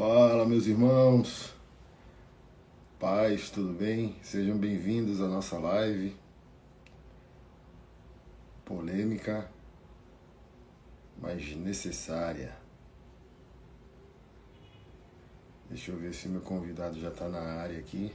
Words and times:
Fala, 0.00 0.46
meus 0.46 0.66
irmãos. 0.66 1.54
Paz, 2.98 3.50
tudo 3.50 3.74
bem? 3.74 4.16
Sejam 4.22 4.56
bem-vindos 4.56 5.20
à 5.20 5.28
nossa 5.28 5.58
live. 5.58 6.16
Polêmica, 8.64 9.46
mas 11.20 11.54
necessária. 11.54 12.56
Deixa 15.68 15.90
eu 15.90 15.98
ver 15.98 16.14
se 16.14 16.28
meu 16.28 16.40
convidado 16.40 16.98
já 16.98 17.10
está 17.10 17.28
na 17.28 17.60
área 17.60 17.78
aqui. 17.78 18.10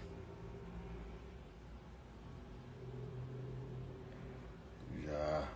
Já. 5.06 5.56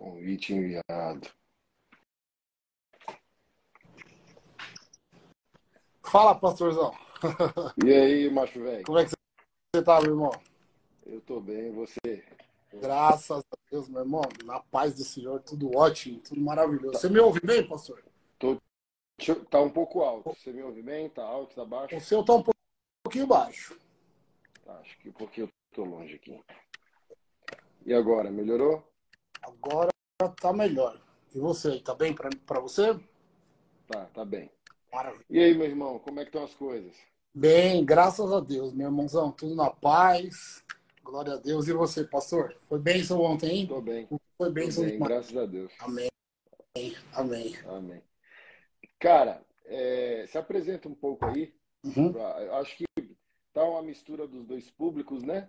Convite 0.00 0.54
enviado. 0.54 1.28
Fala, 6.02 6.34
pastorzão. 6.34 6.90
E 7.84 7.92
aí, 7.92 8.30
macho 8.30 8.62
velho? 8.62 8.82
Como 8.86 8.98
é 8.98 9.04
que 9.04 9.10
você 9.10 9.84
tá, 9.84 10.00
meu 10.00 10.12
irmão? 10.12 10.30
Eu 11.04 11.20
tô 11.20 11.38
bem, 11.38 11.70
você? 11.72 12.24
Graças 12.72 13.44
a 13.52 13.56
Deus, 13.70 13.90
meu 13.90 14.00
irmão. 14.00 14.22
Na 14.42 14.58
paz 14.58 14.94
do 14.94 15.04
Senhor, 15.04 15.38
tudo 15.42 15.76
ótimo, 15.76 16.18
tudo 16.20 16.40
maravilhoso. 16.40 16.98
Você 16.98 17.10
me 17.10 17.20
ouve 17.20 17.40
bem, 17.40 17.68
pastor? 17.68 18.02
Tô, 18.38 18.56
tá 19.50 19.60
um 19.60 19.68
pouco 19.68 20.00
alto. 20.00 20.30
Você 20.30 20.50
me 20.50 20.62
ouve 20.62 20.80
bem? 20.80 21.10
Tá 21.10 21.24
alto, 21.24 21.54
tá 21.54 21.64
baixo? 21.66 21.94
O 21.94 22.00
seu 22.00 22.24
tá 22.24 22.32
um 22.32 22.44
pouquinho 23.04 23.26
baixo. 23.26 23.78
Tá, 24.64 24.78
acho 24.78 24.96
que 25.00 25.10
porque 25.10 25.42
eu 25.42 25.48
tô 25.74 25.84
longe 25.84 26.14
aqui. 26.14 26.42
E 27.84 27.92
agora, 27.92 28.30
melhorou? 28.30 28.82
Agora 29.42 29.89
tá 30.28 30.52
melhor. 30.52 31.00
E 31.34 31.38
você, 31.38 31.78
tá 31.80 31.94
bem 31.94 32.14
para 32.14 32.60
você? 32.60 32.98
Tá, 33.86 34.06
tá 34.06 34.24
bem. 34.24 34.50
Maravilha. 34.92 35.24
E 35.30 35.38
aí, 35.38 35.54
meu 35.54 35.66
irmão, 35.66 35.98
como 35.98 36.20
é 36.20 36.24
que 36.24 36.28
estão 36.28 36.44
as 36.44 36.54
coisas? 36.54 36.94
Bem, 37.32 37.84
graças 37.84 38.32
a 38.32 38.40
Deus, 38.40 38.72
meu 38.72 38.88
irmãozão, 38.88 39.30
tudo 39.30 39.54
na 39.54 39.70
paz. 39.70 40.64
Glória 41.02 41.34
a 41.34 41.36
Deus. 41.36 41.68
E 41.68 41.72
você, 41.72 42.04
pastor? 42.04 42.56
Foi 42.68 42.78
bênção 42.78 43.20
ontem, 43.20 43.50
hein? 43.50 43.66
Tô 43.66 43.80
bem. 43.80 44.08
Foi 44.36 44.50
bênção 44.50 44.84
Tô 44.84 44.90
bem, 44.90 44.98
graças 44.98 45.36
a 45.36 45.46
Deus. 45.46 45.72
Amém. 45.78 46.10
Amém. 47.12 47.56
Amém. 47.66 48.02
Cara, 48.98 49.44
é, 49.66 50.26
se 50.28 50.36
apresenta 50.36 50.88
um 50.88 50.94
pouco 50.94 51.24
aí. 51.26 51.54
Uhum. 51.84 52.12
Pra, 52.12 52.58
acho 52.58 52.76
que 52.76 52.84
tá 53.52 53.64
uma 53.64 53.82
mistura 53.82 54.26
dos 54.26 54.44
dois 54.44 54.70
públicos, 54.70 55.22
né? 55.22 55.48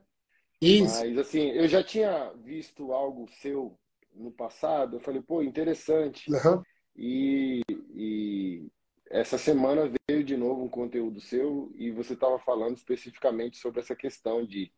Isso. 0.62 1.00
Mas 1.00 1.17
assim, 1.17 1.50
eu 1.50 1.67
já 1.67 1.84
tinha 1.84 2.31
visto 2.35 2.94
algo 2.94 3.28
seu 3.41 3.75
no 4.13 4.31
passado, 4.31 4.97
eu 4.97 4.99
falei, 4.99 5.22
pô, 5.22 5.41
interessante. 5.41 6.31
Uhum. 6.31 6.61
E, 6.95 7.61
e 7.94 8.67
essa 9.09 9.38
semana 9.38 9.91
veio 10.09 10.23
de 10.23 10.38
novo 10.38 10.63
um 10.63 10.69
conteúdo 10.69 11.19
seu 11.19 11.72
e 11.75 11.91
você 11.91 12.13
estava 12.13 12.39
falando 12.39 12.77
especificamente 12.77 13.57
sobre 13.57 13.81
essa 13.81 13.95
questão 13.95 14.45
de 14.45 14.72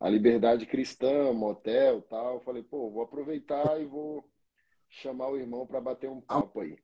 a 0.00 0.08
liberdade 0.08 0.66
cristã, 0.66 1.32
motel 1.32 2.02
tal. 2.02 2.34
Eu 2.34 2.40
falei, 2.40 2.62
pô, 2.62 2.90
vou 2.90 3.02
aproveitar 3.02 3.80
e 3.80 3.86
vou 3.86 4.28
chamar 4.88 5.28
o 5.28 5.36
irmão 5.36 5.66
para 5.66 5.80
bater 5.80 6.08
um 6.08 6.20
papo 6.20 6.60
aí. 6.60 6.76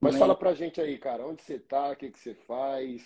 Mas 0.00 0.14
Amém. 0.14 0.20
fala 0.20 0.36
pra 0.36 0.54
gente 0.54 0.80
aí, 0.80 0.98
cara, 0.98 1.26
onde 1.26 1.42
você 1.42 1.58
tá, 1.58 1.90
o 1.90 1.96
que, 1.96 2.10
que 2.10 2.18
você 2.18 2.34
faz? 2.46 3.02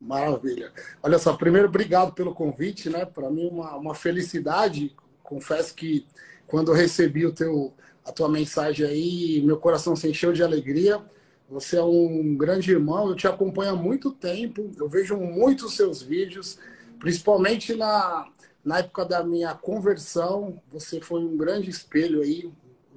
Maravilha. 0.00 0.72
Olha 1.02 1.18
só, 1.18 1.36
primeiro, 1.36 1.68
obrigado 1.68 2.14
pelo 2.14 2.34
convite, 2.34 2.90
né? 2.90 3.04
Para 3.04 3.30
mim, 3.30 3.48
uma, 3.48 3.76
uma 3.76 3.94
felicidade. 3.94 4.94
Confesso 5.22 5.74
que 5.74 6.06
quando 6.46 6.72
eu 6.72 6.74
recebi 6.74 7.26
o 7.26 7.32
teu, 7.32 7.72
a 8.04 8.12
tua 8.12 8.28
mensagem 8.28 8.86
aí, 8.86 9.42
meu 9.42 9.56
coração 9.58 9.96
se 9.96 10.08
encheu 10.08 10.32
de 10.32 10.42
alegria. 10.42 11.02
Você 11.48 11.76
é 11.76 11.82
um 11.82 12.36
grande 12.36 12.70
irmão, 12.70 13.08
eu 13.08 13.14
te 13.14 13.26
acompanho 13.26 13.72
há 13.72 13.76
muito 13.76 14.10
tempo, 14.10 14.70
eu 14.76 14.88
vejo 14.88 15.16
muitos 15.16 15.76
seus 15.76 16.02
vídeos, 16.02 16.58
principalmente 16.98 17.74
na, 17.74 18.28
na 18.64 18.78
época 18.78 19.04
da 19.04 19.22
minha 19.22 19.54
conversão. 19.54 20.60
Você 20.70 21.00
foi 21.00 21.20
um 21.20 21.36
grande 21.36 21.70
espelho 21.70 22.22
aí, 22.22 22.50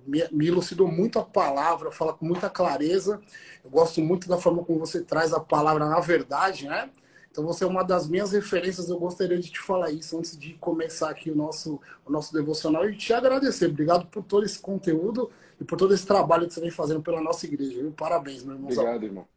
me, 0.06 0.26
me 0.32 0.48
elucidou 0.48 0.88
muito 0.90 1.20
a 1.20 1.24
palavra, 1.24 1.92
fala 1.92 2.14
com 2.14 2.26
muita 2.26 2.50
clareza. 2.50 3.22
Eu 3.64 3.70
gosto 3.70 4.02
muito 4.02 4.30
da 4.30 4.38
forma 4.38 4.64
como 4.64 4.80
você 4.80 5.02
traz 5.02 5.34
a 5.34 5.40
palavra 5.40 5.86
na 5.86 6.00
verdade, 6.00 6.68
né? 6.68 6.90
Então 7.38 7.46
você 7.46 7.64
é 7.64 7.68
uma 7.68 7.84
das 7.84 8.10
minhas 8.10 8.32
referências. 8.32 8.90
Eu 8.90 8.98
gostaria 8.98 9.38
de 9.38 9.52
te 9.52 9.60
falar 9.60 9.92
isso 9.92 10.18
antes 10.18 10.36
de 10.36 10.56
começar 10.56 11.12
aqui 11.12 11.30
o 11.30 11.36
nosso, 11.36 11.80
o 12.04 12.12
nosso 12.12 12.34
devocional 12.34 12.90
e 12.90 12.98
te 12.98 13.14
agradecer. 13.14 13.68
Obrigado 13.68 14.08
por 14.08 14.24
todo 14.24 14.44
esse 14.44 14.58
conteúdo 14.58 15.30
e 15.62 15.64
por 15.64 15.78
todo 15.78 15.94
esse 15.94 16.04
trabalho 16.04 16.48
que 16.48 16.56
você 16.56 16.62
vem 16.62 16.72
fazendo 16.72 17.00
pela 17.04 17.22
nossa 17.22 17.46
igreja. 17.46 17.80
Viu? 17.80 17.92
Parabéns, 17.92 18.44
meu 18.44 18.56
irmão. 18.56 18.72
Obrigado, 18.72 19.04
irmão. 19.04 19.28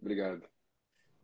Obrigado. 0.00 0.42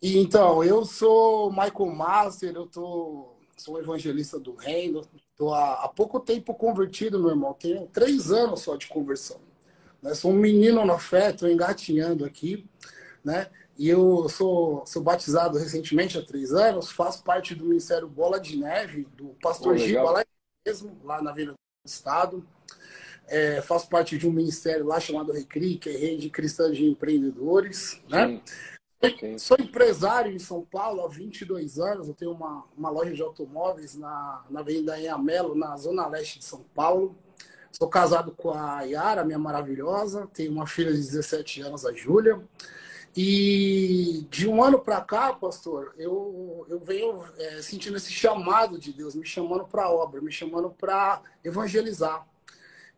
E 0.02 0.18
então, 0.18 0.64
eu 0.64 0.84
sou 0.84 1.52
Michael 1.52 1.94
Master, 1.94 2.52
eu 2.52 2.66
tô, 2.66 3.36
sou 3.56 3.78
evangelista 3.78 4.36
do 4.36 4.56
reino. 4.56 5.02
Estou 5.30 5.54
há, 5.54 5.84
há 5.84 5.88
pouco 5.88 6.18
tempo 6.18 6.52
convertido, 6.52 7.20
meu 7.20 7.30
irmão. 7.30 7.54
Tenho 7.54 7.86
três 7.92 8.32
anos 8.32 8.62
só 8.62 8.74
de 8.74 8.88
conversão. 8.88 9.40
Né? 10.02 10.12
Sou 10.14 10.32
um 10.32 10.36
menino 10.36 10.84
na 10.84 10.98
fé, 10.98 11.30
estou 11.30 11.48
engatinhando 11.48 12.24
aqui, 12.24 12.68
né? 13.24 13.48
E 13.76 13.88
eu 13.88 14.28
sou, 14.28 14.86
sou 14.86 15.02
batizado 15.02 15.58
recentemente, 15.58 16.16
há 16.16 16.22
três 16.22 16.52
anos, 16.52 16.90
faço 16.90 17.24
parte 17.24 17.54
do 17.54 17.64
Ministério 17.64 18.08
Bola 18.08 18.38
de 18.38 18.56
Neve, 18.56 19.06
do 19.16 19.36
pastor 19.42 19.74
Oh, 19.74 19.78
Giba, 19.78 20.10
lá 20.10 20.24
mesmo, 20.66 20.96
lá 21.02 21.20
na 21.20 21.32
Vila 21.32 21.52
do 21.52 21.88
Estado. 21.88 22.46
É, 23.26 23.60
faço 23.62 23.88
parte 23.88 24.18
de 24.18 24.28
um 24.28 24.32
ministério 24.32 24.86
lá 24.86 25.00
chamado 25.00 25.32
Recri, 25.32 25.76
que 25.76 25.88
é 25.88 25.96
Rede 25.96 26.30
Cristã 26.30 26.70
de 26.70 26.84
Empreendedores. 26.84 28.00
Né? 28.08 28.28
Sim. 28.28 29.38
Sou 29.38 29.56
empresário 29.58 30.32
em 30.32 30.38
São 30.38 30.62
Paulo 30.62 31.04
há 31.04 31.08
22 31.08 31.78
anos. 31.78 32.08
Eu 32.08 32.14
tenho 32.14 32.32
uma, 32.32 32.64
uma 32.76 32.90
loja 32.90 33.12
de 33.12 33.22
automóveis 33.22 33.94
na, 33.96 34.44
na 34.48 34.60
Avenida 34.60 34.98
Enhamelo, 34.98 35.54
na 35.54 35.76
zona 35.76 36.06
leste 36.06 36.38
de 36.38 36.44
São 36.44 36.64
Paulo. 36.74 37.16
Sou 37.70 37.88
casado 37.88 38.32
com 38.32 38.52
a 38.52 38.82
Yara, 38.82 39.24
minha 39.24 39.38
maravilhosa. 39.38 40.28
Tenho 40.32 40.52
uma 40.52 40.66
filha 40.66 40.92
de 40.92 40.98
17 40.98 41.62
anos, 41.62 41.84
a 41.84 41.92
Júlia. 41.92 42.40
E 43.16 44.26
de 44.28 44.48
um 44.48 44.62
ano 44.62 44.80
para 44.80 45.00
cá, 45.00 45.32
pastor, 45.32 45.94
eu, 45.96 46.66
eu 46.68 46.80
venho 46.80 47.22
é, 47.38 47.62
sentindo 47.62 47.96
esse 47.96 48.10
chamado 48.10 48.76
de 48.76 48.92
Deus, 48.92 49.14
me 49.14 49.24
chamando 49.24 49.64
para 49.64 49.88
obra, 49.88 50.20
me 50.20 50.32
chamando 50.32 50.70
para 50.70 51.22
evangelizar. 51.44 52.26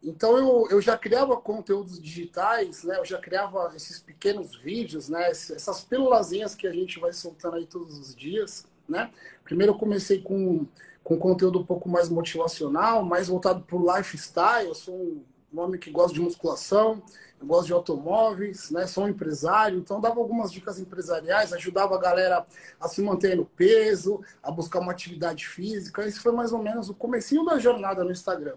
Então 0.03 0.39
eu, 0.39 0.69
eu 0.71 0.81
já 0.81 0.97
criava 0.97 1.37
conteúdos 1.37 2.01
digitais, 2.01 2.83
né? 2.85 2.99
Eu 2.99 3.05
já 3.05 3.19
criava 3.19 3.73
esses 3.77 3.99
pequenos 3.99 4.57
vídeos, 4.57 5.09
né? 5.09 5.29
Essas 5.31 5.83
pílulazinhas 5.85 6.55
que 6.55 6.67
a 6.67 6.73
gente 6.73 6.99
vai 6.99 7.13
soltando 7.13 7.57
aí 7.57 7.67
todos 7.67 7.99
os 7.99 8.15
dias, 8.15 8.67
né? 8.89 9.11
Primeiro 9.45 9.73
eu 9.73 9.79
comecei 9.79 10.23
com, 10.23 10.67
com 11.05 11.19
conteúdo 11.19 11.59
um 11.59 11.67
pouco 11.67 11.89
mais 11.89 12.09
motivacional, 12.09 13.05
mais 13.05 13.29
voltado 13.29 13.63
para 13.63 13.77
o 13.77 13.97
lifestyle. 13.97 14.69
Eu 14.69 14.75
sou 14.75 14.95
um 14.95 15.23
homem 15.55 15.81
que 15.81 15.91
gosta 15.91 16.13
de 16.13 16.21
musculação, 16.21 17.03
eu 17.41 17.47
gosto 17.47 17.67
de 17.67 17.73
automóveis, 17.73 18.71
né? 18.71 18.87
Sou 18.87 19.05
um 19.05 19.09
empresário, 19.09 19.79
então 19.79 20.01
dava 20.01 20.19
algumas 20.19 20.51
dicas 20.51 20.79
empresariais, 20.79 21.53
ajudava 21.53 21.95
a 21.95 22.01
galera 22.01 22.47
a 22.81 22.89
se 22.89 23.03
manter 23.03 23.37
no 23.37 23.45
peso, 23.45 24.21
a 24.43 24.51
buscar 24.51 24.81
uma 24.81 24.93
atividade 24.93 25.47
física. 25.47 26.07
Esse 26.07 26.19
foi 26.19 26.33
mais 26.33 26.53
ou 26.53 26.63
menos 26.63 26.89
o 26.89 26.95
comecinho 26.95 27.45
da 27.45 27.59
jornada 27.59 28.03
no 28.03 28.11
Instagram. 28.11 28.57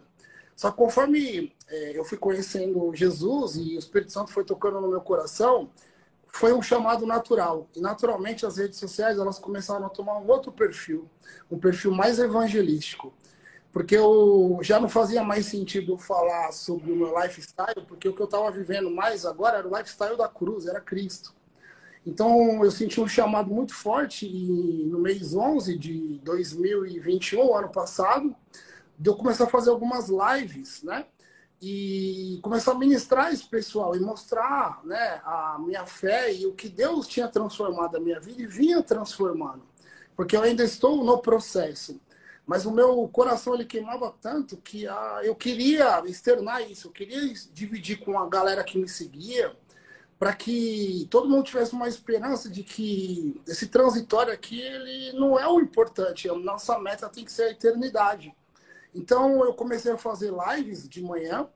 Só 0.56 0.72
que 0.72 0.78
conforme 0.78 1.54
é, 1.68 1.98
eu 1.98 2.04
fui 2.04 2.18
conhecendo 2.18 2.94
Jesus 2.94 3.56
e 3.56 3.76
o 3.76 3.80
Espírito 3.80 4.12
Santo 4.12 4.32
foi 4.32 4.44
tocando 4.44 4.82
no 4.82 4.90
meu 4.90 5.02
coração, 5.02 5.70
foi 6.28 6.54
um 6.54 6.62
chamado 6.62 7.06
natural. 7.06 7.68
E 7.76 7.82
naturalmente 7.82 8.46
as 8.46 8.58
redes 8.58 8.78
sociais 8.78 9.18
elas 9.18 9.40
começaram 9.40 9.86
a 9.86 9.90
tomar 9.90 10.18
um 10.20 10.28
outro 10.28 10.52
perfil, 10.52 11.10
um 11.52 11.58
perfil 11.58 11.92
mais 11.92 12.20
evangelístico. 12.20 13.14
Porque 13.72 13.96
eu 13.96 14.60
já 14.62 14.80
não 14.80 14.90
fazia 14.90 15.24
mais 15.24 15.46
sentido 15.46 15.98
falar 15.98 16.52
sobre 16.52 16.92
o 16.92 16.96
meu 16.96 17.20
lifestyle, 17.22 17.86
porque 17.88 18.10
o 18.10 18.14
que 18.16 18.22
eu 18.22 18.26
estava 18.26 18.50
vivendo 18.52 18.90
mais 18.90 19.26
agora 19.26 19.60
era 19.60 19.68
o 19.68 19.78
lifestyle 19.78 20.18
da 20.18 20.28
cruz, 20.28 20.66
era 20.66 20.82
Cristo. 20.82 21.34
Então 22.06 22.64
eu 22.64 22.72
senti 22.72 23.00
um 23.00 23.08
chamado 23.08 23.54
muito 23.54 23.74
forte 23.76 24.26
e 24.26 24.86
no 24.86 25.00
mês 25.00 25.36
11 25.36 25.78
de 25.78 26.20
2021, 26.24 27.56
ano 27.56 27.70
passado, 27.70 28.36
de 28.98 29.10
eu 29.10 29.16
começar 29.16 29.46
a 29.46 29.50
fazer 29.50 29.70
algumas 29.70 30.10
lives, 30.10 30.82
né? 30.84 31.06
E 31.62 32.40
começar 32.42 32.72
a 32.72 32.76
ministrar 32.76 33.34
esse 33.34 33.46
pessoal 33.48 33.96
e 33.96 34.00
mostrar 34.00 34.82
né, 34.86 35.22
a 35.26 35.58
minha 35.60 35.86
fé 35.86 36.34
e 36.34 36.46
o 36.46 36.54
que 36.54 36.70
Deus 36.70 37.06
tinha 37.08 37.28
transformado 37.28 37.98
a 37.98 38.00
minha 38.00 38.20
vida 38.20 38.42
e 38.42 38.48
vinha 38.48 38.82
transformando. 38.82 39.64
porque 40.16 40.36
eu 40.36 40.42
ainda 40.42 40.64
estou 40.64 41.04
no 41.04 41.18
processo. 41.20 42.00
Mas 42.50 42.66
o 42.66 42.72
meu 42.72 43.08
coração 43.10 43.54
ele 43.54 43.64
queimava 43.64 44.12
tanto 44.20 44.58
que 44.58 44.88
ah, 44.88 45.20
eu 45.22 45.36
queria 45.36 46.02
externar 46.08 46.68
isso, 46.68 46.88
eu 46.88 46.92
queria 46.92 47.22
dividir 47.54 48.00
com 48.00 48.18
a 48.18 48.28
galera 48.28 48.64
que 48.64 48.80
me 48.80 48.90
seguia, 48.90 49.56
para 50.18 50.34
que 50.34 51.08
todo 51.12 51.30
mundo 51.30 51.44
tivesse 51.44 51.74
uma 51.74 51.88
esperança 51.88 52.50
de 52.50 52.64
que 52.64 53.40
esse 53.48 53.68
transitório 53.68 54.34
aqui 54.34 54.60
ele 54.60 55.14
não 55.14 55.40
é 55.40 55.48
o 55.48 55.60
importante, 55.60 56.28
a 56.28 56.34
nossa 56.34 56.80
meta 56.80 57.08
tem 57.08 57.24
que 57.24 57.32
ser 57.32 57.44
a 57.44 57.52
eternidade. 57.52 58.36
Então 58.96 59.46
eu 59.46 59.54
comecei 59.54 59.92
a 59.92 59.98
fazer 60.00 60.34
lives 60.34 60.90
de 60.90 61.04
manhã, 61.04 61.48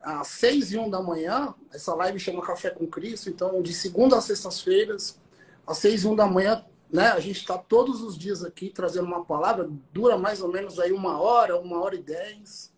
às 0.00 0.28
seis 0.28 0.70
e 0.70 0.78
um 0.78 0.88
da 0.88 1.02
manhã. 1.02 1.52
Essa 1.74 1.92
live 1.92 2.20
chama 2.20 2.40
Café 2.40 2.70
com 2.70 2.86
Cristo. 2.86 3.28
Então, 3.28 3.60
de 3.60 3.74
segunda 3.74 4.16
a 4.16 4.20
sextas-feiras, 4.20 5.18
às 5.66 5.78
seis 5.78 6.04
e 6.04 6.06
um 6.06 6.14
da 6.14 6.26
manhã, 6.26 6.64
né? 6.90 7.08
A 7.08 7.20
gente 7.20 7.38
está 7.40 7.58
todos 7.58 8.02
os 8.02 8.16
dias 8.16 8.44
aqui 8.44 8.70
trazendo 8.70 9.06
uma 9.06 9.24
palavra. 9.24 9.68
Dura 9.92 10.16
mais 10.16 10.40
ou 10.40 10.50
menos 10.50 10.78
aí 10.78 10.92
uma 10.92 11.20
hora, 11.20 11.58
uma 11.58 11.80
hora 11.80 11.94
e 11.94 12.02
dez. 12.02 12.72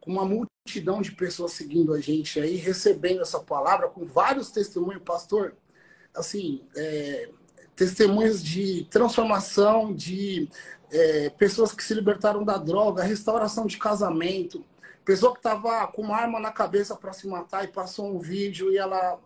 Com 0.00 0.12
uma 0.12 0.24
multidão 0.24 1.00
de 1.00 1.12
pessoas 1.12 1.52
seguindo 1.52 1.92
a 1.92 2.00
gente 2.00 2.38
aí, 2.38 2.56
recebendo 2.56 3.22
essa 3.22 3.40
palavra, 3.40 3.88
com 3.88 4.04
vários 4.04 4.50
testemunhos, 4.50 5.02
pastor. 5.02 5.54
Assim, 6.14 6.62
é, 6.76 7.28
testemunhos 7.74 8.42
de 8.42 8.84
transformação, 8.90 9.94
de 9.94 10.48
é, 10.90 11.30
pessoas 11.30 11.72
que 11.72 11.82
se 11.82 11.94
libertaram 11.94 12.44
da 12.44 12.56
droga, 12.56 13.02
restauração 13.02 13.66
de 13.66 13.76
casamento, 13.76 14.64
pessoa 15.06 15.32
que 15.32 15.38
estava 15.38 15.86
com 15.86 16.02
uma 16.02 16.16
arma 16.16 16.40
na 16.40 16.50
cabeça 16.50 16.96
para 16.96 17.12
se 17.12 17.28
matar 17.28 17.64
e 17.64 17.68
passou 17.68 18.14
um 18.14 18.18
vídeo 18.18 18.72
e 18.72 18.76
ela 18.76 19.18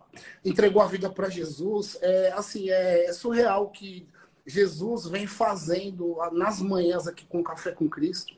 entregou 0.45 0.81
a 0.81 0.87
vida 0.87 1.09
para 1.09 1.27
Jesus. 1.27 1.97
É 2.01 2.31
assim, 2.33 2.69
é, 2.69 3.05
é 3.05 3.13
surreal 3.13 3.69
que 3.69 4.07
Jesus 4.45 5.07
vem 5.07 5.25
fazendo 5.25 6.17
nas 6.31 6.61
manhãs 6.61 7.07
aqui 7.07 7.25
com 7.25 7.43
Café 7.43 7.71
com 7.71 7.89
Cristo. 7.89 8.33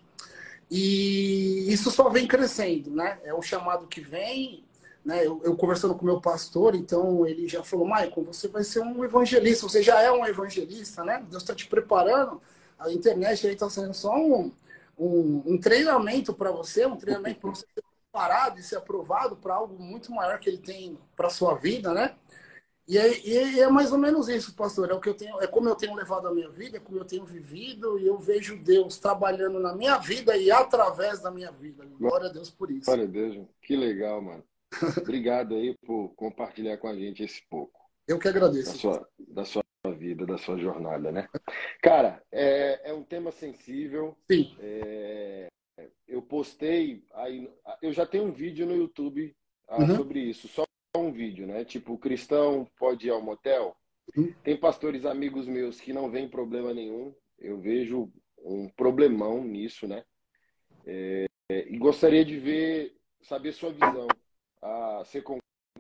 E 0.71 1.65
isso 1.67 1.91
só 1.91 2.09
vem 2.09 2.25
crescendo, 2.25 2.89
né? 2.89 3.19
É 3.25 3.35
um 3.35 3.41
chamado 3.41 3.87
que 3.87 3.99
vem, 3.99 4.63
né? 5.03 5.27
Eu, 5.27 5.41
eu 5.43 5.55
conversando 5.57 5.93
com 5.93 6.05
meu 6.05 6.21
pastor, 6.21 6.73
então 6.73 7.27
ele 7.27 7.45
já 7.45 7.61
falou, 7.61 7.85
Maicon, 7.85 8.23
você 8.23 8.47
vai 8.47 8.63
ser 8.63 8.79
um 8.79 9.03
evangelista, 9.03 9.67
você 9.67 9.83
já 9.83 10.01
é 10.01 10.09
um 10.09 10.25
evangelista, 10.25 11.03
né? 11.03 11.21
Deus 11.29 11.43
está 11.43 11.53
te 11.53 11.67
preparando 11.67 12.41
a 12.83 12.91
internet 12.91 13.47
aí 13.47 13.53
está 13.53 13.69
sendo 13.69 13.93
só 13.93 14.15
um, 14.15 14.51
um, 14.97 15.43
um 15.45 15.59
treinamento 15.59 16.33
para 16.33 16.51
você, 16.51 16.85
um 16.85 16.97
treinamento 16.97 17.39
para 17.39 17.49
você 17.49 17.65
ser 17.73 17.83
preparado 18.11 18.59
e 18.59 18.63
ser 18.63 18.77
aprovado 18.77 19.35
para 19.35 19.55
algo 19.55 19.81
muito 19.81 20.11
maior 20.11 20.39
que 20.39 20.49
ele 20.49 20.59
tem 20.59 20.97
para 21.15 21.29
sua 21.29 21.55
vida, 21.55 21.93
né? 21.93 22.15
E 22.87 22.97
é, 22.97 23.27
e 23.27 23.59
é, 23.61 23.69
mais 23.69 23.91
ou 23.93 23.97
menos 23.97 24.27
isso, 24.27 24.55
pastor. 24.55 24.91
É 24.91 24.93
o 24.93 24.99
que 24.99 25.07
eu 25.07 25.13
tenho, 25.13 25.39
é 25.41 25.47
como 25.47 25.69
eu 25.69 25.75
tenho 25.75 25.95
levado 25.95 26.27
a 26.27 26.33
minha 26.33 26.49
vida, 26.49 26.77
é 26.77 26.79
como 26.79 26.97
eu 26.97 27.05
tenho 27.05 27.25
vivido 27.25 27.97
e 27.97 28.05
eu 28.05 28.19
vejo 28.19 28.61
Deus 28.61 28.97
trabalhando 28.97 29.59
na 29.59 29.73
minha 29.73 29.97
vida 29.97 30.35
e 30.35 30.51
através 30.51 31.21
da 31.21 31.31
minha 31.31 31.51
vida. 31.51 31.85
Glória 31.97 32.29
a 32.29 32.31
Deus 32.31 32.49
por 32.49 32.69
isso. 32.69 32.85
Glória 32.85 33.05
a 33.05 33.07
Deus, 33.07 33.47
que 33.61 33.75
legal, 33.75 34.21
mano. 34.21 34.43
Obrigado 34.97 35.55
aí 35.55 35.77
por 35.85 36.09
compartilhar 36.15 36.77
com 36.77 36.87
a 36.87 36.95
gente 36.95 37.23
esse 37.23 37.41
pouco. 37.49 37.79
Eu 38.05 38.19
que 38.19 38.27
agradeço. 38.27 38.73
Da 38.73 38.77
sua, 38.77 39.09
da 39.29 39.45
sua 39.45 39.63
vida, 39.91 40.25
da 40.25 40.37
sua 40.37 40.57
jornada, 40.57 41.11
né? 41.11 41.27
Cara, 41.81 42.23
é, 42.31 42.89
é 42.89 42.93
um 42.93 43.03
tema 43.03 43.31
sensível. 43.31 44.17
Sim. 44.31 44.55
É, 44.59 45.49
eu 46.07 46.21
postei, 46.21 47.03
aí, 47.13 47.49
eu 47.81 47.91
já 47.91 48.05
tenho 48.05 48.25
um 48.25 48.31
vídeo 48.31 48.65
no 48.65 48.75
YouTube 48.75 49.35
ah, 49.67 49.81
uhum. 49.81 49.95
sobre 49.95 50.19
isso, 50.19 50.47
só 50.47 50.63
um 50.95 51.11
vídeo, 51.11 51.45
né? 51.47 51.65
Tipo, 51.65 51.97
cristão 51.97 52.67
pode 52.77 53.07
ir 53.07 53.09
ao 53.09 53.21
motel. 53.21 53.75
Uhum. 54.15 54.33
Tem 54.43 54.55
pastores 54.55 55.05
amigos 55.05 55.47
meus 55.47 55.81
que 55.81 55.91
não 55.91 56.09
veem 56.09 56.29
problema 56.29 56.73
nenhum. 56.73 57.13
Eu 57.39 57.59
vejo 57.59 58.11
um 58.37 58.69
problemão 58.69 59.43
nisso, 59.43 59.87
né? 59.87 60.03
É, 60.85 61.25
e 61.49 61.77
gostaria 61.77 62.23
de 62.23 62.37
ver, 62.37 62.95
saber 63.21 63.51
sua 63.53 63.71
visão. 63.71 64.07
Ah, 64.61 65.03
você 65.03 65.21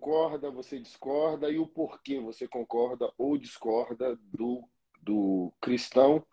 concorda, 0.03 0.51
você 0.51 0.79
discorda 0.79 1.49
e 1.49 1.57
o 1.57 1.65
porquê 1.65 2.19
você 2.19 2.45
concorda 2.45 3.09
ou 3.17 3.37
discorda 3.37 4.19
do, 4.21 4.67
do 5.01 5.53
cristão 5.61 6.25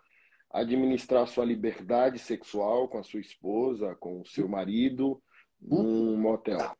administrar 0.52 1.28
sua 1.28 1.44
liberdade 1.44 2.18
sexual 2.18 2.88
com 2.88 2.98
a 2.98 3.04
sua 3.04 3.20
esposa, 3.20 3.94
com 4.00 4.20
o 4.20 4.26
seu 4.26 4.48
marido, 4.48 5.22
num 5.60 6.16
motel. 6.16 6.76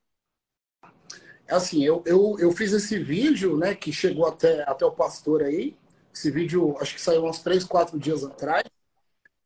É 1.46 1.54
assim, 1.54 1.84
eu, 1.84 2.02
eu, 2.04 2.36
eu 2.40 2.50
fiz 2.50 2.72
esse 2.72 2.98
vídeo, 2.98 3.56
né, 3.56 3.76
que 3.76 3.92
chegou 3.92 4.26
até, 4.26 4.62
até 4.68 4.84
o 4.84 4.90
pastor 4.90 5.44
aí. 5.44 5.76
Esse 6.12 6.28
vídeo, 6.32 6.76
acho 6.80 6.94
que 6.94 7.00
saiu 7.00 7.24
uns 7.24 7.38
três, 7.38 7.62
quatro 7.62 7.96
dias 8.00 8.24
atrás. 8.24 8.64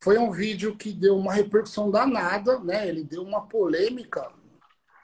Foi 0.03 0.17
um 0.17 0.31
vídeo 0.31 0.77
que 0.77 0.93
deu 0.93 1.17
uma 1.17 1.33
repercussão 1.33 1.91
danada, 1.91 2.59
né? 2.61 2.89
Ele 2.89 3.05
deu 3.05 3.23
uma 3.23 3.47
polêmica 3.47 4.31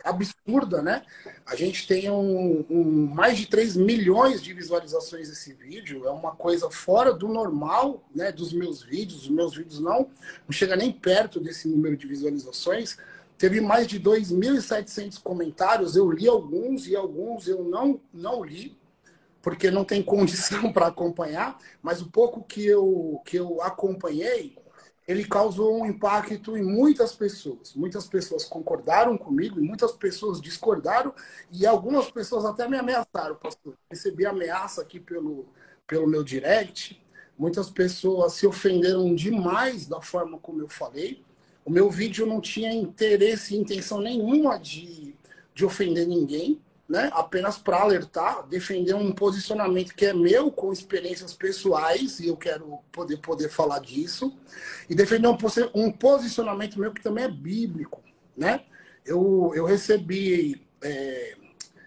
absurda, 0.04 0.82
né? 0.82 1.02
A 1.46 1.54
gente 1.56 1.86
tem 1.86 2.10
um, 2.10 2.64
um, 2.70 3.06
mais 3.14 3.36
de 3.36 3.46
3 3.46 3.76
milhões 3.76 4.42
de 4.42 4.52
visualizações 4.52 5.28
desse 5.28 5.52
vídeo, 5.52 6.06
é 6.06 6.10
uma 6.10 6.32
coisa 6.32 6.70
fora 6.70 7.12
do 7.12 7.28
normal, 7.28 8.02
né, 8.14 8.32
dos 8.32 8.52
meus 8.52 8.82
vídeos. 8.82 9.22
Os 9.22 9.28
meus 9.28 9.56
vídeos 9.56 9.80
não, 9.80 10.08
não 10.46 10.52
chega 10.52 10.76
nem 10.76 10.92
perto 10.92 11.40
desse 11.40 11.68
número 11.68 11.96
de 11.96 12.06
visualizações. 12.06 12.96
Teve 13.36 13.60
mais 13.60 13.86
de 13.86 13.98
2.700 13.98 15.20
comentários, 15.22 15.96
eu 15.96 16.10
li 16.10 16.28
alguns 16.28 16.86
e 16.86 16.94
alguns 16.94 17.48
eu 17.48 17.64
não, 17.64 17.98
não 18.12 18.44
li, 18.44 18.76
porque 19.40 19.70
não 19.70 19.84
tem 19.84 20.02
condição 20.02 20.70
para 20.74 20.88
acompanhar, 20.88 21.58
mas 21.82 22.02
o 22.02 22.10
pouco 22.10 22.42
que 22.42 22.66
eu, 22.66 23.20
que 23.24 23.38
eu 23.38 23.62
acompanhei, 23.62 24.56
ele 25.10 25.24
causou 25.24 25.82
um 25.82 25.86
impacto 25.86 26.56
em 26.56 26.62
muitas 26.62 27.12
pessoas. 27.12 27.74
Muitas 27.74 28.06
pessoas 28.06 28.44
concordaram 28.44 29.18
comigo 29.18 29.58
e 29.58 29.62
muitas 29.62 29.90
pessoas 29.90 30.40
discordaram 30.40 31.12
e 31.50 31.66
algumas 31.66 32.08
pessoas 32.08 32.44
até 32.44 32.68
me 32.68 32.76
ameaçaram, 32.76 33.34
pastor. 33.34 33.74
Recebi 33.90 34.24
ameaça 34.24 34.80
aqui 34.80 35.00
pelo, 35.00 35.48
pelo 35.84 36.06
meu 36.06 36.22
direct. 36.22 37.02
Muitas 37.36 37.68
pessoas 37.68 38.34
se 38.34 38.46
ofenderam 38.46 39.12
demais 39.12 39.84
da 39.84 40.00
forma 40.00 40.38
como 40.38 40.60
eu 40.60 40.68
falei. 40.68 41.24
O 41.64 41.70
meu 41.70 41.90
vídeo 41.90 42.24
não 42.24 42.40
tinha 42.40 42.72
interesse 42.72 43.56
e 43.56 43.58
intenção 43.58 44.00
nenhuma 44.00 44.60
de, 44.60 45.16
de 45.52 45.64
ofender 45.64 46.06
ninguém 46.06 46.60
né? 46.90 47.08
apenas 47.14 47.56
para 47.56 47.80
alertar, 47.80 48.44
defender 48.48 48.94
um 48.94 49.12
posicionamento 49.12 49.94
que 49.94 50.06
é 50.06 50.12
meu, 50.12 50.50
com 50.50 50.72
experiências 50.72 51.32
pessoais, 51.32 52.18
e 52.18 52.26
eu 52.26 52.36
quero 52.36 52.80
poder, 52.90 53.18
poder 53.18 53.48
falar 53.48 53.78
disso, 53.78 54.36
e 54.88 54.94
defender 54.94 55.28
um, 55.28 55.38
um 55.72 55.92
posicionamento 55.92 56.80
meu 56.80 56.92
que 56.92 57.00
também 57.00 57.22
é 57.22 57.28
bíblico. 57.28 58.02
Né? 58.36 58.64
Eu, 59.06 59.52
eu 59.54 59.64
recebi 59.64 60.66
é, 60.82 61.36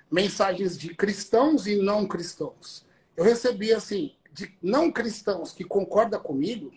mensagens 0.09 0.77
de 0.77 0.95
cristãos 0.95 1.67
e 1.67 1.75
não 1.75 2.07
cristãos. 2.07 2.85
Eu 3.17 3.25
recebi, 3.25 3.73
assim, 3.73 4.15
de 4.31 4.57
não 4.61 4.89
cristãos 4.89 5.51
que 5.51 5.65
concordam 5.65 6.21
comigo, 6.21 6.71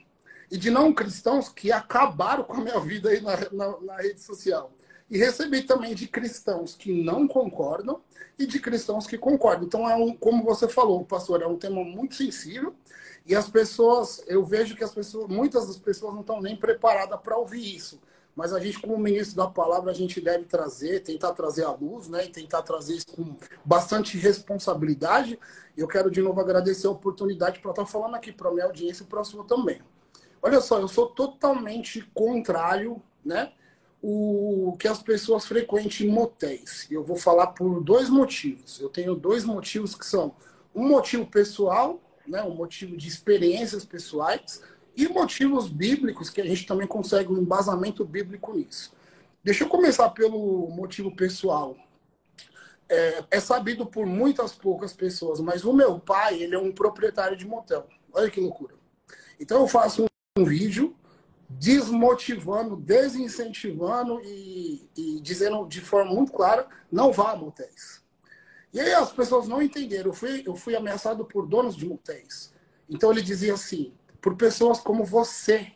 e 0.50 0.56
de 0.56 0.68
não 0.68 0.92
cristãos 0.92 1.48
que 1.48 1.70
acabaram 1.70 2.42
com 2.42 2.54
a 2.54 2.60
minha 2.60 2.80
vida 2.80 3.08
aí 3.08 3.20
na, 3.20 3.36
na, 3.52 3.80
na 3.80 3.96
rede 3.98 4.20
social. 4.20 4.72
E 5.08 5.18
recebi 5.18 5.62
também 5.62 5.94
de 5.94 6.08
cristãos 6.08 6.74
que 6.74 6.92
não 7.04 7.28
concordam 7.28 8.00
e 8.38 8.44
de 8.46 8.58
cristãos 8.58 9.06
que 9.06 9.16
concordam. 9.16 9.66
Então, 9.66 9.88
é 9.88 9.94
um, 9.94 10.16
como 10.16 10.42
você 10.42 10.68
falou, 10.68 11.04
pastor, 11.04 11.42
é 11.42 11.46
um 11.46 11.56
tema 11.56 11.84
muito 11.84 12.16
sensível 12.16 12.74
e 13.24 13.34
as 13.34 13.48
pessoas, 13.48 14.22
eu 14.26 14.44
vejo 14.44 14.76
que 14.76 14.84
as 14.84 14.94
pessoas, 14.94 15.28
muitas 15.28 15.66
das 15.66 15.78
pessoas 15.78 16.14
não 16.14 16.20
estão 16.20 16.40
nem 16.40 16.56
preparadas 16.56 17.20
para 17.20 17.36
ouvir 17.36 17.74
isso. 17.74 18.00
Mas 18.36 18.52
a 18.52 18.60
gente, 18.60 18.78
como 18.80 18.98
ministro 18.98 19.36
da 19.36 19.48
palavra, 19.48 19.90
a 19.90 19.94
gente 19.94 20.20
deve 20.20 20.44
trazer, 20.44 21.00
tentar 21.00 21.32
trazer 21.32 21.64
a 21.64 21.72
luz, 21.72 22.06
né? 22.06 22.26
E 22.26 22.28
tentar 22.28 22.62
trazer 22.62 22.96
isso 22.96 23.06
com 23.06 23.34
bastante 23.64 24.18
responsabilidade. 24.18 25.40
E 25.74 25.80
eu 25.80 25.88
quero 25.88 26.10
de 26.10 26.20
novo 26.20 26.38
agradecer 26.38 26.86
a 26.86 26.90
oportunidade 26.90 27.60
para 27.60 27.70
estar 27.70 27.86
falando 27.86 28.14
aqui 28.14 28.30
para 28.30 28.50
a 28.50 28.52
minha 28.52 28.66
audiência 28.66 29.04
e 29.04 29.06
para 29.06 29.22
a 29.22 29.24
sua 29.24 29.42
também. 29.44 29.80
Olha 30.42 30.60
só, 30.60 30.78
eu 30.78 30.86
sou 30.86 31.06
totalmente 31.06 32.02
contrário, 32.14 33.02
né? 33.24 33.52
O 34.08 34.76
que 34.78 34.86
as 34.86 35.02
pessoas 35.02 35.46
frequentem 35.46 36.06
motéis. 36.08 36.86
Eu 36.88 37.02
vou 37.02 37.16
falar 37.16 37.48
por 37.48 37.82
dois 37.82 38.08
motivos. 38.08 38.78
Eu 38.78 38.88
tenho 38.88 39.16
dois 39.16 39.44
motivos 39.44 39.96
que 39.96 40.06
são 40.06 40.32
um 40.72 40.86
motivo 40.86 41.26
pessoal, 41.26 42.00
né, 42.24 42.40
um 42.44 42.54
motivo 42.54 42.96
de 42.96 43.08
experiências 43.08 43.84
pessoais, 43.84 44.62
e 44.96 45.08
motivos 45.08 45.68
bíblicos, 45.68 46.30
que 46.30 46.40
a 46.40 46.46
gente 46.46 46.66
também 46.66 46.86
consegue 46.86 47.32
um 47.32 47.38
embasamento 47.38 48.04
bíblico 48.04 48.54
nisso. 48.54 48.92
Deixa 49.42 49.64
eu 49.64 49.68
começar 49.68 50.10
pelo 50.10 50.68
motivo 50.70 51.10
pessoal. 51.10 51.76
É, 52.88 53.24
é 53.32 53.40
sabido 53.40 53.84
por 53.86 54.06
muitas 54.06 54.52
poucas 54.52 54.92
pessoas, 54.92 55.40
mas 55.40 55.64
o 55.64 55.72
meu 55.72 55.98
pai, 55.98 56.44
ele 56.44 56.54
é 56.54 56.58
um 56.58 56.70
proprietário 56.70 57.36
de 57.36 57.44
motel. 57.44 57.88
Olha 58.12 58.30
que 58.30 58.40
loucura. 58.40 58.76
Então 59.40 59.62
eu 59.62 59.66
faço 59.66 60.04
um 60.38 60.44
vídeo 60.44 60.94
desmotivando, 61.48 62.76
desincentivando 62.76 64.20
e, 64.24 64.88
e, 64.96 65.20
dizendo 65.20 65.66
de 65.66 65.80
forma 65.80 66.12
muito 66.12 66.32
clara, 66.32 66.66
não 66.90 67.12
vá 67.12 67.32
a 67.32 67.36
motéis. 67.36 68.04
E 68.72 68.80
aí 68.80 68.92
as 68.92 69.12
pessoas 69.12 69.48
não 69.48 69.62
entenderam. 69.62 70.10
Eu 70.10 70.14
fui, 70.14 70.42
eu 70.46 70.54
fui 70.54 70.76
ameaçado 70.76 71.24
por 71.24 71.46
donos 71.46 71.76
de 71.76 71.86
motéis. 71.86 72.52
Então 72.88 73.10
ele 73.10 73.22
dizia 73.22 73.54
assim, 73.54 73.94
por 74.20 74.36
pessoas 74.36 74.80
como 74.80 75.04
você. 75.04 75.72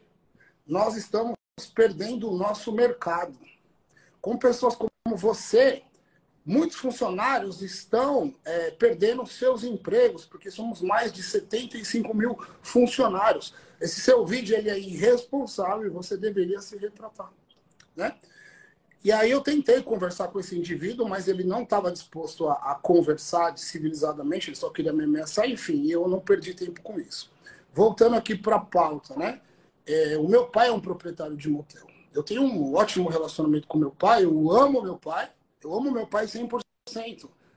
Nós 0.66 0.96
estamos 0.96 1.34
perdendo 1.74 2.30
o 2.30 2.36
nosso 2.36 2.72
mercado. 2.72 3.38
Com 4.20 4.36
pessoas 4.36 4.76
como 4.76 5.16
você, 5.16 5.82
muitos 6.44 6.76
funcionários 6.76 7.62
estão 7.62 8.34
é, 8.44 8.70
perdendo 8.72 9.26
seus 9.26 9.64
empregos, 9.64 10.24
porque 10.24 10.50
somos 10.50 10.82
mais 10.82 11.12
de 11.12 11.22
75 11.22 12.14
mil 12.14 12.38
funcionários. 12.60 13.54
Esse 13.80 14.00
seu 14.00 14.26
vídeo 14.26 14.56
ele 14.56 14.68
é 14.68 14.78
irresponsável 14.78 15.86
e 15.86 15.90
você 15.90 16.16
deveria 16.16 16.60
se 16.60 16.76
retratar. 16.76 17.32
Né? 17.96 18.14
E 19.02 19.10
aí 19.10 19.30
eu 19.30 19.40
tentei 19.40 19.82
conversar 19.82 20.28
com 20.28 20.38
esse 20.38 20.56
indivíduo, 20.56 21.08
mas 21.08 21.26
ele 21.26 21.42
não 21.42 21.62
estava 21.62 21.90
disposto 21.90 22.48
a, 22.48 22.52
a, 22.52 22.74
conversar 22.74 23.56
civilizadamente, 23.56 24.50
ele 24.50 24.56
só 24.56 24.68
queria 24.68 24.92
me 24.92 25.04
ameaçar, 25.04 25.48
enfim, 25.48 25.90
eu 25.90 26.06
não 26.06 26.20
perdi 26.20 26.52
tempo 26.52 26.82
com 26.82 27.00
isso. 27.00 27.32
Voltando 27.72 28.16
aqui 28.16 28.36
para 28.36 28.56
a 28.56 28.60
pauta, 28.60 29.16
né? 29.16 29.40
É, 29.86 30.18
o 30.18 30.28
meu 30.28 30.46
pai 30.48 30.68
é 30.68 30.72
um 30.72 30.80
proprietário 30.80 31.34
de 31.34 31.48
motel. 31.48 31.86
Eu 32.12 32.22
tenho 32.22 32.42
um 32.42 32.74
ótimo 32.74 33.08
relacionamento 33.08 33.66
com 33.66 33.78
meu 33.78 33.90
pai, 33.90 34.24
eu 34.24 34.52
amo 34.52 34.82
meu 34.82 34.98
pai, 34.98 35.30
eu 35.64 35.72
amo 35.72 35.90
meu 35.90 36.06
pai 36.06 36.26
100%, 36.26 36.60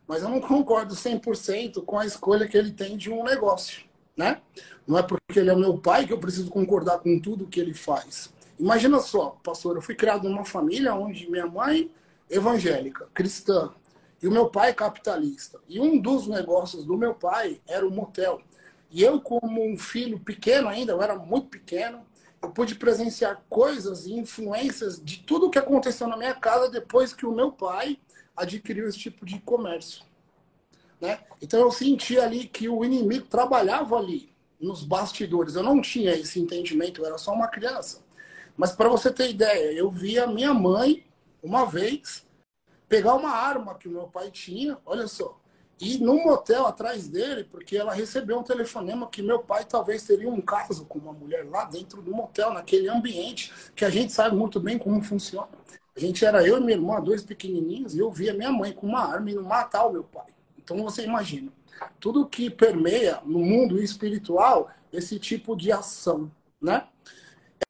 mas 0.07 0.23
eu 0.23 0.29
não 0.29 0.39
concordo 0.39 0.95
100% 0.95 1.83
com 1.83 1.99
a 1.99 2.05
escolha 2.05 2.47
que 2.47 2.57
ele 2.57 2.71
tem 2.71 2.95
de 2.95 3.11
um 3.11 3.21
negócio, 3.21 3.83
né? 4.15 4.41
Não 4.87 4.97
é 4.97 5.03
porque 5.03 5.39
ele 5.39 5.49
é 5.49 5.55
meu 5.55 5.77
pai 5.77 6.05
que 6.05 6.13
eu 6.13 6.19
preciso 6.19 6.49
concordar 6.49 6.99
com 6.99 7.19
tudo 7.19 7.47
que 7.47 7.59
ele 7.59 7.73
faz. 7.73 8.33
Imagina 8.59 8.99
só, 8.99 9.37
pastor, 9.43 9.75
eu 9.75 9.81
fui 9.81 9.95
criado 9.95 10.29
numa 10.29 10.45
família 10.45 10.93
onde 10.93 11.29
minha 11.29 11.47
mãe 11.47 11.89
evangélica, 12.29 13.07
cristã, 13.13 13.71
e 14.21 14.27
o 14.27 14.31
meu 14.31 14.49
pai 14.49 14.73
capitalista. 14.73 15.59
E 15.67 15.79
um 15.79 15.99
dos 15.99 16.27
negócios 16.27 16.85
do 16.85 16.97
meu 16.97 17.13
pai 17.13 17.59
era 17.67 17.85
o 17.85 17.91
motel. 17.91 18.41
E 18.89 19.01
eu, 19.03 19.19
como 19.19 19.65
um 19.65 19.77
filho 19.77 20.19
pequeno 20.19 20.69
ainda, 20.69 20.93
eu 20.93 21.01
era 21.01 21.15
muito 21.15 21.47
pequeno, 21.47 22.05
eu 22.41 22.49
pude 22.49 22.75
presenciar 22.75 23.43
coisas 23.49 24.05
e 24.05 24.13
influências 24.13 25.03
de 25.03 25.19
tudo 25.19 25.47
o 25.47 25.49
que 25.49 25.57
aconteceu 25.57 26.07
na 26.07 26.15
minha 26.15 26.35
casa 26.35 26.69
depois 26.69 27.13
que 27.13 27.25
o 27.25 27.33
meu 27.33 27.51
pai 27.51 27.97
adquiriu 28.35 28.87
esse 28.87 28.99
tipo 28.99 29.25
de 29.25 29.39
comércio. 29.39 30.03
Né? 31.03 31.19
Então 31.41 31.59
eu 31.59 31.69
senti 31.69 32.17
ali 32.17 32.47
que 32.47 32.69
o 32.69 32.85
inimigo 32.85 33.27
trabalhava 33.27 33.97
ali, 33.97 34.33
nos 34.57 34.85
bastidores. 34.85 35.55
Eu 35.55 35.61
não 35.61 35.81
tinha 35.81 36.13
esse 36.13 36.39
entendimento, 36.39 37.01
eu 37.01 37.05
era 37.05 37.17
só 37.17 37.33
uma 37.33 37.49
criança. 37.49 38.01
Mas 38.55 38.71
para 38.71 38.87
você 38.87 39.11
ter 39.11 39.29
ideia, 39.29 39.73
eu 39.73 39.91
vi 39.91 40.17
a 40.17 40.25
minha 40.25 40.53
mãe, 40.53 41.05
uma 41.43 41.65
vez, 41.65 42.25
pegar 42.87 43.15
uma 43.15 43.31
arma 43.31 43.75
que 43.75 43.89
o 43.89 43.91
meu 43.91 44.07
pai 44.07 44.31
tinha, 44.31 44.77
olha 44.85 45.05
só, 45.05 45.37
e 45.77 45.97
num 45.97 46.23
motel 46.23 46.65
atrás 46.65 47.09
dele, 47.09 47.43
porque 47.43 47.75
ela 47.75 47.93
recebeu 47.93 48.39
um 48.39 48.43
telefonema 48.43 49.09
que 49.09 49.21
meu 49.21 49.39
pai 49.39 49.65
talvez 49.65 50.03
teria 50.03 50.29
um 50.29 50.39
caso 50.39 50.85
com 50.85 50.99
uma 50.99 51.11
mulher 51.11 51.45
lá 51.49 51.65
dentro 51.65 52.01
do 52.01 52.11
motel, 52.11 52.53
naquele 52.53 52.87
ambiente 52.87 53.51
que 53.75 53.83
a 53.83 53.89
gente 53.89 54.13
sabe 54.13 54.37
muito 54.37 54.57
bem 54.57 54.77
como 54.77 55.01
funciona. 55.01 55.49
A 55.97 55.99
gente 55.99 56.23
era 56.23 56.47
eu 56.47 56.59
e 56.59 56.61
minha 56.61 56.77
irmã, 56.77 57.01
dois 57.01 57.23
pequenininhos, 57.23 57.93
e 57.93 57.99
eu 57.99 58.09
via 58.09 58.33
minha 58.33 58.53
mãe 58.53 58.71
com 58.71 58.87
uma 58.87 59.01
arma 59.01 59.29
e 59.29 59.35
matar 59.35 59.85
o 59.85 59.91
meu 59.91 60.05
pai. 60.05 60.27
Então 60.63 60.81
você 60.83 61.03
imagina, 61.03 61.51
tudo 61.99 62.27
que 62.27 62.49
permeia 62.49 63.21
no 63.25 63.39
mundo 63.39 63.81
espiritual 63.81 64.71
esse 64.91 65.19
tipo 65.19 65.55
de 65.55 65.71
ação, 65.71 66.31
né? 66.61 66.87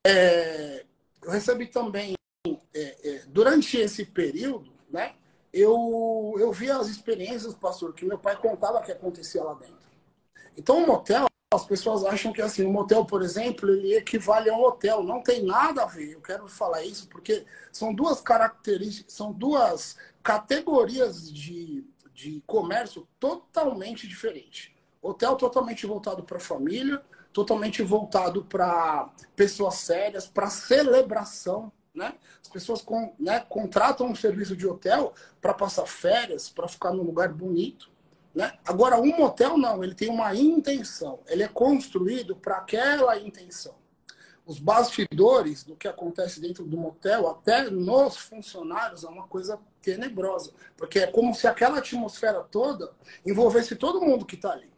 É, 0.06 0.86
eu 1.22 1.32
recebi 1.32 1.68
também, 1.68 2.16
é, 2.46 2.56
é, 2.74 3.24
durante 3.28 3.78
esse 3.78 4.06
período, 4.06 4.72
né? 4.92 5.14
eu, 5.54 6.36
eu 6.40 6.52
vi 6.52 6.72
as 6.72 6.88
experiências, 6.88 7.54
pastor, 7.54 7.94
que 7.94 8.04
meu 8.04 8.18
pai 8.18 8.36
contava 8.36 8.82
que 8.82 8.92
acontecia 8.92 9.44
lá 9.44 9.54
dentro. 9.54 9.78
Então, 10.58 10.84
o 10.84 10.88
motel, 10.88 11.28
as 11.54 11.66
pessoas 11.66 12.04
acham 12.04 12.34
que 12.34 12.42
assim, 12.42 12.66
o 12.66 12.72
motel, 12.72 13.06
por 13.06 13.22
exemplo, 13.22 13.70
ele 13.70 13.96
equivale 13.96 14.50
a 14.50 14.58
um 14.58 14.64
hotel. 14.64 15.04
Não 15.04 15.22
tem 15.22 15.44
nada 15.44 15.84
a 15.84 15.86
ver. 15.86 16.14
Eu 16.14 16.22
quero 16.22 16.48
falar 16.48 16.84
isso 16.84 17.08
porque 17.08 17.46
são 17.72 17.94
duas 17.94 18.20
características, 18.20 19.14
são 19.14 19.32
duas 19.32 19.96
categorias 20.24 21.32
de, 21.32 21.86
de 22.14 22.42
comércio 22.46 23.08
totalmente 23.20 24.08
diferentes. 24.08 24.72
Hotel 25.02 25.36
totalmente 25.36 25.86
voltado 25.86 26.24
para 26.24 26.40
família, 26.40 27.04
totalmente 27.32 27.82
voltado 27.82 28.46
para 28.46 29.12
pessoas 29.36 29.76
sérias, 29.76 30.28
para 30.28 30.50
celebração 30.50 31.72
né? 31.94 32.16
As 32.42 32.48
pessoas 32.50 32.82
com, 32.82 33.14
né, 33.20 33.40
contratam 33.48 34.08
um 34.08 34.16
serviço 34.16 34.56
de 34.56 34.66
hotel 34.66 35.14
para 35.40 35.54
passar 35.54 35.86
férias, 35.86 36.50
para 36.50 36.68
ficar 36.68 36.92
num 36.92 37.04
lugar 37.04 37.30
bonito. 37.32 37.92
Né? 38.34 38.52
Agora, 38.66 39.00
um 39.00 39.16
motel 39.16 39.58
não, 39.58 39.84
ele 39.84 39.94
tem 39.94 40.10
uma 40.10 40.34
intenção, 40.36 41.20
ele 41.28 41.44
é 41.44 41.48
construído 41.48 42.36
para 42.36 42.58
aquela 42.58 43.18
intenção. 43.20 43.76
Os 44.46 44.60
bastidores 44.60 45.64
do 45.64 45.76
que 45.76 45.88
acontece 45.88 46.42
dentro 46.42 46.66
do 46.66 46.78
motel, 46.78 47.30
até 47.30 47.70
nos 47.70 48.18
funcionários, 48.18 49.04
é 49.04 49.08
uma 49.08 49.28
coisa 49.28 49.60
tenebrosa, 49.82 50.52
porque 50.76 51.00
é 51.00 51.08
como 51.08 51.34
se 51.34 51.48
aquela 51.48 51.80
atmosfera 51.80 52.42
toda 52.44 52.92
envolvesse 53.26 53.76
todo 53.76 54.02
mundo 54.02 54.26
que 54.26 54.36
está 54.36 54.52
ali. 54.52 54.72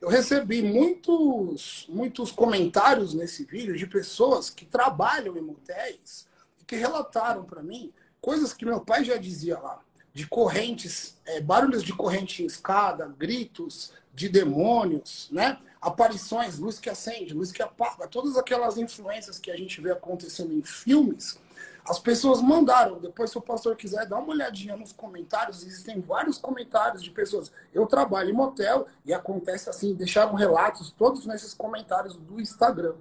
Eu 0.00 0.08
recebi 0.08 0.62
muitos, 0.62 1.86
muitos 1.88 2.32
comentários 2.32 3.12
nesse 3.12 3.44
vídeo 3.44 3.76
de 3.76 3.86
pessoas 3.86 4.48
que 4.48 4.64
trabalham 4.64 5.36
em 5.36 5.42
motéis 5.42 6.30
que 6.70 6.76
relataram 6.76 7.42
para 7.42 7.64
mim 7.64 7.92
coisas 8.20 8.52
que 8.52 8.64
meu 8.64 8.80
pai 8.80 9.02
já 9.02 9.16
dizia 9.16 9.58
lá, 9.58 9.80
de 10.14 10.24
correntes, 10.24 11.18
é, 11.26 11.40
barulhos 11.40 11.82
de 11.82 11.92
corrente 11.92 12.44
em 12.44 12.46
escada, 12.46 13.12
gritos 13.18 13.92
de 14.14 14.28
demônios, 14.28 15.28
né? 15.30 15.58
aparições, 15.80 16.58
luz 16.58 16.78
que 16.78 16.90
acende, 16.90 17.32
luz 17.32 17.50
que 17.50 17.62
apaga, 17.62 18.06
todas 18.06 18.36
aquelas 18.36 18.76
influências 18.76 19.38
que 19.38 19.50
a 19.50 19.56
gente 19.56 19.80
vê 19.80 19.90
acontecendo 19.90 20.52
em 20.52 20.62
filmes, 20.62 21.40
as 21.88 21.98
pessoas 21.98 22.42
mandaram. 22.42 23.00
Depois, 23.00 23.30
se 23.30 23.38
o 23.38 23.40
pastor 23.40 23.74
quiser 23.76 24.06
dar 24.06 24.18
uma 24.18 24.32
olhadinha 24.32 24.76
nos 24.76 24.92
comentários, 24.92 25.62
existem 25.62 26.00
vários 26.00 26.36
comentários 26.36 27.02
de 27.02 27.10
pessoas. 27.10 27.50
Eu 27.72 27.86
trabalho 27.86 28.30
em 28.30 28.34
motel 28.34 28.86
e 29.04 29.14
acontece 29.14 29.70
assim, 29.70 29.94
deixaram 29.94 30.34
relatos 30.34 30.90
todos 30.92 31.24
nesses 31.24 31.54
comentários 31.54 32.14
do 32.14 32.40
Instagram. 32.40 32.96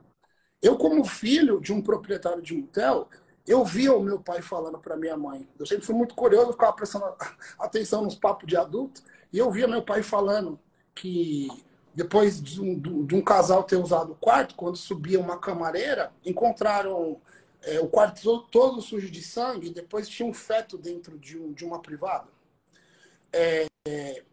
Eu, 0.61 0.77
como 0.77 1.03
filho 1.03 1.59
de 1.59 1.73
um 1.73 1.81
proprietário 1.81 2.41
de 2.41 2.53
motel, 2.53 3.09
eu 3.45 3.65
via 3.65 3.93
o 3.93 4.01
meu 4.01 4.19
pai 4.19 4.41
falando 4.41 4.79
para 4.79 4.95
minha 4.95 5.17
mãe. 5.17 5.47
Eu 5.59 5.65
sempre 5.65 5.85
fui 5.85 5.95
muito 5.95 6.15
curioso, 6.15 6.53
ficava 6.53 6.73
prestando 6.73 7.05
atenção 7.59 8.03
nos 8.03 8.15
papos 8.15 8.47
de 8.47 8.55
adulto. 8.55 9.01
E 9.31 9.37
eu 9.37 9.51
via 9.51 9.67
meu 9.67 9.83
pai 9.83 10.01
falando 10.01 10.59
que 11.00 11.48
depois 11.96 12.41
de 12.41 12.62
um, 12.62 13.06
de 13.06 13.15
um 13.15 13.22
casal 13.22 13.63
ter 13.63 13.77
usado 13.77 14.12
o 14.12 14.15
quarto, 14.15 14.56
quando 14.56 14.75
subia 14.75 15.20
uma 15.20 15.39
camareira, 15.39 16.12
encontraram 16.25 17.22
é, 17.63 17.79
o 17.79 17.88
quarto 17.88 18.22
todo, 18.22 18.44
todo, 18.44 18.82
sujo 18.82 19.10
de 19.10 19.22
sangue. 19.22 19.68
E 19.68 19.74
depois 19.74 20.10
tinha 20.10 20.27
um 20.27 20.34
feto 20.34 20.77
dentro 20.77 21.18
de, 21.18 21.38
um, 21.38 21.53
de 21.53 21.63
uma 21.63 21.82
privada. 21.82 22.27
É, 23.32 23.65
é, 23.88 24.24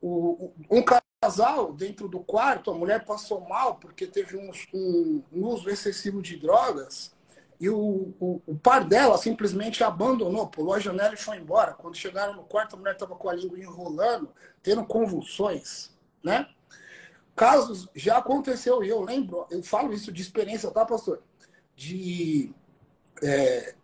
o, 0.00 0.52
um 0.70 0.82
casal 1.22 1.72
dentro 1.72 2.06
do 2.06 2.20
quarto, 2.20 2.70
a 2.70 2.74
mulher 2.74 3.04
passou 3.04 3.40
mal 3.40 3.76
porque 3.76 4.06
teve 4.06 4.36
um, 4.36 4.50
um, 4.74 5.46
uso 5.46 5.70
excessivo 5.70 6.20
de 6.20 6.36
drogas 6.36 7.14
e 7.58 7.68
o, 7.68 8.14
o, 8.20 8.42
o, 8.46 8.56
par 8.56 8.84
dela 8.84 9.18
simplesmente 9.18 9.84
abandonou, 9.84 10.46
pulou 10.48 10.74
a 10.74 10.80
janela 10.80 11.14
e 11.14 11.18
foi 11.18 11.38
embora. 11.38 11.74
Quando 11.74 11.96
chegaram 11.96 12.34
no 12.34 12.44
quarto, 12.44 12.74
a 12.74 12.78
mulher 12.78 12.92
estava 12.92 13.14
com 13.14 13.28
a 13.28 13.34
língua 13.34 13.58
enrolando, 13.58 14.30
tendo 14.62 14.84
convulsões, 14.84 15.89
né? 16.22 16.48
Casos 17.34 17.88
já 17.94 18.18
aconteceu, 18.18 18.82
eu 18.82 19.00
lembro, 19.00 19.46
eu 19.50 19.62
falo 19.62 19.92
isso 19.92 20.12
de 20.12 20.20
experiência, 20.20 20.70
tá, 20.70 20.84
pastor? 20.84 21.22
De 21.74 22.52
é, 23.22 23.74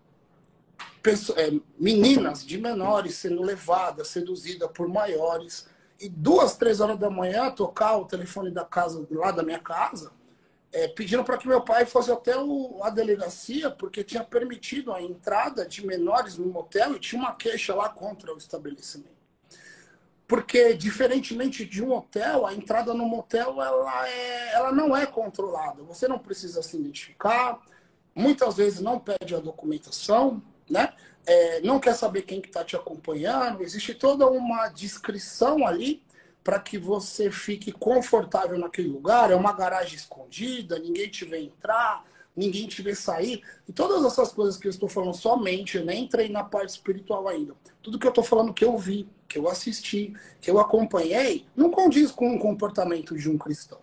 pessoas, 1.03 1.39
é, 1.39 1.53
meninas 1.79 2.45
de 2.45 2.59
menores 2.59 3.15
sendo 3.15 3.43
levadas, 3.43 4.09
seduzidas 4.09 4.71
por 4.73 4.89
maiores, 4.89 5.69
e 6.01 6.09
duas, 6.09 6.57
três 6.57 6.81
horas 6.81 6.99
da 6.99 7.09
manhã 7.09 7.51
tocar 7.51 7.97
o 7.97 8.05
telefone 8.05 8.51
da 8.51 8.65
casa, 8.65 9.07
lá 9.11 9.31
da 9.31 9.43
minha 9.43 9.59
casa, 9.59 10.13
é, 10.73 10.89
pedindo 10.89 11.25
para 11.25 11.39
que 11.39 11.49
meu 11.49 11.63
pai 11.63 11.87
fosse 11.87 12.13
até 12.13 12.37
o, 12.37 12.83
a 12.83 12.91
delegacia, 12.91 13.71
porque 13.71 14.05
tinha 14.05 14.23
permitido 14.23 14.93
a 14.93 15.01
entrada 15.01 15.67
de 15.67 15.87
menores 15.87 16.37
no 16.37 16.47
motel 16.47 16.95
e 16.95 17.01
tinha 17.01 17.21
uma 17.21 17.35
queixa 17.35 17.75
lá 17.75 17.89
contra 17.89 18.35
o 18.35 18.37
estabelecimento. 18.37 19.16
Porque, 20.27 20.75
diferentemente 20.75 21.65
de 21.65 21.83
um 21.83 21.93
hotel, 21.93 22.47
a 22.47 22.53
entrada 22.53 22.93
no 22.93 23.07
motel 23.07 23.63
ela, 23.63 24.09
é, 24.09 24.55
ela 24.55 24.73
não 24.73 24.97
é 24.97 25.07
controlada. 25.07 25.83
Você 25.85 26.09
não 26.09 26.19
precisa 26.19 26.63
se 26.63 26.77
identificar, 26.77 27.61
muitas 28.15 28.57
vezes 28.57 28.81
não 28.81 28.99
pede 28.99 29.35
a 29.35 29.39
documentação, 29.39 30.43
né? 30.69 30.93
É, 31.25 31.61
não 31.61 31.79
quer 31.79 31.95
saber 31.95 32.23
quem 32.23 32.39
está 32.39 32.47
que 32.47 32.55
tá 32.55 32.65
te 32.65 32.77
acompanhando, 32.77 33.63
existe 33.63 33.95
toda 33.95 34.29
uma 34.29 34.69
descrição 34.69 35.67
ali 35.67 36.03
para 36.43 36.61
que 36.61 36.79
você 36.79 37.29
fique 37.29 37.73
confortável 37.73 38.57
naquele 38.57 38.89
lugar. 38.89 39.33
É 39.33 39.35
uma 39.35 39.53
garagem 39.53 39.97
escondida, 39.97 40.79
ninguém 40.79 41.09
te 41.09 41.25
vê 41.25 41.41
entrar, 41.41 42.05
ninguém 42.37 42.69
te 42.69 42.83
vê 42.83 42.95
sair. 42.95 43.43
E 43.69 43.73
todas 43.73 44.05
essas 44.05 44.33
coisas 44.33 44.57
que 44.57 44.69
eu 44.69 44.71
estou 44.71 44.89
falando 44.89 45.15
somente, 45.15 45.77
eu 45.77 45.85
nem 45.85 46.05
entrei 46.05 46.29
na 46.29 46.45
parte 46.45 46.71
espiritual 46.71 47.27
ainda. 47.27 47.55
Tudo 47.83 47.99
que 47.99 48.07
eu 48.07 48.11
estou 48.11 48.23
falando 48.23 48.55
que 48.55 48.65
eu 48.65 48.79
vi, 48.79 49.09
que 49.29 49.39
eu 49.39 49.49
assisti, 49.49 50.15
que 50.41 50.51
eu 50.51 50.59
acompanhei, 50.59 51.47
não 51.57 51.71
condiz 51.71 52.11
com 52.11 52.35
o 52.35 52.39
comportamento 52.39 53.17
de 53.17 53.29
um 53.29 53.37
cristão. 53.37 53.79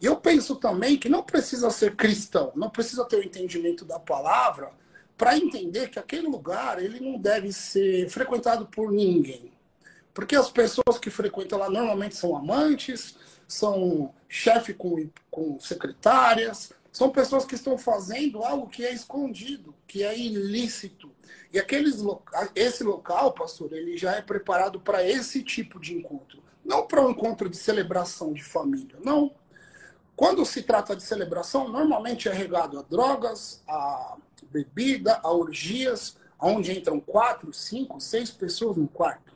E 0.00 0.06
eu 0.06 0.16
penso 0.16 0.56
também 0.56 0.96
que 0.96 1.08
não 1.08 1.22
precisa 1.22 1.70
ser 1.70 1.96
cristão, 1.96 2.52
não 2.54 2.70
precisa 2.70 3.04
ter 3.04 3.16
o 3.16 3.24
entendimento 3.24 3.84
da 3.84 3.98
palavra 3.98 4.70
para 5.16 5.36
entender 5.36 5.90
que 5.90 5.98
aquele 5.98 6.28
lugar 6.28 6.80
ele 6.82 7.00
não 7.00 7.18
deve 7.18 7.52
ser 7.52 8.08
frequentado 8.08 8.66
por 8.66 8.92
ninguém. 8.92 9.52
Porque 10.14 10.36
as 10.36 10.50
pessoas 10.50 10.98
que 11.00 11.10
frequentam 11.10 11.58
lá 11.58 11.68
normalmente 11.68 12.16
são 12.16 12.36
amantes, 12.36 13.16
são 13.46 14.14
chefe 14.28 14.74
com, 14.74 15.08
com 15.30 15.58
secretárias, 15.58 16.72
são 16.92 17.10
pessoas 17.10 17.44
que 17.44 17.54
estão 17.54 17.76
fazendo 17.76 18.42
algo 18.42 18.68
que 18.68 18.84
é 18.84 18.92
escondido, 18.92 19.74
que 19.86 20.02
é 20.02 20.18
ilícito. 20.18 21.10
E 21.52 21.58
aqueles, 21.58 22.02
esse 22.54 22.82
local, 22.82 23.32
pastor, 23.32 23.72
ele 23.72 23.96
já 23.96 24.16
é 24.16 24.22
preparado 24.22 24.80
para 24.80 25.06
esse 25.06 25.42
tipo 25.42 25.78
de 25.80 25.94
encontro. 25.94 26.42
Não 26.64 26.86
para 26.86 27.04
um 27.04 27.10
encontro 27.10 27.48
de 27.48 27.56
celebração 27.56 28.32
de 28.32 28.42
família, 28.42 28.96
não. 29.02 29.32
Quando 30.16 30.44
se 30.44 30.62
trata 30.62 30.96
de 30.96 31.02
celebração, 31.02 31.68
normalmente 31.68 32.28
é 32.28 32.32
regado 32.32 32.78
a 32.78 32.82
drogas, 32.82 33.62
a 33.68 34.16
bebida, 34.50 35.20
a 35.22 35.32
orgias, 35.32 36.16
onde 36.40 36.76
entram 36.76 37.00
quatro, 37.00 37.52
cinco, 37.52 38.00
seis 38.00 38.30
pessoas 38.30 38.76
no 38.76 38.88
quarto. 38.88 39.32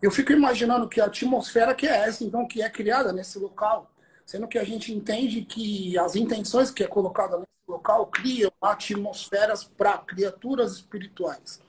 Eu 0.00 0.10
fico 0.10 0.32
imaginando 0.32 0.88
que 0.88 1.00
a 1.00 1.06
atmosfera 1.06 1.74
que 1.74 1.86
é 1.86 2.08
essa, 2.08 2.24
então, 2.24 2.46
que 2.46 2.62
é 2.62 2.68
criada 2.68 3.12
nesse 3.12 3.38
local, 3.38 3.90
sendo 4.24 4.48
que 4.48 4.58
a 4.58 4.64
gente 4.64 4.92
entende 4.92 5.42
que 5.42 5.98
as 5.98 6.16
intenções 6.16 6.70
que 6.70 6.82
é 6.82 6.86
colocada 6.86 7.38
nesse 7.38 7.48
local 7.68 8.06
criam 8.06 8.50
atmosferas 8.60 9.64
para 9.64 9.98
criaturas 9.98 10.72
espirituais. 10.72 11.60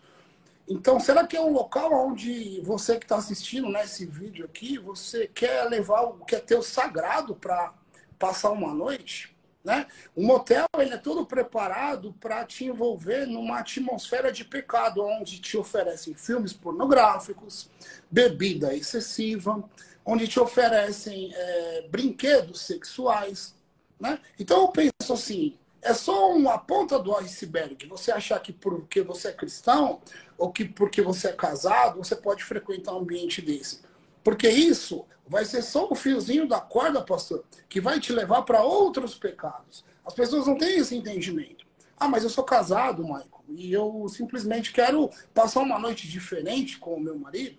Então, 0.68 1.00
será 1.00 1.28
que 1.28 1.36
é 1.36 1.42
um 1.42 1.52
local 1.52 1.92
onde 1.92 2.62
você 2.62 2.98
que 2.98 3.06
está 3.06 3.18
assistindo 3.18 3.70
nesse 3.70 4.06
vídeo 4.06 4.46
aqui, 4.46 4.78
você 4.78 5.28
quer 5.28 5.64
levar, 5.66 6.10
quer 6.26 6.40
ter 6.40 6.56
o 6.56 6.64
sagrado 6.64 7.36
para 7.36 7.74
passar 8.18 8.52
uma 8.52 8.74
noite? 8.74 9.36
Né? 9.64 9.88
O 10.14 10.22
motel 10.22 10.66
ele 10.78 10.94
é 10.94 10.98
todo 10.98 11.26
preparado 11.26 12.14
para 12.20 12.44
te 12.46 12.66
envolver 12.66 13.26
numa 13.26 13.60
atmosfera 13.60 14.32
de 14.32 14.44
pecado, 14.44 15.02
onde 15.04 15.40
te 15.40 15.58
oferecem 15.58 16.14
filmes 16.14 16.52
pornográficos, 16.52 17.70
bebida 18.12 18.76
excessiva, 18.76 19.64
onde 20.06 20.28
te 20.28 20.40
oferecem 20.40 21.32
é, 21.34 21.88
brinquedos 21.90 22.62
sexuais. 22.62 23.56
Né? 24.00 24.20
Então 24.40 24.62
eu 24.62 24.68
penso 24.70 25.14
assim, 25.14 25.58
é 25.82 25.94
só 25.94 26.32
uma 26.32 26.58
ponta 26.58 26.98
do 27.00 27.16
iceberg. 27.18 27.88
Você 27.88 28.12
achar 28.12 28.40
que 28.40 28.52
porque 28.52 29.02
você 29.02 29.30
é 29.30 29.34
cristão 29.34 30.02
ou 30.38 30.52
que 30.52 30.66
porque 30.66 31.02
você 31.02 31.28
é 31.30 31.34
casado, 31.34 31.98
você 31.98 32.16
pode 32.16 32.44
frequentar 32.44 32.94
um 32.94 33.00
ambiente 33.00 33.42
desse. 33.42 33.82
Porque 34.24 34.50
isso 34.50 35.06
vai 35.28 35.46
ser 35.46 35.62
só 35.62 35.88
o 35.90 35.96
fiozinho 35.96 36.48
da 36.48 36.60
corda, 36.60 37.02
pastor, 37.02 37.44
que 37.70 37.82
vai 37.82 38.00
te 38.00 38.12
levar 38.12 38.44
para 38.44 38.64
outros 38.64 39.16
pecados. 39.16 39.84
As 40.06 40.14
pessoas 40.14 40.48
não 40.48 40.58
têm 40.58 40.80
esse 40.80 40.96
entendimento. 40.96 41.66
Ah, 41.98 42.08
mas 42.08 42.24
eu 42.24 42.30
sou 42.30 42.44
casado, 42.44 43.04
Michael, 43.04 43.44
e 43.50 43.72
eu 43.72 44.08
simplesmente 44.10 44.74
quero 44.74 45.10
passar 45.34 45.62
uma 45.62 45.80
noite 45.80 46.08
diferente 46.08 46.78
com 46.78 46.96
o 46.96 47.00
meu 47.00 47.18
marido. 47.18 47.58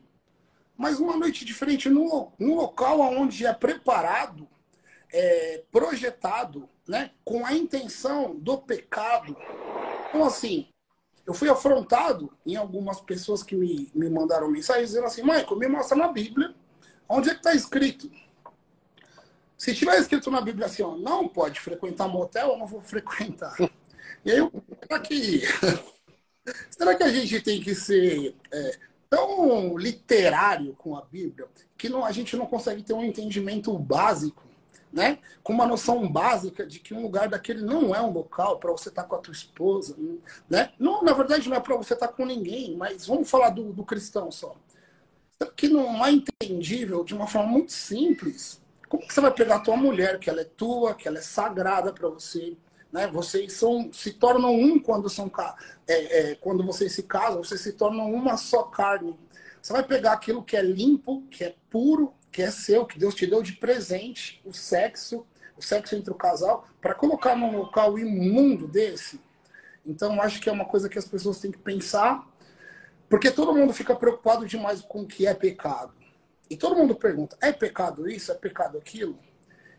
Mas 0.76 0.98
uma 0.98 1.16
noite 1.16 1.44
diferente 1.44 1.88
num, 1.88 2.30
num 2.38 2.56
local 2.56 3.00
onde 3.00 3.46
é 3.46 3.52
preparado, 3.52 4.48
é, 5.12 5.62
projetado, 5.70 6.68
né, 6.86 7.12
com 7.24 7.46
a 7.46 7.52
intenção 7.52 8.34
do 8.34 8.58
pecado. 8.58 9.36
Então, 10.08 10.24
assim, 10.24 10.68
eu 11.26 11.32
fui 11.32 11.48
afrontado 11.48 12.30
em 12.44 12.56
algumas 12.56 13.00
pessoas 13.00 13.42
que 13.42 13.56
me, 13.56 13.90
me 13.94 14.10
mandaram 14.10 14.50
mensagem 14.50 14.84
dizendo 14.84 15.06
assim, 15.06 15.22
Michael, 15.22 15.56
me 15.56 15.68
mostra 15.68 15.96
na 15.96 16.08
Bíblia 16.08 16.54
onde 17.08 17.30
é 17.30 17.32
que 17.32 17.38
está 17.38 17.54
escrito. 17.54 18.10
Se 19.56 19.74
tiver 19.74 19.98
escrito 19.98 20.30
na 20.30 20.40
Bíblia 20.40 20.66
assim, 20.66 20.82
ó, 20.82 20.96
não 20.96 21.28
pode 21.28 21.60
frequentar 21.60 22.08
motel, 22.08 22.50
eu 22.50 22.58
não 22.58 22.66
vou 22.66 22.80
frequentar. 22.80 23.56
E 24.24 24.30
aí, 24.30 24.38
será 24.82 25.00
que, 25.00 25.42
será 26.68 26.94
que 26.94 27.02
a 27.02 27.08
gente 27.08 27.40
tem 27.40 27.60
que 27.60 27.74
ser 27.74 28.34
é, 28.52 28.78
tão 29.14 29.76
literário 29.78 30.74
com 30.74 30.96
a 30.96 31.02
Bíblia 31.02 31.46
que 31.78 31.88
não, 31.88 32.04
a 32.04 32.10
gente 32.10 32.36
não 32.36 32.46
consegue 32.46 32.82
ter 32.82 32.92
um 32.92 33.04
entendimento 33.04 33.76
básico 33.78 34.42
né? 34.94 35.18
Com 35.42 35.52
uma 35.52 35.66
noção 35.66 36.08
básica 36.08 36.64
de 36.64 36.78
que 36.78 36.94
um 36.94 37.02
lugar 37.02 37.28
daquele 37.28 37.62
não 37.62 37.92
é 37.92 38.00
um 38.00 38.12
local 38.12 38.60
para 38.60 38.70
você 38.70 38.90
estar 38.90 39.02
tá 39.02 39.08
com 39.08 39.16
a 39.16 39.18
tua 39.18 39.32
esposa, 39.32 39.96
né? 40.48 40.72
Não, 40.78 41.02
na 41.02 41.12
verdade 41.12 41.48
não 41.48 41.56
é 41.56 41.60
para 41.60 41.76
você 41.76 41.94
estar 41.94 42.06
tá 42.06 42.12
com 42.12 42.24
ninguém, 42.24 42.76
mas 42.76 43.04
vamos 43.04 43.28
falar 43.28 43.50
do, 43.50 43.72
do 43.72 43.84
cristão 43.84 44.30
só. 44.30 44.54
Que 45.56 45.66
não 45.68 46.06
é 46.06 46.12
entendível 46.12 47.02
de 47.02 47.12
uma 47.12 47.26
forma 47.26 47.48
muito 47.48 47.72
simples. 47.72 48.62
Como 48.88 49.04
que 49.04 49.12
você 49.12 49.20
vai 49.20 49.32
pegar 49.32 49.56
a 49.56 49.60
tua 49.60 49.76
mulher, 49.76 50.20
que 50.20 50.30
ela 50.30 50.42
é 50.42 50.44
tua, 50.44 50.94
que 50.94 51.08
ela 51.08 51.18
é 51.18 51.22
sagrada 51.22 51.92
para 51.92 52.08
você, 52.08 52.56
né? 52.94 53.08
Vocês 53.08 53.54
são, 53.54 53.92
se 53.92 54.12
tornam 54.12 54.54
um 54.54 54.78
quando 54.78 55.10
são 55.10 55.28
é, 55.88 56.30
é, 56.30 56.34
quando 56.36 56.64
vocês 56.64 56.92
se 56.92 57.02
casam, 57.02 57.42
vocês 57.42 57.60
se 57.60 57.72
tornam 57.72 58.14
uma 58.14 58.36
só 58.36 58.62
carne. 58.62 59.18
Você 59.60 59.72
vai 59.72 59.82
pegar 59.82 60.12
aquilo 60.12 60.44
que 60.44 60.56
é 60.56 60.62
limpo, 60.62 61.22
que 61.22 61.42
é 61.42 61.56
puro, 61.68 62.14
que 62.30 62.40
é 62.40 62.52
seu, 62.52 62.86
que 62.86 62.96
Deus 62.96 63.16
te 63.16 63.26
deu 63.26 63.42
de 63.42 63.54
presente, 63.54 64.40
o 64.44 64.52
sexo, 64.52 65.26
o 65.56 65.62
sexo 65.62 65.96
entre 65.96 66.12
o 66.12 66.14
casal, 66.14 66.68
para 66.80 66.94
colocar 66.94 67.34
num 67.34 67.56
local 67.56 67.98
imundo 67.98 68.68
desse. 68.68 69.20
Então, 69.84 70.22
acho 70.22 70.40
que 70.40 70.48
é 70.48 70.52
uma 70.52 70.64
coisa 70.64 70.88
que 70.88 70.98
as 70.98 71.04
pessoas 71.04 71.40
têm 71.40 71.50
que 71.50 71.58
pensar, 71.58 72.24
porque 73.08 73.28
todo 73.28 73.54
mundo 73.54 73.72
fica 73.72 73.96
preocupado 73.96 74.46
demais 74.46 74.82
com 74.82 75.00
o 75.00 75.06
que 75.06 75.26
é 75.26 75.34
pecado. 75.34 75.92
E 76.48 76.56
todo 76.56 76.76
mundo 76.76 76.94
pergunta: 76.94 77.36
é 77.40 77.50
pecado 77.50 78.08
isso? 78.08 78.30
É 78.30 78.36
pecado 78.36 78.78
aquilo? 78.78 79.18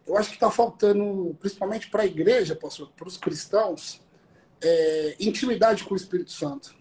Eu 0.05 0.17
acho 0.17 0.29
que 0.29 0.35
está 0.35 0.51
faltando, 0.51 1.35
principalmente 1.39 1.89
para 1.89 2.03
a 2.03 2.05
igreja, 2.05 2.55
para 2.55 3.07
os 3.07 3.17
cristãos, 3.17 4.01
é, 4.61 5.15
intimidade 5.19 5.83
com 5.83 5.93
o 5.93 5.97
Espírito 5.97 6.31
Santo. 6.31 6.75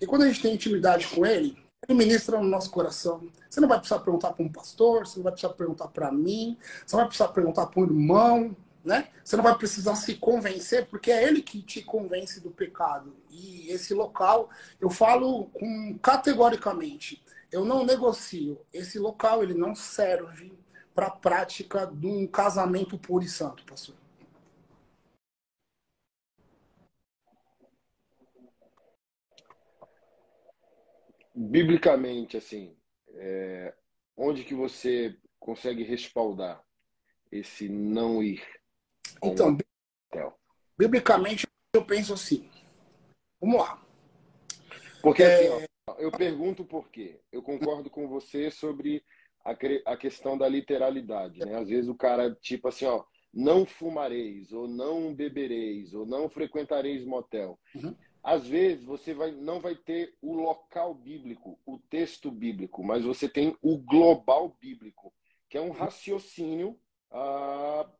E 0.00 0.06
quando 0.06 0.22
a 0.22 0.28
gente 0.28 0.42
tem 0.42 0.54
intimidade 0.54 1.08
com 1.08 1.26
ele, 1.26 1.56
ele 1.86 1.98
ministra 1.98 2.38
no 2.38 2.48
nosso 2.48 2.70
coração. 2.70 3.26
Você 3.48 3.60
não 3.60 3.68
vai 3.68 3.78
precisar 3.78 4.00
perguntar 4.00 4.32
para 4.32 4.44
um 4.44 4.52
pastor, 4.52 5.06
você 5.06 5.18
não 5.18 5.24
vai 5.24 5.32
precisar 5.32 5.54
perguntar 5.54 5.88
para 5.88 6.12
mim, 6.12 6.56
você 6.84 6.94
não 6.94 7.00
vai 7.00 7.08
precisar 7.08 7.28
perguntar 7.28 7.66
para 7.66 7.80
um 7.80 7.84
irmão, 7.84 8.56
né? 8.84 9.08
Você 9.24 9.36
não 9.36 9.44
vai 9.44 9.56
precisar 9.56 9.96
se 9.96 10.14
convencer, 10.14 10.86
porque 10.86 11.10
é 11.10 11.24
ele 11.24 11.42
que 11.42 11.62
te 11.62 11.82
convence 11.82 12.40
do 12.40 12.50
pecado. 12.50 13.14
E 13.30 13.68
esse 13.70 13.92
local, 13.92 14.50
eu 14.80 14.88
falo 14.88 15.46
com, 15.46 15.98
categoricamente, 16.00 17.22
eu 17.50 17.64
não 17.64 17.84
negocio. 17.84 18.60
Esse 18.72 18.98
local, 18.98 19.42
ele 19.42 19.54
não 19.54 19.74
serve 19.74 20.52
para 20.98 21.06
a 21.06 21.10
prática 21.10 21.86
de 21.86 22.08
um 22.08 22.26
casamento 22.26 22.98
puro 22.98 23.24
e 23.24 23.28
santo, 23.28 23.64
pastor. 23.64 23.94
biblicamente, 31.32 32.36
assim, 32.36 32.76
é, 33.14 33.72
onde 34.16 34.42
que 34.42 34.56
você 34.56 35.16
consegue 35.38 35.84
respaldar 35.84 36.60
esse 37.30 37.68
não 37.68 38.20
ir? 38.20 38.44
Então, 39.22 39.56
biblicamente, 40.76 41.46
eu 41.76 41.84
penso 41.84 42.12
assim. 42.12 42.50
Vamos 43.40 43.60
lá. 43.60 43.80
Porque 45.00 45.22
é... 45.22 45.46
assim, 45.46 45.66
ó, 45.88 45.92
eu 45.92 46.10
pergunto 46.10 46.64
por 46.64 46.90
quê. 46.90 47.20
Eu 47.30 47.40
concordo 47.40 47.88
com 47.88 48.08
você 48.08 48.50
sobre 48.50 49.04
a, 49.50 49.92
a 49.92 49.96
questão 49.96 50.36
da 50.36 50.48
literalidade, 50.48 51.40
né? 51.40 51.56
Às 51.56 51.68
vezes 51.68 51.88
o 51.88 51.94
cara, 51.94 52.34
tipo 52.40 52.68
assim, 52.68 52.86
ó, 52.86 53.04
não 53.32 53.66
fumareis, 53.66 54.52
ou 54.52 54.66
não 54.66 55.14
bebereis, 55.14 55.94
ou 55.94 56.06
não 56.06 56.28
frequentareis 56.28 57.04
motel. 57.04 57.58
Uhum 57.74 57.94
às 58.22 58.46
vezes 58.46 58.84
você 58.84 59.14
vai, 59.14 59.30
não 59.30 59.60
vai 59.60 59.74
ter 59.74 60.14
o 60.20 60.34
local 60.34 60.94
bíblico, 60.94 61.58
o 61.64 61.78
texto 61.78 62.30
bíblico, 62.30 62.84
mas 62.84 63.04
você 63.04 63.28
tem 63.28 63.56
o 63.62 63.78
global 63.78 64.56
bíblico, 64.60 65.12
que 65.48 65.56
é 65.56 65.60
um 65.60 65.70
raciocínio 65.70 66.78
uh, 67.10 67.90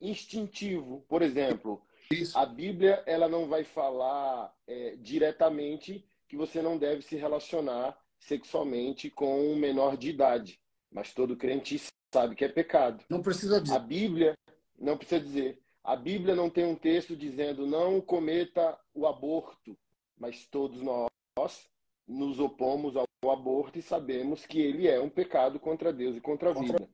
instintivo. 0.00 1.04
Por 1.08 1.22
exemplo, 1.22 1.82
Isso. 2.10 2.38
a 2.38 2.46
Bíblia 2.46 3.02
ela 3.06 3.28
não 3.28 3.48
vai 3.48 3.64
falar 3.64 4.54
é, 4.66 4.96
diretamente 4.96 6.06
que 6.28 6.36
você 6.36 6.62
não 6.62 6.78
deve 6.78 7.02
se 7.02 7.16
relacionar 7.16 7.98
sexualmente 8.20 9.10
com 9.10 9.52
um 9.52 9.56
menor 9.56 9.96
de 9.96 10.08
idade, 10.08 10.60
mas 10.94 11.12
todo 11.12 11.36
crente 11.36 11.82
sabe 12.14 12.36
que 12.36 12.44
é 12.44 12.48
pecado. 12.48 13.04
Não 13.10 13.20
precisa 13.20 13.60
dizer. 13.60 13.74
A 13.74 13.78
Bíblia 13.80 14.38
não 14.78 14.96
precisa 14.96 15.20
dizer. 15.20 15.58
A 15.82 15.96
Bíblia 15.96 16.34
não 16.34 16.48
tem 16.48 16.64
um 16.64 16.76
texto 16.76 17.16
dizendo 17.16 17.66
não 17.66 18.00
cometa 18.00 18.78
o 18.94 19.06
aborto, 19.06 19.76
mas 20.16 20.46
todos 20.46 20.80
nós 20.80 21.68
nos 22.06 22.38
opomos 22.38 22.94
ao 22.96 23.06
aborto 23.30 23.78
e 23.78 23.82
sabemos 23.82 24.46
que 24.46 24.60
ele 24.60 24.86
é 24.86 25.00
um 25.00 25.10
pecado 25.10 25.58
contra 25.58 25.92
Deus 25.92 26.16
e 26.16 26.20
contra 26.20 26.50
a 26.50 26.54
vida. 26.54 26.88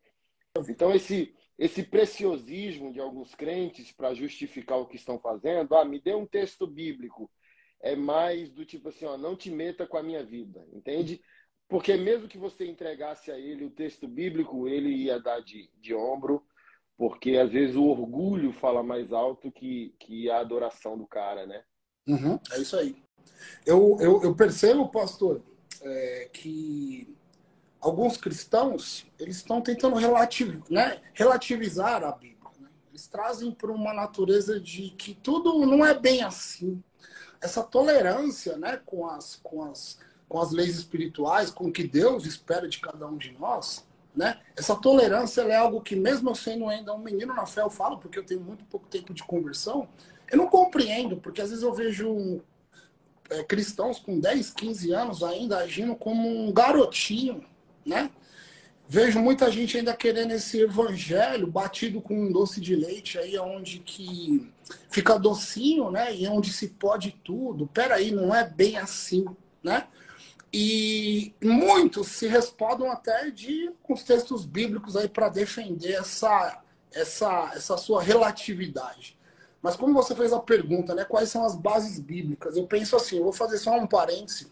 Então 0.68 0.92
esse 0.92 1.34
esse 1.58 1.82
preciosismo 1.82 2.90
de 2.90 3.00
alguns 3.00 3.34
crentes 3.34 3.92
para 3.92 4.14
justificar 4.14 4.78
o 4.78 4.86
que 4.86 4.96
estão 4.96 5.18
fazendo, 5.18 5.76
ah, 5.76 5.84
me 5.84 6.00
dê 6.00 6.14
um 6.14 6.24
texto 6.24 6.66
bíblico, 6.66 7.30
é 7.82 7.94
mais 7.94 8.50
do 8.50 8.64
tipo 8.64 8.88
assim, 8.88 9.04
ó, 9.04 9.18
não 9.18 9.36
te 9.36 9.50
meta 9.50 9.86
com 9.86 9.98
a 9.98 10.02
minha 10.02 10.24
vida, 10.24 10.66
entende? 10.72 11.20
Porque 11.70 11.96
mesmo 11.96 12.26
que 12.26 12.36
você 12.36 12.66
entregasse 12.66 13.30
a 13.30 13.38
ele 13.38 13.64
o 13.64 13.70
texto 13.70 14.08
bíblico, 14.08 14.66
ele 14.66 14.88
ia 14.88 15.20
dar 15.20 15.40
de, 15.40 15.70
de 15.80 15.94
ombro, 15.94 16.44
porque 16.98 17.36
às 17.36 17.52
vezes 17.52 17.76
o 17.76 17.84
orgulho 17.84 18.52
fala 18.52 18.82
mais 18.82 19.12
alto 19.12 19.52
que, 19.52 19.94
que 20.00 20.28
a 20.28 20.40
adoração 20.40 20.98
do 20.98 21.06
cara, 21.06 21.46
né? 21.46 21.62
Uhum, 22.08 22.40
é 22.50 22.58
isso 22.58 22.76
aí. 22.76 22.96
Eu, 23.64 23.96
eu, 24.00 24.20
eu 24.24 24.34
percebo, 24.34 24.90
pastor, 24.90 25.42
é, 25.80 26.28
que 26.32 27.16
alguns 27.80 28.16
cristãos 28.16 29.06
eles 29.16 29.36
estão 29.36 29.60
tentando 29.60 29.94
relativ, 29.94 30.60
né, 30.68 31.00
relativizar 31.14 32.02
a 32.02 32.10
Bíblia. 32.10 32.50
Né? 32.58 32.68
Eles 32.90 33.06
trazem 33.06 33.52
para 33.52 33.70
uma 33.70 33.94
natureza 33.94 34.58
de 34.58 34.90
que 34.90 35.14
tudo 35.14 35.64
não 35.64 35.86
é 35.86 35.94
bem 35.96 36.24
assim. 36.24 36.82
Essa 37.40 37.62
tolerância 37.62 38.58
né, 38.58 38.82
com, 38.84 39.06
as, 39.06 39.36
com, 39.36 39.62
as, 39.62 39.98
com 40.30 40.40
as 40.40 40.52
leis 40.52 40.76
espirituais, 40.76 41.50
com 41.50 41.64
o 41.64 41.72
que 41.72 41.82
Deus 41.82 42.24
espera 42.24 42.68
de 42.68 42.78
cada 42.78 43.04
um 43.04 43.16
de 43.16 43.36
nós, 43.36 43.84
né? 44.14 44.38
Essa 44.56 44.76
tolerância 44.76 45.42
é 45.42 45.56
algo 45.56 45.80
que, 45.80 45.96
mesmo 45.96 46.30
eu 46.30 46.36
sendo 46.36 46.68
ainda 46.68 46.94
um 46.94 47.00
menino 47.00 47.34
na 47.34 47.44
fé, 47.44 47.62
eu 47.62 47.68
falo, 47.68 47.98
porque 47.98 48.16
eu 48.16 48.24
tenho 48.24 48.40
muito 48.40 48.64
pouco 48.66 48.86
tempo 48.86 49.12
de 49.12 49.24
conversão, 49.24 49.88
eu 50.30 50.38
não 50.38 50.46
compreendo, 50.46 51.16
porque 51.16 51.42
às 51.42 51.50
vezes 51.50 51.64
eu 51.64 51.74
vejo 51.74 52.40
é, 53.28 53.42
cristãos 53.42 53.98
com 53.98 54.20
10, 54.20 54.52
15 54.52 54.92
anos 54.92 55.24
ainda 55.24 55.58
agindo 55.58 55.96
como 55.96 56.28
um 56.28 56.52
garotinho, 56.52 57.44
né? 57.84 58.08
Vejo 58.86 59.18
muita 59.18 59.50
gente 59.50 59.78
ainda 59.78 59.96
querendo 59.96 60.30
esse 60.30 60.60
evangelho 60.60 61.48
batido 61.48 62.00
com 62.00 62.14
um 62.14 62.30
doce 62.30 62.60
de 62.60 62.76
leite 62.76 63.18
aí, 63.18 63.36
onde 63.36 63.80
que 63.80 64.48
fica 64.88 65.18
docinho, 65.18 65.90
né? 65.90 66.14
E 66.14 66.28
onde 66.28 66.52
se 66.52 66.68
pode 66.68 67.10
tudo. 67.24 67.66
Peraí, 67.66 68.12
não 68.12 68.32
é 68.32 68.48
bem 68.48 68.76
assim, 68.76 69.24
né? 69.60 69.88
E 70.52 71.32
muitos 71.42 72.08
se 72.08 72.26
respondam 72.26 72.90
até 72.90 73.30
de 73.30 73.72
com 73.82 73.94
os 73.94 74.02
textos 74.02 74.44
bíblicos 74.44 74.96
aí 74.96 75.08
para 75.08 75.28
defender 75.28 75.92
essa, 75.92 76.60
essa, 76.92 77.52
essa 77.54 77.76
sua 77.76 78.02
relatividade. 78.02 79.16
Mas 79.62 79.76
como 79.76 79.94
você 79.94 80.14
fez 80.14 80.32
a 80.32 80.40
pergunta, 80.40 80.94
né, 80.94 81.04
quais 81.04 81.28
são 81.28 81.44
as 81.44 81.54
bases 81.54 82.00
bíblicas? 82.00 82.56
Eu 82.56 82.66
penso 82.66 82.96
assim, 82.96 83.18
eu 83.18 83.24
vou 83.24 83.32
fazer 83.32 83.58
só 83.58 83.76
um 83.78 83.86
parêntese 83.86 84.50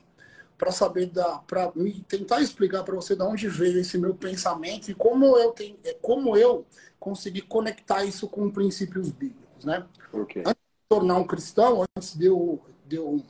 para 0.56 0.70
saber 0.70 1.06
da, 1.06 1.38
para 1.38 1.72
tentar 2.08 2.42
explicar 2.42 2.82
para 2.82 2.94
você 2.94 3.14
de 3.14 3.22
onde 3.22 3.48
veio 3.48 3.78
esse 3.78 3.96
meu 3.96 4.14
pensamento 4.14 4.90
e 4.90 4.94
como 4.94 5.38
eu 5.38 5.52
tenho, 5.52 5.78
é, 5.84 5.94
como 5.94 6.36
eu 6.36 6.66
consegui 6.98 7.40
conectar 7.40 8.04
isso 8.04 8.28
com 8.28 8.50
princípios 8.50 9.10
bíblicos, 9.10 9.64
né? 9.64 9.86
Okay. 10.12 10.42
Antes 10.44 10.60
de 10.60 10.88
tornar 10.88 11.16
um 11.16 11.26
cristão, 11.26 11.84
antes 11.96 12.16
de 12.16 12.26
eu, 12.26 12.60
de 12.86 12.96
eu 12.96 13.24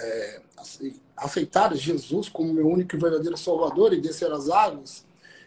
é, 0.00 0.42
aceitar 1.16 1.74
Jesus 1.74 2.28
como 2.28 2.52
meu 2.52 2.66
único 2.66 2.96
e 2.96 2.98
verdadeiro 2.98 3.36
Salvador 3.36 3.92
e 3.92 4.00
descer 4.00 4.30
as 4.32 4.48
águas, 4.48 5.06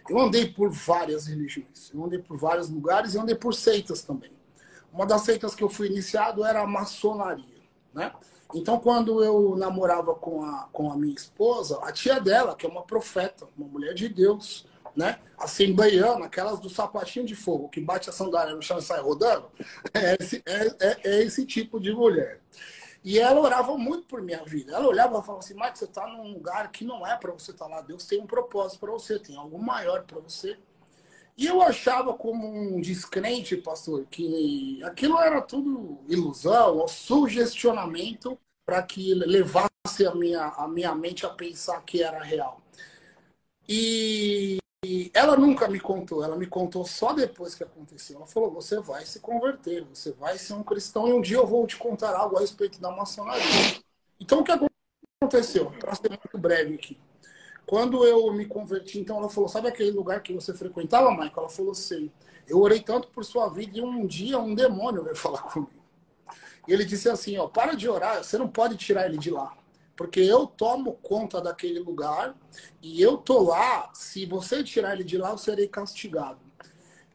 eu 0.10 0.20
andei 0.20 0.48
por 0.48 0.70
várias 0.70 1.28
religiões, 1.28 1.92
eu 1.94 2.04
andei 2.04 2.20
por 2.20 2.38
vários 2.38 2.70
lugares 2.70 3.14
e 3.14 3.20
andei 3.20 3.36
por 3.36 3.54
seitas 3.54 4.02
também. 4.02 4.32
Uma 4.92 5.06
das 5.06 5.22
seitas 5.22 5.56
que 5.56 5.64
eu 5.64 5.70
fui 5.70 5.88
iniciado 5.88 6.46
era 6.46 6.62
a 6.62 6.68
maçonaria, 6.68 7.64
né? 7.94 8.12
Então, 8.54 8.80
quando 8.80 9.24
eu 9.24 9.56
namorava 9.56 10.14
com 10.14 10.44
a, 10.46 10.70
com 10.72 10.92
a 10.92 10.96
minha 10.96 11.16
esposa, 11.16 11.80
a 11.82 11.92
tia 11.92 12.20
dela, 12.20 12.56
que 12.56 12.68
é 12.68 12.70
uma 12.70 12.84
profeta, 12.84 13.48
uma 13.58 13.68
mulher 13.68 13.96
de 13.96 14.08
Deus, 14.08 14.68
né? 14.96 15.18
Assembleiana, 15.38 16.26
aquelas 16.26 16.60
do 16.60 16.70
sapatinho 16.70 17.26
de 17.26 17.36
fogo, 17.36 17.70
que 17.70 17.82
bate 17.82 18.10
a 18.10 18.14
sandália 18.14 18.54
no 18.54 18.62
chão 18.62 18.78
e 18.78 18.82
sai 18.82 19.02
rodando, 19.02 19.48
é 19.94 20.16
esse, 20.20 20.44
é, 20.46 20.76
é, 20.80 21.00
é 21.04 21.24
esse 21.24 21.46
tipo 21.46 21.80
de 21.80 21.92
mulher. 21.92 22.40
E 23.04 23.20
ela 23.20 23.42
orava 23.42 23.78
muito 23.78 24.08
por 24.08 24.22
minha 24.22 24.44
vida. 24.46 24.76
Ela 24.76 24.88
olhava 24.88 25.20
e 25.20 25.24
falava 25.24 25.40
assim: 25.40 25.54
Mike, 25.56 25.78
você 25.78 25.86
está 25.86 26.08
num 26.08 26.34
lugar 26.34 26.72
que 26.72 26.86
não 26.86 27.06
é 27.06 27.18
para 27.18 27.32
você 27.32 27.52
estar 27.52 27.66
tá 27.66 27.76
lá. 27.76 27.82
Deus 27.82 28.06
tem 28.06 28.22
um 28.22 28.28
propósito 28.28 28.80
para 28.80 28.92
você, 28.92 29.20
tem 29.20 29.36
algo 29.36 29.62
maior 29.62 30.04
para 30.04 30.20
você. 30.20 30.58
E 31.36 31.48
eu 31.48 31.62
achava 31.62 32.14
como 32.14 32.48
um 32.48 32.80
descrente, 32.80 33.58
pastor, 33.58 34.06
que 34.06 34.82
aquilo 34.84 35.20
era 35.20 35.42
tudo 35.42 36.00
ilusão 36.08 36.78
ou 36.78 36.88
sugestionamento 36.88 38.38
para 38.66 38.84
que 38.84 39.14
levasse 39.16 40.06
a 40.08 40.14
minha, 40.14 40.46
a 40.46 40.68
minha 40.68 40.94
mente 40.96 41.26
a 41.26 41.30
pensar 41.30 41.82
que 41.84 42.04
era 42.04 42.22
real. 42.22 42.62
E 43.68 44.58
e 44.84 45.10
ela 45.14 45.38
nunca 45.38 45.68
me 45.70 45.80
contou, 45.80 46.24
ela 46.24 46.36
me 46.36 46.46
contou 46.46 46.86
só 46.86 47.14
depois 47.14 47.56
que 47.56 47.64
aconteceu. 47.64 48.18
Ela 48.18 48.26
falou: 48.26 48.52
você 48.52 48.80
vai 48.82 49.06
se 49.06 49.22
converter, 49.22 49.86
você 49.86 50.12
vai 50.12 50.38
ser 50.38 50.54
um 50.54 50.64
cristão 50.64 51.08
e 51.08 51.14
um 51.14 51.22
dia 51.22 51.38
eu 51.38 51.48
vou 51.48 51.66
te 51.66 51.78
contar 51.78 52.14
algo 52.14 52.38
a 52.38 52.42
respeito 52.42 52.82
da 52.82 52.92
maçonaria. 52.92 53.82
Então 54.20 54.42
o 54.42 54.44
que 54.44 54.52
aconteceu? 55.22 55.72
Para 55.80 55.96
ser 55.96 56.10
muito 56.10 56.38
breve 56.38 56.76
aqui. 56.76 57.00
Quando 57.66 58.06
eu 58.06 58.34
me 58.34 58.46
converti, 58.46 59.00
então 59.00 59.18
ela 59.18 59.30
falou: 59.30 59.48
sabe 59.48 59.70
aquele 59.70 59.92
lugar 59.92 60.22
que 60.22 60.34
você 60.34 60.54
frequentava, 60.54 61.12
Michael? 61.12 61.32
Ela 61.38 61.50
falou: 61.50 61.74
sei. 61.74 62.12
Eu 62.46 62.60
orei 62.60 62.82
tanto 62.82 63.08
por 63.08 63.24
sua 63.24 63.48
vida 63.48 63.78
e 63.78 63.82
um 63.82 64.06
dia 64.06 64.38
um 64.38 64.54
demônio 64.54 65.04
veio 65.04 65.16
falar 65.16 65.44
comigo. 65.44 65.82
E 66.68 66.74
ele 66.74 66.84
disse 66.84 67.10
assim: 67.10 67.38
ó, 67.38 67.48
para 67.48 67.74
de 67.74 67.88
orar, 67.88 68.22
você 68.22 68.38
não 68.38 68.50
pode 68.50 68.76
tirar 68.76 69.06
ele 69.06 69.18
de 69.18 69.32
lá 69.32 69.56
porque 69.96 70.20
eu 70.20 70.48
tomo 70.48 70.94
conta 71.02 71.40
daquele 71.42 71.80
lugar 71.80 72.36
e 72.82 73.02
eu 73.02 73.18
tô 73.18 73.44
lá. 73.44 73.92
Se 73.94 74.26
você 74.26 74.64
tirar 74.64 74.94
ele 74.94 75.04
de 75.04 75.18
lá, 75.18 75.32
eu 75.32 75.38
serei 75.38 75.68
castigado. 75.68 76.40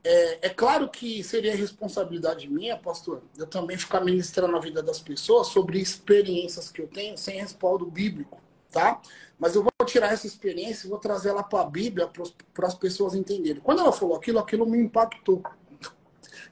É, 0.04 0.46
é, 0.46 0.48
claro 0.48 0.88
que 0.88 1.22
seria 1.24 1.54
responsabilidade 1.54 2.48
minha, 2.48 2.76
pastor, 2.76 3.22
eu 3.36 3.46
também 3.46 3.76
ficar 3.76 4.00
ministrando 4.00 4.56
a 4.56 4.60
vida 4.60 4.82
das 4.82 5.00
pessoas 5.00 5.48
sobre 5.48 5.80
experiências 5.80 6.70
que 6.70 6.80
eu 6.80 6.86
tenho 6.86 7.18
sem 7.18 7.40
respaldo 7.40 7.84
bíblico, 7.84 8.40
tá? 8.70 9.02
Mas 9.38 9.54
eu 9.54 9.62
vou 9.62 9.86
tirar 9.86 10.12
essa 10.12 10.26
experiência 10.26 10.86
e 10.86 10.90
vou 10.90 10.98
trazer 10.98 11.30
ela 11.30 11.42
para 11.42 11.62
a 11.62 11.66
Bíblia 11.68 12.10
para 12.54 12.66
as 12.66 12.74
pessoas 12.74 13.14
entenderem. 13.14 13.60
Quando 13.60 13.80
ela 13.80 13.92
falou 13.92 14.16
aquilo, 14.16 14.38
aquilo 14.38 14.64
me 14.64 14.78
impactou. 14.78 15.42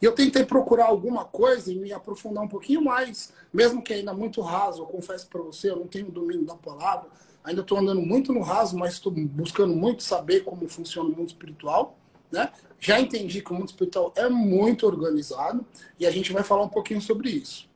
E 0.00 0.04
eu 0.04 0.12
tentei 0.12 0.44
procurar 0.44 0.86
alguma 0.86 1.24
coisa 1.24 1.72
e 1.72 1.76
me 1.76 1.92
aprofundar 1.92 2.44
um 2.44 2.48
pouquinho 2.48 2.82
mais, 2.82 3.32
mesmo 3.52 3.82
que 3.82 3.92
ainda 3.92 4.12
muito 4.12 4.40
raso. 4.40 4.82
Eu 4.82 4.86
confesso 4.86 5.28
para 5.28 5.42
você, 5.42 5.70
eu 5.70 5.76
não 5.76 5.86
tenho 5.86 6.10
domínio 6.10 6.44
da 6.44 6.54
palavra. 6.54 7.08
Ainda 7.44 7.60
estou 7.60 7.78
andando 7.78 8.00
muito 8.00 8.32
no 8.32 8.40
raso, 8.40 8.76
mas 8.76 8.94
estou 8.94 9.12
buscando 9.12 9.74
muito 9.74 10.02
saber 10.02 10.40
como 10.40 10.68
funciona 10.68 11.08
o 11.08 11.16
mundo 11.16 11.28
espiritual. 11.28 11.96
Né? 12.30 12.50
Já 12.80 13.00
entendi 13.00 13.40
que 13.40 13.52
o 13.52 13.54
mundo 13.54 13.68
espiritual 13.68 14.12
é 14.16 14.28
muito 14.28 14.86
organizado 14.86 15.64
e 15.98 16.06
a 16.06 16.10
gente 16.10 16.32
vai 16.32 16.42
falar 16.42 16.64
um 16.64 16.68
pouquinho 16.68 17.00
sobre 17.00 17.30
isso. 17.30 17.68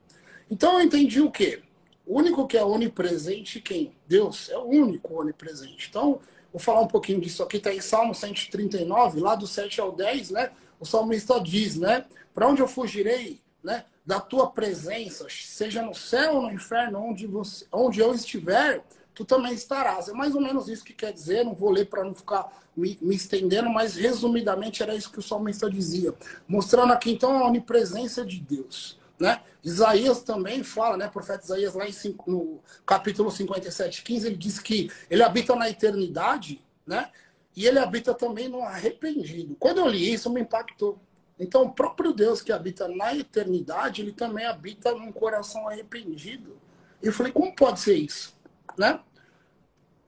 Então 0.50 0.74
eu 0.74 0.80
entendi 0.80 1.20
o 1.20 1.30
quê? 1.30 1.62
O 2.10 2.18
único 2.18 2.44
que 2.46 2.56
é 2.56 2.64
onipresente, 2.64 3.60
quem? 3.60 3.92
Deus 4.08 4.48
é 4.50 4.58
o 4.58 4.64
único 4.64 5.14
onipresente. 5.20 5.86
Então, 5.88 6.18
vou 6.52 6.60
falar 6.60 6.80
um 6.80 6.88
pouquinho 6.88 7.20
disso 7.20 7.40
aqui, 7.40 7.58
está 7.58 7.72
em 7.72 7.80
Salmo 7.80 8.12
139, 8.12 9.20
lá 9.20 9.36
do 9.36 9.46
7 9.46 9.80
ao 9.80 9.92
10, 9.92 10.30
né? 10.30 10.50
O 10.80 10.86
salmista 10.86 11.38
diz, 11.38 11.76
né? 11.76 12.06
Para 12.34 12.48
onde 12.48 12.62
eu 12.62 12.66
fugirei, 12.66 13.40
né? 13.62 13.84
Da 14.04 14.18
tua 14.18 14.50
presença, 14.50 15.26
seja 15.28 15.82
no 15.82 15.94
céu 15.94 16.36
ou 16.36 16.42
no 16.42 16.52
inferno, 16.52 16.98
onde, 16.98 17.26
você, 17.26 17.66
onde 17.70 18.00
eu 18.00 18.14
estiver, 18.14 18.82
tu 19.14 19.24
também 19.24 19.52
estarás. 19.52 20.08
É 20.08 20.12
mais 20.12 20.34
ou 20.34 20.40
menos 20.40 20.68
isso 20.68 20.82
que 20.82 20.94
quer 20.94 21.12
dizer. 21.12 21.44
Não 21.44 21.54
vou 21.54 21.70
ler 21.70 21.86
para 21.86 22.02
não 22.02 22.14
ficar 22.14 22.48
me, 22.74 22.98
me, 23.00 23.14
estendendo, 23.14 23.68
mas 23.68 23.94
resumidamente 23.94 24.82
era 24.82 24.94
isso 24.94 25.12
que 25.12 25.18
o 25.18 25.22
salmista 25.22 25.70
dizia, 25.70 26.14
mostrando 26.48 26.92
aqui 26.92 27.12
então 27.12 27.36
a 27.36 27.46
onipresença 27.46 28.24
de 28.24 28.40
Deus. 28.40 28.98
Né? 29.18 29.38
Isaías 29.62 30.22
também 30.22 30.64
fala, 30.64 30.96
né? 30.96 31.06
Profeta 31.06 31.44
Isaías, 31.44 31.74
lá 31.74 31.86
em, 31.86 31.92
no 32.26 32.58
capítulo 32.86 33.30
57, 33.30 34.02
15, 34.02 34.26
ele 34.26 34.36
diz 34.36 34.58
que 34.58 34.90
ele 35.10 35.22
habita 35.22 35.54
na 35.54 35.68
eternidade, 35.68 36.64
né? 36.86 37.10
E 37.56 37.66
ele 37.66 37.78
habita 37.78 38.14
também 38.14 38.48
no 38.48 38.62
arrependido. 38.62 39.56
Quando 39.58 39.78
eu 39.78 39.88
li 39.88 40.12
isso, 40.12 40.30
me 40.30 40.40
impactou. 40.40 40.98
Então, 41.38 41.62
o 41.62 41.72
próprio 41.72 42.12
Deus 42.12 42.42
que 42.42 42.52
habita 42.52 42.86
na 42.86 43.14
eternidade, 43.16 44.02
ele 44.02 44.12
também 44.12 44.44
habita 44.44 44.92
num 44.92 45.10
coração 45.10 45.66
arrependido. 45.66 46.58
Eu 47.02 47.12
falei, 47.12 47.32
como 47.32 47.54
pode 47.54 47.80
ser 47.80 47.94
isso? 47.94 48.38
Né? 48.76 49.00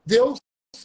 Deus, 0.04 0.38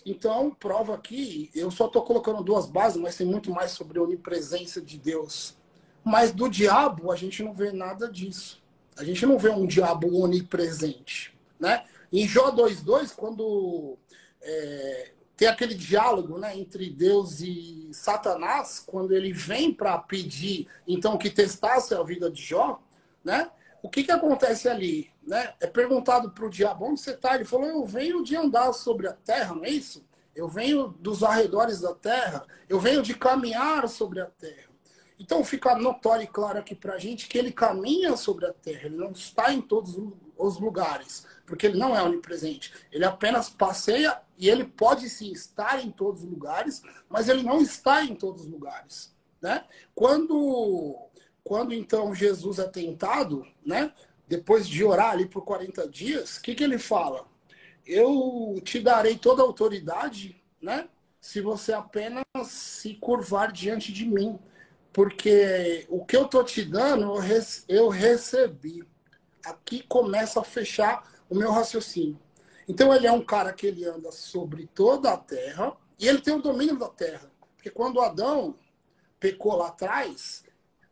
então, 0.06 0.52
prova 0.52 0.96
aqui, 0.96 1.52
eu 1.54 1.70
só 1.70 1.88
estou 1.88 2.02
colocando 2.04 2.43
duas 2.43 2.65
bases, 2.65 2.98
mas 3.02 3.17
tem 3.17 3.28
muito 3.28 3.52
mais 3.52 3.72
sobre 3.72 4.00
a 4.00 4.04
onipresença 4.04 4.82
de 4.82 4.98
Deus. 4.98 5.58
Mas 6.04 6.32
do 6.32 6.50
diabo, 6.50 7.12
a 7.12 7.15
gente 7.17 7.43
não 7.43 7.54
vê 7.54 7.74
nada 7.74 8.10
disso. 8.10 8.63
A 8.98 9.04
gente 9.04 9.26
não 9.26 9.38
vê 9.38 9.50
um 9.50 9.67
diabo 9.67 10.17
onipresente. 10.17 11.38
Né? 11.60 11.86
Em 12.12 12.26
Jó 12.26 12.52
2,2, 12.52 13.13
quando 13.13 13.98
é, 14.41 15.12
tem 15.38 15.47
aquele 15.47 15.76
diálogo 15.76 16.39
né, 16.39 16.58
entre 16.58 16.89
Deus 16.89 17.39
e 17.41 17.88
Satanás, 17.93 18.84
quando 18.86 19.13
ele 19.13 19.32
vem 19.32 19.71
para 19.71 19.95
pedir, 20.00 20.67
então, 20.88 21.15
que 21.15 21.30
testasse 21.30 21.93
a 21.93 22.02
vida 22.02 22.30
de 22.30 22.41
Jó, 22.41 22.82
né? 23.23 23.52
O 23.84 23.89
que, 23.89 24.04
que 24.04 24.12
acontece 24.12 24.67
ali? 24.67 25.12
Né? 25.26 25.54
É 25.60 25.67
perguntado 25.67 26.32
para 26.32 26.45
o 26.45 26.50
diabo, 26.50 26.86
onde 26.86 27.00
você 27.00 27.12
está? 27.12 27.36
Ele 27.36 27.45
falou, 27.45 27.67
eu 27.67 27.86
venho 27.86 28.23
de 28.23 28.36
andar 28.36 28.73
sobre 28.73 29.08
a 29.08 29.13
terra, 29.13 29.54
não 29.54 29.63
é 29.63 29.69
isso? 29.69 30.04
Eu 30.36 30.47
venho 30.47 30.88
dos 31.00 31.23
arredores 31.23 31.82
da 31.82 31.93
terra, 31.93 32.43
eu 32.67 32.80
venho 32.80 33.04
de 33.04 33.13
caminhar 33.13 33.88
sobre 33.88 34.19
a 34.19 34.26
terra. 34.26 34.67
Então 35.19 35.43
fica 35.43 35.76
notório 35.76 36.23
e 36.23 36.28
claro 36.28 36.58
aqui 36.58 36.73
para 36.73 36.95
a 36.95 36.97
gente 36.97 37.28
que 37.28 37.38
ele 37.38 37.52
caminha 37.52 38.17
sobre 38.17 38.47
a 38.47 38.54
terra, 38.54 38.88
ele 38.88 38.97
não 38.97 39.12
está 39.12 39.54
em 39.54 39.62
todos 39.62 39.95
os 40.36 40.60
lugares 40.60 41.26
porque 41.47 41.65
ele 41.65 41.79
não 41.79 41.95
é 41.95 42.03
onipresente. 42.03 42.73
Ele 42.91 43.05
apenas 43.05 43.49
passeia 43.49 44.21
e 44.38 44.49
ele 44.49 44.65
pode 44.65 45.10
sim 45.10 45.31
estar 45.31 45.83
em 45.83 45.89
todos 45.89 46.21
os 46.21 46.29
lugares, 46.29 46.83
mas 47.10 47.29
ele 47.29 47.41
não 47.41 47.62
está 47.62 48.03
em 48.03 48.13
todos 48.13 48.41
os 48.41 48.47
lugares. 48.47 49.15
né? 49.41 49.63
Quando, 49.95 51.10
quando 51.43 51.73
então 51.73 52.13
Jesus 52.13 52.60
é 52.60 52.67
tentado, 52.67 53.47
né? 53.65 53.93
Depois 54.27 54.67
de 54.67 54.83
orar 54.83 55.12
ali 55.12 55.25
por 55.25 55.45
40 55.45 55.88
dias, 55.88 56.36
o 56.36 56.41
que, 56.41 56.53
que 56.53 56.63
ele 56.63 56.77
fala? 56.77 57.25
Eu 57.86 58.60
te 58.62 58.81
darei 58.81 59.17
toda 59.17 59.41
a 59.41 59.45
autoridade, 59.45 60.43
né? 60.62 60.89
Se 61.21 61.39
você 61.39 61.71
apenas 61.71 62.25
se 62.43 62.95
curvar 62.95 63.53
diante 63.53 63.93
de 63.93 64.05
mim. 64.05 64.38
Porque 64.91 65.86
o 65.88 66.03
que 66.03 66.17
eu 66.17 66.27
tô 66.27 66.43
te 66.43 66.65
dando, 66.65 67.13
eu 67.69 67.88
recebi. 67.88 68.83
Aqui 69.45 69.83
começa 69.83 70.41
a 70.41 70.43
fechar 70.43 71.16
o 71.30 71.36
meu 71.36 71.52
raciocínio. 71.52 72.20
Então 72.68 72.94
ele 72.94 73.08
é 73.08 73.12
um 73.12 73.24
cara 73.24 73.54
que 73.54 73.68
ele 73.68 73.86
anda 73.86 74.12
sobre 74.12 74.68
toda 74.74 75.12
a 75.13 75.18
terra 75.18 75.76
e 76.00 76.08
ele 76.08 76.22
tem 76.22 76.34
o 76.34 76.42
domínio 76.42 76.78
da 76.78 76.90
terra. 76.90 77.32
Porque 77.56 77.70
quando 77.70 78.02
Adão 78.02 78.56
pecou 79.20 79.56
lá 79.56 79.68
atrás, 79.68 80.44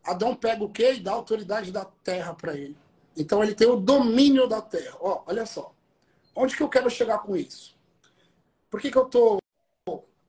Adão 0.04 0.36
pega 0.36 0.64
o 0.64 0.70
quê? 0.70 0.94
E 0.94 1.00
dá 1.00 1.12
a 1.12 1.16
autoridade 1.16 1.72
da 1.72 1.86
terra 1.86 2.34
para 2.34 2.56
ele. 2.56 2.78
Então 3.18 3.44
ele 3.44 3.56
tem 3.56 3.68
o 3.68 3.76
domínio 3.76 4.48
da 4.48 4.62
terra. 4.62 4.98
Ó, 5.00 5.24
olha 5.28 5.46
só. 5.46 5.74
Onde 6.36 6.56
que 6.56 6.64
eu 6.64 6.70
quero 6.70 6.90
chegar 6.90 7.20
com 7.20 7.36
isso? 7.36 7.76
Por 8.70 8.82
que, 8.82 8.92
que 8.92 8.98
eu 8.98 9.06
estou 9.06 9.38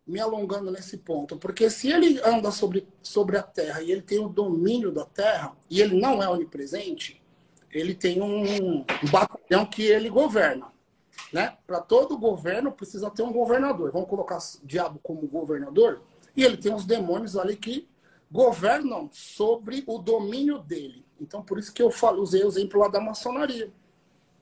me 0.07 0.21
alongando 0.21 0.71
nesse 0.71 0.99
ponto? 0.99 1.37
Porque 1.37 1.69
se 1.69 1.90
ele 1.90 2.21
anda 2.25 2.53
sobre, 2.53 2.87
sobre 3.03 3.37
a 3.37 3.42
terra 3.42 3.83
e 3.83 3.90
ele 3.90 4.03
tem 4.03 4.21
o 4.21 4.29
domínio 4.29 4.92
da 4.92 5.05
terra, 5.05 5.57
e 5.69 5.81
ele 5.81 6.01
não 6.01 6.23
é 6.23 6.29
onipresente, 6.29 7.21
ele 7.70 7.94
tem 7.94 8.20
um 8.20 8.85
batalhão 9.11 9.66
que 9.66 9.83
ele 9.83 10.09
governa. 10.09 10.72
Né? 11.33 11.57
Para 11.66 11.81
todo 11.81 12.18
governo 12.18 12.72
precisa 12.72 13.11
ter 13.11 13.22
um 13.22 13.33
governador. 13.33 13.90
Vamos 13.92 14.09
colocar 14.09 14.38
o 14.38 14.66
diabo 14.66 14.98
como 15.02 15.26
governador? 15.26 16.02
E 16.37 16.44
ele 16.44 16.57
tem 16.57 16.72
os 16.72 16.85
demônios 16.85 17.37
ali 17.37 17.57
que 17.57 17.88
governam 18.31 19.09
sobre 19.12 19.83
o 19.87 19.98
domínio 19.98 20.59
dele. 20.59 21.05
Então, 21.20 21.42
por 21.42 21.59
isso 21.59 21.72
que 21.72 21.83
eu 21.83 21.90
falo, 21.90 22.22
usei 22.22 22.44
o 22.44 22.48
exemplo 22.48 22.81
lá 22.81 22.88
da 22.88 23.00
maçonaria. 23.00 23.72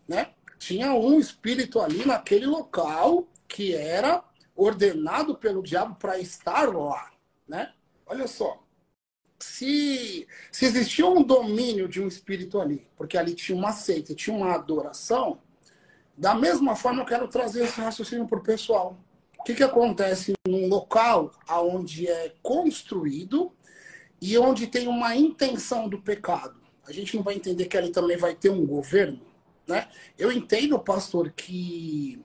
Né? 0.06 0.32
Tinha 0.58 0.92
um 0.92 1.18
espírito 1.18 1.80
ali 1.80 2.04
naquele 2.04 2.46
local 2.46 3.26
que 3.46 3.74
era 3.74 4.22
ordenado 4.56 5.34
pelo 5.36 5.62
diabo 5.62 5.94
para 5.96 6.18
estar 6.18 6.74
lá. 6.74 7.10
Né? 7.46 7.72
Olha 8.06 8.26
só. 8.26 8.63
Se, 9.46 10.26
se 10.50 10.64
existia 10.64 11.06
um 11.06 11.22
domínio 11.22 11.86
de 11.86 12.00
um 12.00 12.08
espírito 12.08 12.58
ali, 12.58 12.88
porque 12.96 13.16
ali 13.16 13.34
tinha 13.34 13.56
uma 13.56 13.72
seita, 13.72 14.14
tinha 14.14 14.34
uma 14.34 14.54
adoração, 14.54 15.38
da 16.16 16.34
mesma 16.34 16.74
forma 16.74 17.02
eu 17.02 17.06
quero 17.06 17.28
trazer 17.28 17.64
esse 17.64 17.78
raciocínio 17.78 18.26
para 18.26 18.38
o 18.38 18.42
pessoal. 18.42 18.98
O 19.38 19.44
que, 19.44 19.54
que 19.54 19.62
acontece 19.62 20.32
num 20.48 20.66
local 20.66 21.30
onde 21.48 22.08
é 22.08 22.32
construído 22.42 23.52
e 24.20 24.36
onde 24.38 24.66
tem 24.66 24.88
uma 24.88 25.14
intenção 25.14 25.88
do 25.88 26.00
pecado? 26.00 26.58
A 26.86 26.90
gente 26.90 27.14
não 27.14 27.22
vai 27.22 27.34
entender 27.34 27.66
que 27.66 27.76
ali 27.76 27.90
também 27.90 28.16
vai 28.16 28.34
ter 28.34 28.48
um 28.48 28.66
governo, 28.66 29.20
né? 29.68 29.88
Eu 30.18 30.32
entendo, 30.32 30.78
pastor, 30.80 31.30
que, 31.30 32.20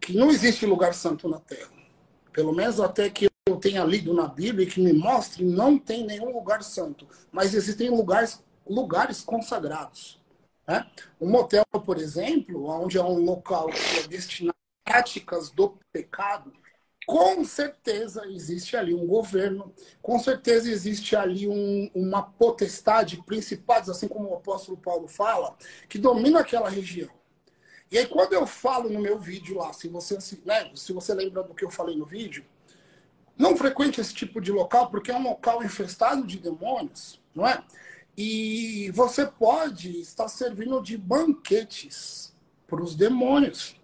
que 0.00 0.14
não 0.14 0.30
existe 0.30 0.66
lugar 0.66 0.92
santo 0.94 1.28
na 1.28 1.38
terra. 1.38 1.70
Pelo 2.32 2.52
menos 2.52 2.80
até 2.80 3.08
que 3.08 3.28
eu 3.56 3.60
tenha 3.60 3.84
lido 3.84 4.12
na 4.12 4.28
Bíblia 4.28 4.66
e 4.66 4.70
que 4.70 4.80
me 4.80 4.92
mostre, 4.92 5.44
não 5.44 5.78
tem 5.78 6.06
nenhum 6.06 6.30
lugar 6.32 6.62
santo. 6.62 7.08
Mas 7.32 7.54
existem 7.54 7.88
lugares, 7.88 8.42
lugares 8.68 9.22
consagrados. 9.22 10.20
Né? 10.68 10.86
Um 11.20 11.30
motel, 11.30 11.64
por 11.84 11.96
exemplo, 11.98 12.66
onde 12.68 12.98
é 12.98 13.02
um 13.02 13.24
local 13.24 13.68
que 13.68 13.98
é 14.00 14.06
destinado 14.06 14.56
a 14.84 14.90
práticas 14.90 15.50
do 15.50 15.78
pecado, 15.90 16.52
com 17.06 17.44
certeza 17.44 18.26
existe 18.26 18.76
ali 18.76 18.92
um 18.92 19.06
governo, 19.06 19.72
com 20.02 20.18
certeza 20.18 20.68
existe 20.68 21.14
ali 21.14 21.48
um, 21.48 21.88
uma 21.94 22.20
potestade, 22.20 23.22
principados, 23.24 23.88
assim 23.88 24.08
como 24.08 24.28
o 24.28 24.34
apóstolo 24.34 24.76
Paulo 24.76 25.06
fala, 25.06 25.56
que 25.88 25.98
domina 25.98 26.40
aquela 26.40 26.68
região. 26.68 27.10
E 27.90 27.96
aí, 27.96 28.06
quando 28.06 28.32
eu 28.32 28.44
falo 28.44 28.90
no 28.90 29.00
meu 29.00 29.16
vídeo 29.16 29.56
lá, 29.56 29.72
se 29.72 29.86
você, 29.86 30.18
né, 30.44 30.72
se 30.74 30.92
você 30.92 31.14
lembra 31.14 31.44
do 31.44 31.54
que 31.54 31.64
eu 31.64 31.70
falei 31.70 31.96
no 31.96 32.04
vídeo, 32.04 32.44
não 33.38 33.56
frequente 33.56 34.00
esse 34.00 34.14
tipo 34.14 34.40
de 34.40 34.50
local, 34.50 34.90
porque 34.90 35.10
é 35.10 35.16
um 35.16 35.22
local 35.22 35.62
infestado 35.62 36.26
de 36.26 36.38
demônios, 36.38 37.20
não 37.34 37.46
é? 37.46 37.62
E 38.16 38.90
você 38.94 39.26
pode 39.26 40.00
estar 40.00 40.28
servindo 40.28 40.80
de 40.80 40.96
banquetes 40.96 42.34
para 42.66 42.82
os 42.82 42.94
demônios. 42.94 43.76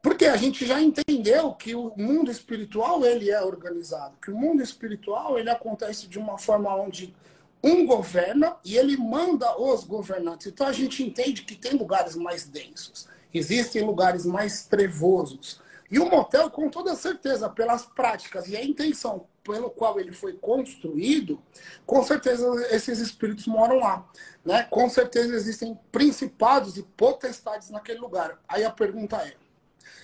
Porque 0.00 0.26
a 0.26 0.36
gente 0.36 0.64
já 0.64 0.80
entendeu 0.80 1.52
que 1.52 1.74
o 1.74 1.92
mundo 1.96 2.30
espiritual 2.30 3.04
ele 3.04 3.30
é 3.30 3.42
organizado, 3.42 4.16
que 4.22 4.30
o 4.30 4.36
mundo 4.36 4.62
espiritual 4.62 5.38
ele 5.38 5.50
acontece 5.50 6.06
de 6.06 6.18
uma 6.18 6.38
forma 6.38 6.74
onde 6.76 7.14
um 7.62 7.84
governa 7.84 8.56
e 8.64 8.76
ele 8.76 8.96
manda 8.96 9.60
os 9.60 9.82
governantes. 9.84 10.46
Então 10.46 10.66
a 10.66 10.72
gente 10.72 11.02
entende 11.02 11.42
que 11.42 11.56
tem 11.56 11.72
lugares 11.72 12.14
mais 12.14 12.46
densos, 12.46 13.08
existem 13.34 13.82
lugares 13.82 14.24
mais 14.24 14.64
trevosos. 14.66 15.60
E 15.90 15.98
o 15.98 16.08
motel, 16.08 16.50
com 16.50 16.68
toda 16.68 16.94
certeza, 16.94 17.48
pelas 17.48 17.86
práticas 17.86 18.46
e 18.48 18.56
a 18.56 18.62
intenção 18.62 19.26
pelo 19.42 19.70
qual 19.70 19.98
ele 19.98 20.12
foi 20.12 20.34
construído, 20.34 21.42
com 21.86 22.02
certeza 22.02 22.46
esses 22.70 22.98
espíritos 22.98 23.46
moram 23.46 23.78
lá. 23.78 24.06
Né? 24.44 24.64
Com 24.64 24.90
certeza 24.90 25.34
existem 25.34 25.78
principados 25.90 26.76
e 26.76 26.82
potestades 26.82 27.70
naquele 27.70 27.98
lugar. 27.98 28.38
Aí 28.46 28.64
a 28.64 28.70
pergunta 28.70 29.16
é: 29.16 29.34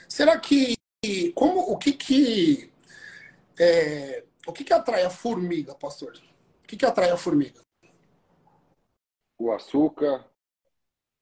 será 0.09 0.38
que 0.38 0.75
como 1.35 1.61
o 1.61 1.77
que 1.77 1.92
que 1.92 2.73
é, 3.59 4.25
o 4.47 4.53
que 4.53 4.64
que 4.64 4.73
atrai 4.73 5.05
a 5.05 5.11
formiga, 5.11 5.75
pastor? 5.75 6.14
O 6.62 6.66
que 6.66 6.77
que 6.77 6.87
atrai 6.87 7.11
a 7.11 7.16
formiga? 7.16 7.61
O 9.38 9.53
açúcar. 9.53 10.25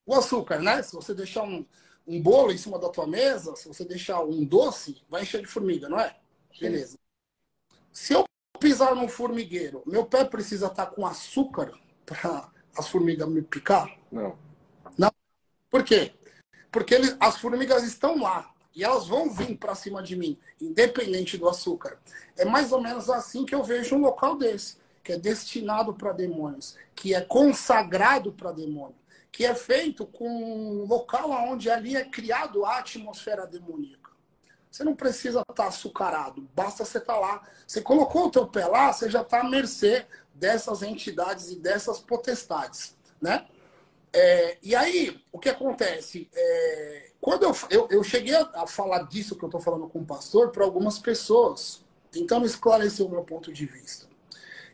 O 0.05 0.15
açúcar, 0.15 0.59
né? 0.59 0.81
Se 0.81 0.93
você 0.93 1.13
deixar 1.13 1.43
um, 1.43 1.65
um 2.05 2.21
bolo 2.21 2.51
em 2.51 2.57
cima 2.57 2.77
da 2.77 2.89
tua 2.89 3.07
mesa, 3.07 3.55
se 3.55 3.67
você 3.67 3.85
deixar 3.85 4.21
um 4.23 4.43
doce, 4.43 5.01
vai 5.09 5.21
encher 5.21 5.41
de 5.41 5.47
formiga, 5.47 5.87
não 5.87 5.99
é? 5.99 6.15
Beleza. 6.59 6.97
Se 7.91 8.13
eu 8.13 8.25
pisar 8.59 8.95
num 8.95 9.07
formigueiro, 9.07 9.83
meu 9.85 10.05
pé 10.05 10.23
precisa 10.25 10.67
estar 10.67 10.87
com 10.87 11.05
açúcar 11.05 11.71
para 12.05 12.49
as 12.77 12.87
formigas 12.87 13.27
me 13.27 13.41
picar? 13.41 13.97
Não. 14.11 14.37
Não. 14.97 15.11
Por 15.69 15.83
quê? 15.83 16.13
Porque 16.71 16.95
eles, 16.95 17.15
as 17.19 17.37
formigas 17.37 17.83
estão 17.83 18.21
lá 18.21 18.53
e 18.75 18.83
elas 18.83 19.07
vão 19.07 19.29
vir 19.29 19.57
para 19.57 19.75
cima 19.75 20.01
de 20.01 20.15
mim, 20.15 20.37
independente 20.59 21.37
do 21.37 21.47
açúcar. 21.47 21.99
É 22.35 22.43
mais 22.43 22.71
ou 22.71 22.81
menos 22.81 23.09
assim 23.09 23.45
que 23.45 23.53
eu 23.53 23.63
vejo 23.63 23.95
um 23.95 24.01
local 24.01 24.35
desse, 24.35 24.77
que 25.03 25.11
é 25.11 25.17
destinado 25.17 25.93
para 25.93 26.11
demônios, 26.11 26.75
que 26.95 27.13
é 27.13 27.21
consagrado 27.21 28.31
para 28.31 28.51
demônio, 28.51 28.95
que 29.33 29.43
é 29.43 29.55
feito 29.55 30.05
com 30.05 30.29
um 30.29 30.85
local 30.85 31.31
onde 31.31 31.67
ali 31.67 31.97
é 31.97 32.05
criado 32.05 32.63
a 32.63 32.77
atmosfera 32.77 33.47
demoníaca. 33.47 34.11
Você 34.69 34.83
não 34.83 34.95
precisa 34.95 35.41
estar 35.41 35.53
tá 35.55 35.67
açucarado, 35.67 36.47
basta 36.53 36.85
você 36.85 36.99
estar 36.99 37.15
tá 37.15 37.19
lá. 37.19 37.41
Você 37.65 37.81
colocou 37.81 38.27
o 38.27 38.31
teu 38.31 38.47
pé 38.47 38.67
lá, 38.67 38.93
você 38.93 39.09
já 39.09 39.21
está 39.21 39.41
à 39.41 39.43
mercê 39.43 40.05
dessas 40.35 40.83
entidades 40.83 41.49
e 41.49 41.55
dessas 41.55 41.99
potestades, 41.99 42.95
né? 43.19 43.47
É, 44.15 44.59
e 44.61 44.75
aí, 44.75 45.19
o 45.31 45.39
que 45.39 45.49
acontece? 45.49 46.29
É, 46.31 47.09
quando 47.19 47.41
eu, 47.41 47.55
eu, 47.71 47.87
eu, 47.89 48.03
cheguei 48.03 48.35
a 48.35 48.67
falar 48.67 49.07
disso 49.09 49.35
que 49.35 49.43
eu 49.43 49.47
estou 49.47 49.59
falando 49.59 49.87
com 49.87 49.99
o 49.99 50.05
pastor 50.05 50.51
para 50.51 50.63
algumas 50.63 50.99
pessoas, 50.99 51.83
tentando 52.11 52.45
esclarecer 52.45 53.03
o 53.03 53.09
meu 53.09 53.23
ponto 53.23 53.51
de 53.51 53.65
vista. 53.65 54.12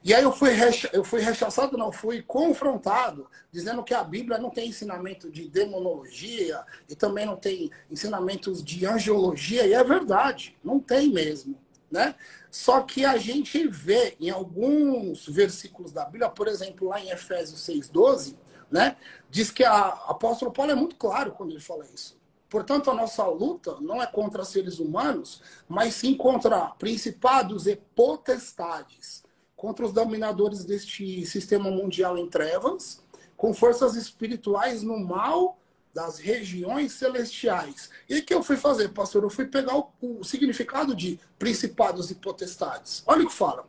E 0.01 0.13
aí 0.13 0.23
eu 0.23 0.31
fui, 0.31 0.51
recha, 0.51 0.89
eu 0.93 1.03
fui 1.03 1.19
rechaçado, 1.19 1.77
não, 1.77 1.91
fui 1.91 2.21
confrontado, 2.21 3.27
dizendo 3.51 3.83
que 3.83 3.93
a 3.93 4.03
Bíblia 4.03 4.37
não 4.37 4.49
tem 4.49 4.69
ensinamento 4.69 5.29
de 5.29 5.49
demonologia 5.49 6.63
e 6.87 6.95
também 6.95 7.25
não 7.25 7.35
tem 7.35 7.69
ensinamentos 7.91 8.63
de 8.63 8.85
angiologia, 8.85 9.67
e 9.67 9.73
é 9.73 9.83
verdade, 9.83 10.57
não 10.63 10.79
tem 10.79 11.09
mesmo. 11.11 11.57
Né? 11.91 12.15
Só 12.49 12.81
que 12.81 13.03
a 13.03 13.17
gente 13.17 13.67
vê 13.67 14.15
em 14.19 14.29
alguns 14.29 15.27
versículos 15.27 15.91
da 15.91 16.05
Bíblia, 16.05 16.29
por 16.29 16.47
exemplo, 16.47 16.87
lá 16.87 17.01
em 17.01 17.09
Efésios 17.09 17.59
6,12, 17.67 18.35
né? 18.71 18.95
diz 19.29 19.51
que 19.51 19.65
a 19.65 19.87
apóstolo 20.07 20.51
Paulo 20.51 20.71
é 20.71 20.75
muito 20.75 20.95
claro 20.95 21.33
quando 21.33 21.51
ele 21.51 21.59
fala 21.59 21.85
isso. 21.93 22.17
Portanto, 22.47 22.89
a 22.89 22.95
nossa 22.95 23.25
luta 23.27 23.77
não 23.81 24.01
é 24.01 24.07
contra 24.07 24.45
seres 24.45 24.79
humanos, 24.79 25.41
mas 25.67 25.95
sim 25.95 26.15
contra 26.15 26.67
principados 26.79 27.67
e 27.67 27.75
potestades 27.75 29.23
contra 29.59 29.85
os 29.85 29.91
dominadores 29.91 30.63
deste 30.63 31.25
sistema 31.25 31.69
mundial 31.69 32.17
em 32.17 32.29
trevas, 32.29 33.03
com 33.35 33.53
forças 33.53 33.97
espirituais 33.97 34.81
no 34.81 34.97
mal 34.97 35.59
das 35.93 36.17
regiões 36.17 36.93
celestiais. 36.93 37.89
E 38.07 38.19
o 38.19 38.23
que 38.23 38.33
eu 38.33 38.41
fui 38.41 38.55
fazer, 38.55 38.87
pastor? 38.87 39.21
Eu 39.21 39.29
fui 39.29 39.47
pegar 39.47 39.77
o, 39.77 39.91
o 40.01 40.23
significado 40.23 40.95
de 40.95 41.19
principados 41.37 42.09
e 42.09 42.15
potestades. 42.15 43.03
Olha 43.05 43.25
o 43.25 43.27
que 43.27 43.33
fala. 43.33 43.67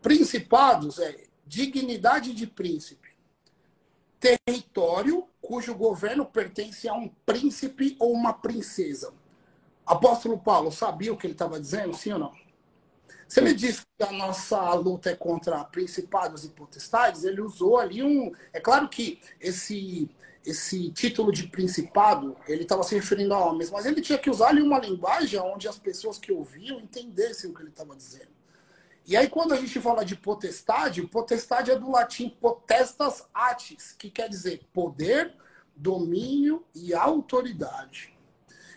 Principados 0.00 1.00
é 1.00 1.24
dignidade 1.44 2.32
de 2.32 2.46
príncipe. 2.46 3.08
Território 4.20 5.26
cujo 5.42 5.74
governo 5.74 6.24
pertence 6.24 6.88
a 6.88 6.94
um 6.94 7.08
príncipe 7.26 7.96
ou 7.98 8.12
uma 8.12 8.34
princesa. 8.34 9.12
Apóstolo 9.84 10.38
Paulo 10.38 10.70
sabia 10.70 11.12
o 11.12 11.16
que 11.16 11.26
ele 11.26 11.34
estava 11.34 11.58
dizendo, 11.58 11.92
sim 11.92 12.12
ou 12.12 12.20
não? 12.20 12.43
Se 13.26 13.40
ele 13.40 13.54
diz 13.54 13.86
que 13.96 14.04
a 14.04 14.12
nossa 14.12 14.74
luta 14.74 15.10
é 15.10 15.16
contra 15.16 15.64
principados 15.64 16.44
e 16.44 16.50
potestades, 16.50 17.24
ele 17.24 17.40
usou 17.40 17.78
ali 17.78 18.02
um. 18.02 18.32
É 18.52 18.60
claro 18.60 18.88
que 18.88 19.20
esse 19.40 20.08
esse 20.44 20.90
título 20.90 21.32
de 21.32 21.46
principado, 21.46 22.36
ele 22.46 22.64
estava 22.64 22.82
se 22.82 22.94
referindo 22.94 23.32
a 23.32 23.38
homens, 23.38 23.70
mas 23.70 23.86
ele 23.86 24.02
tinha 24.02 24.18
que 24.18 24.28
usar 24.28 24.48
ali 24.48 24.60
uma 24.60 24.78
linguagem 24.78 25.40
onde 25.40 25.66
as 25.66 25.78
pessoas 25.78 26.18
que 26.18 26.30
ouviam 26.30 26.78
entendessem 26.78 27.50
o 27.50 27.54
que 27.54 27.62
ele 27.62 27.70
estava 27.70 27.96
dizendo. 27.96 28.28
E 29.06 29.16
aí, 29.16 29.28
quando 29.28 29.52
a 29.52 29.56
gente 29.56 29.80
fala 29.80 30.04
de 30.04 30.16
potestade, 30.16 31.06
potestade 31.06 31.70
é 31.70 31.78
do 31.78 31.90
latim 31.90 32.28
potestas 32.28 33.26
atis, 33.32 33.92
que 33.92 34.10
quer 34.10 34.28
dizer 34.28 34.62
poder, 34.72 35.34
domínio 35.76 36.64
e 36.74 36.94
autoridade. 36.94 38.14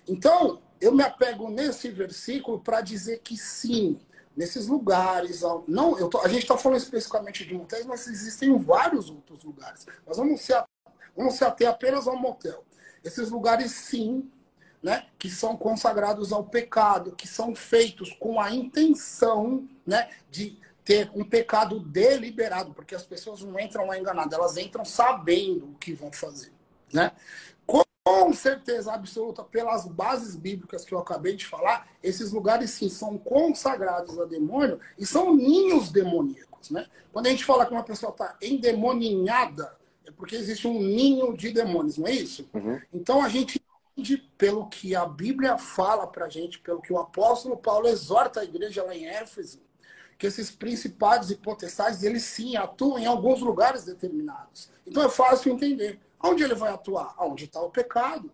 Então, 0.07 0.61
eu 0.79 0.93
me 0.93 1.03
apego 1.03 1.49
nesse 1.49 1.89
versículo 1.89 2.59
para 2.59 2.81
dizer 2.81 3.19
que 3.19 3.37
sim, 3.37 3.99
nesses 4.37 4.67
lugares, 4.67 5.41
não, 5.67 5.97
eu 5.97 6.07
tô, 6.07 6.21
a 6.21 6.27
gente 6.27 6.43
está 6.43 6.55
falando 6.55 6.77
especificamente 6.77 7.43
de 7.43 7.55
motéis, 7.55 7.87
mas 7.87 8.07
existem 8.07 8.55
vários 8.55 9.09
outros 9.09 9.43
lugares. 9.43 9.87
Nós 10.05 10.17
vamos 10.17 10.41
se, 10.41 10.53
vamos 11.15 11.33
se 11.33 11.43
ater 11.43 11.67
apenas 11.67 12.07
ao 12.07 12.15
motel. 12.15 12.63
Esses 13.03 13.31
lugares, 13.31 13.71
sim, 13.71 14.29
né, 14.81 15.07
que 15.17 15.27
são 15.27 15.57
consagrados 15.57 16.31
ao 16.31 16.43
pecado, 16.43 17.15
que 17.15 17.27
são 17.27 17.55
feitos 17.55 18.13
com 18.19 18.39
a 18.39 18.53
intenção 18.53 19.67
né, 19.83 20.07
de 20.29 20.59
ter 20.85 21.09
um 21.15 21.25
pecado 21.25 21.79
deliberado, 21.79 22.73
porque 22.75 22.93
as 22.93 23.03
pessoas 23.03 23.41
não 23.41 23.59
entram 23.59 23.87
lá 23.87 23.97
enganadas, 23.97 24.33
elas 24.33 24.55
entram 24.55 24.85
sabendo 24.85 25.71
o 25.71 25.75
que 25.75 25.93
vão 25.93 26.13
fazer. 26.13 26.53
Né? 26.93 27.11
Com 28.07 28.31
certeza 28.31 28.93
absoluta, 28.93 29.43
pelas 29.43 29.85
bases 29.85 30.33
bíblicas 30.33 30.85
que 30.85 30.93
eu 30.93 30.99
acabei 30.99 31.35
de 31.35 31.45
falar, 31.45 31.89
esses 32.01 32.31
lugares 32.31 32.69
sim 32.71 32.87
são 32.87 33.17
consagrados 33.17 34.17
a 34.17 34.23
demônio 34.23 34.79
e 34.97 35.05
são 35.05 35.35
ninhos 35.35 35.91
demoníacos. 35.91 36.71
Né? 36.71 36.87
Quando 37.11 37.27
a 37.27 37.29
gente 37.29 37.43
fala 37.43 37.65
que 37.65 37.73
uma 37.73 37.83
pessoa 37.83 38.13
está 38.13 38.37
endemoninhada, 38.41 39.75
é 40.05 40.11
porque 40.11 40.37
existe 40.37 40.69
um 40.69 40.79
ninho 40.79 41.35
de 41.35 41.51
demônios, 41.51 41.97
não 41.97 42.07
é 42.07 42.11
isso? 42.13 42.49
Uhum. 42.53 42.79
Então 42.93 43.21
a 43.21 43.27
gente 43.27 43.61
entende 43.97 44.25
pelo 44.37 44.67
que 44.67 44.95
a 44.95 45.05
Bíblia 45.05 45.57
fala 45.57 46.07
para 46.07 46.27
a 46.27 46.29
gente, 46.29 46.59
pelo 46.59 46.81
que 46.81 46.93
o 46.93 46.99
apóstolo 46.99 47.57
Paulo 47.57 47.89
exorta 47.89 48.39
a 48.39 48.45
igreja 48.45 48.83
lá 48.83 48.95
em 48.95 49.05
Éfeso, 49.05 49.59
que 50.17 50.25
esses 50.25 50.49
principados 50.49 51.29
e 51.29 51.35
potestades, 51.35 52.03
eles 52.03 52.23
sim 52.23 52.55
atuam 52.55 52.97
em 52.97 53.05
alguns 53.05 53.41
lugares 53.41 53.83
determinados. 53.83 54.69
Então 54.85 55.03
é 55.03 55.09
fácil 55.09 55.51
entender. 55.51 55.99
Onde 56.21 56.43
ele 56.43 56.55
vai 56.55 56.71
atuar? 56.71 57.15
Onde 57.19 57.45
está 57.45 57.61
o 57.61 57.69
pecado. 57.69 58.31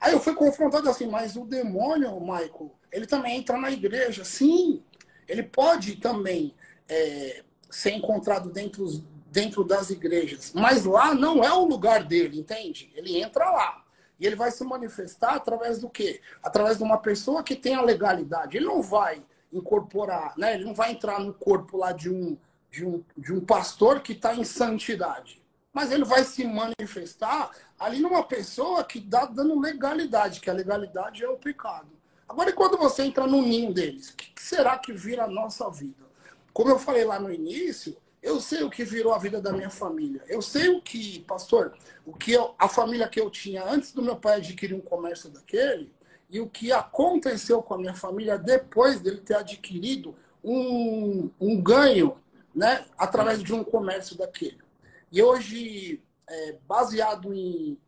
Aí 0.00 0.12
eu 0.12 0.20
fui 0.20 0.34
confrontado 0.34 0.88
assim, 0.88 1.06
mas 1.06 1.36
o 1.36 1.44
demônio, 1.44 2.20
Michael, 2.20 2.74
ele 2.92 3.06
também 3.06 3.38
entra 3.38 3.56
na 3.56 3.70
igreja. 3.70 4.24
Sim, 4.24 4.82
ele 5.26 5.42
pode 5.42 5.96
também 5.96 6.54
é, 6.88 7.42
ser 7.70 7.92
encontrado 7.92 8.50
dentro, 8.50 8.86
dentro 9.30 9.64
das 9.64 9.90
igrejas, 9.90 10.52
mas 10.54 10.84
lá 10.84 11.14
não 11.14 11.42
é 11.42 11.52
o 11.52 11.64
lugar 11.64 12.04
dele, 12.04 12.38
entende? 12.38 12.92
Ele 12.94 13.20
entra 13.20 13.50
lá. 13.50 13.84
E 14.18 14.26
ele 14.26 14.36
vai 14.36 14.50
se 14.50 14.64
manifestar 14.64 15.34
através 15.34 15.78
do 15.78 15.90
quê? 15.90 16.20
Através 16.42 16.78
de 16.78 16.82
uma 16.82 16.98
pessoa 16.98 17.42
que 17.42 17.54
tem 17.54 17.74
a 17.74 17.82
legalidade. 17.82 18.56
Ele 18.56 18.64
não 18.64 18.80
vai 18.80 19.22
incorporar, 19.52 20.34
né? 20.38 20.54
ele 20.54 20.64
não 20.64 20.74
vai 20.74 20.92
entrar 20.92 21.20
no 21.20 21.34
corpo 21.34 21.76
lá 21.76 21.92
de 21.92 22.10
um, 22.10 22.36
de 22.70 22.84
um, 22.84 23.04
de 23.16 23.32
um 23.32 23.40
pastor 23.40 24.00
que 24.00 24.12
está 24.12 24.34
em 24.34 24.44
santidade 24.44 25.45
mas 25.76 25.92
ele 25.92 26.06
vai 26.06 26.24
se 26.24 26.42
manifestar 26.42 27.50
ali 27.78 28.00
numa 28.00 28.22
pessoa 28.22 28.82
que 28.82 28.98
dá 28.98 29.26
dando 29.26 29.60
legalidade, 29.60 30.40
que 30.40 30.48
a 30.48 30.54
legalidade 30.54 31.22
é 31.22 31.28
o 31.28 31.36
pecado. 31.36 31.88
Agora, 32.26 32.48
e 32.48 32.54
quando 32.54 32.78
você 32.78 33.02
entra 33.02 33.26
no 33.26 33.42
ninho 33.42 33.74
deles, 33.74 34.08
o 34.08 34.16
que 34.16 34.32
será 34.40 34.78
que 34.78 34.90
vira 34.94 35.24
a 35.24 35.28
nossa 35.28 35.68
vida? 35.68 36.02
Como 36.50 36.70
eu 36.70 36.78
falei 36.78 37.04
lá 37.04 37.20
no 37.20 37.30
início, 37.30 37.94
eu 38.22 38.40
sei 38.40 38.62
o 38.62 38.70
que 38.70 38.84
virou 38.84 39.12
a 39.12 39.18
vida 39.18 39.38
da 39.38 39.52
minha 39.52 39.68
família. 39.68 40.24
Eu 40.28 40.40
sei 40.40 40.70
o 40.70 40.80
que, 40.80 41.20
pastor, 41.24 41.76
o 42.06 42.14
que 42.14 42.32
eu, 42.32 42.54
a 42.58 42.70
família 42.70 43.06
que 43.06 43.20
eu 43.20 43.28
tinha 43.28 43.62
antes 43.62 43.92
do 43.92 44.00
meu 44.00 44.16
pai 44.16 44.36
adquirir 44.38 44.74
um 44.74 44.80
comércio 44.80 45.28
daquele 45.28 45.92
e 46.30 46.40
o 46.40 46.48
que 46.48 46.72
aconteceu 46.72 47.60
com 47.60 47.74
a 47.74 47.78
minha 47.78 47.94
família 47.94 48.38
depois 48.38 48.98
dele 49.02 49.20
ter 49.20 49.36
adquirido 49.36 50.16
um, 50.42 51.28
um 51.38 51.60
ganho 51.60 52.16
né, 52.54 52.86
através 52.96 53.42
de 53.42 53.52
um 53.52 53.62
comércio 53.62 54.16
daquele. 54.16 54.64
E 55.10 55.22
hoje, 55.22 56.02
é, 56.28 56.56
baseado 56.66 57.32
em, 57.32 57.78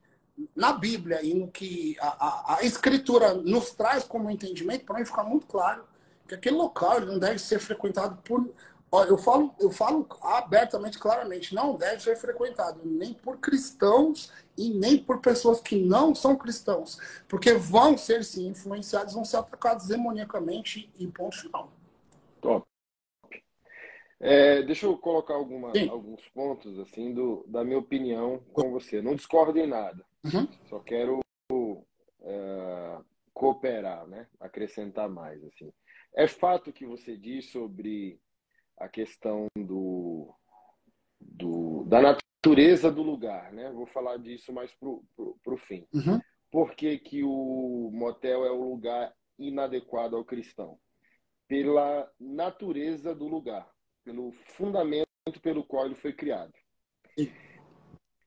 na 0.55 0.73
Bíblia 0.73 1.23
e 1.23 1.35
no 1.35 1.49
que 1.49 1.97
a, 2.01 2.07
a, 2.07 2.57
a 2.57 2.65
Escritura 2.65 3.35
nos 3.35 3.73
traz 3.73 4.05
como 4.05 4.31
entendimento, 4.31 4.85
para 4.85 4.99
mim 4.99 5.05
ficar 5.05 5.25
muito 5.25 5.47
claro 5.47 5.85
que 6.29 6.35
aquele 6.35 6.57
local 6.57 7.01
não 7.01 7.19
deve 7.19 7.39
ser 7.39 7.59
frequentado 7.59 8.21
por. 8.23 8.49
Ó, 8.91 9.05
eu, 9.05 9.19
falo, 9.19 9.55
eu 9.59 9.71
falo 9.71 10.07
abertamente, 10.23 10.99
claramente, 10.99 11.55
não 11.55 11.77
deve 11.77 12.03
ser 12.03 12.17
frequentado 12.17 12.81
nem 12.85 13.13
por 13.13 13.39
cristãos 13.39 14.33
e 14.57 14.71
nem 14.71 14.97
por 14.97 15.21
pessoas 15.21 15.61
que 15.61 15.77
não 15.77 16.15
são 16.15 16.37
cristãos, 16.37 16.99
porque 17.29 17.53
vão 17.53 17.99
ser 17.99 18.25
sim 18.25 18.49
influenciados, 18.49 19.13
vão 19.13 19.25
ser 19.25 19.39
atacados 19.39 19.87
demoniacamente 19.87 20.91
e 20.99 21.07
ponto 21.07 21.39
final. 21.39 21.71
Top. 22.41 22.68
É, 24.21 24.63
deixa 24.63 24.87
eu 24.87 24.99
colocar 24.99 25.35
alguma, 25.35 25.71
alguns 25.89 26.27
pontos 26.31 26.79
assim 26.81 27.15
do, 27.15 27.45
da 27.47 27.65
minha 27.65 27.79
opinião 27.79 28.43
com 28.53 28.71
você. 28.71 29.01
Não 29.01 29.15
discordo 29.15 29.59
em 29.59 29.67
nada. 29.67 30.05
Uhum. 30.25 30.49
Só 30.69 30.81
quero 30.81 31.21
é, 32.23 32.99
cooperar, 33.33 34.07
né? 34.09 34.27
Acrescentar 34.41 35.09
mais 35.09 35.43
assim. 35.45 35.73
É 36.15 36.27
fato 36.27 36.73
que 36.73 36.85
você 36.85 37.17
diz 37.17 37.51
sobre 37.53 38.21
a 38.77 38.89
questão 38.89 39.47
do, 39.57 40.35
do 41.21 41.85
da 41.85 42.01
natureza 42.01 42.91
do 42.91 43.03
lugar, 43.03 43.53
né? 43.53 43.71
Vou 43.71 43.87
falar 43.87 44.17
disso 44.17 44.53
mais 44.53 44.75
pro, 44.75 45.05
pro, 45.15 45.39
pro 45.45 45.57
fim. 45.57 45.87
Uhum. 45.95 46.21
Por 46.51 46.75
que, 46.75 46.99
que 46.99 47.23
o 47.23 47.91
motel 47.93 48.45
é 48.45 48.51
o 48.51 48.71
lugar 48.71 49.15
inadequado 49.39 50.17
ao 50.17 50.25
cristão? 50.25 50.77
Pela 51.47 52.11
natureza 52.19 53.15
do 53.15 53.29
lugar 53.29 53.71
pelo 54.09 54.33
fundamento 54.57 55.07
pelo 55.43 55.63
qual 55.63 55.85
ele 55.85 55.95
foi 55.95 56.15
criado. 56.15 56.55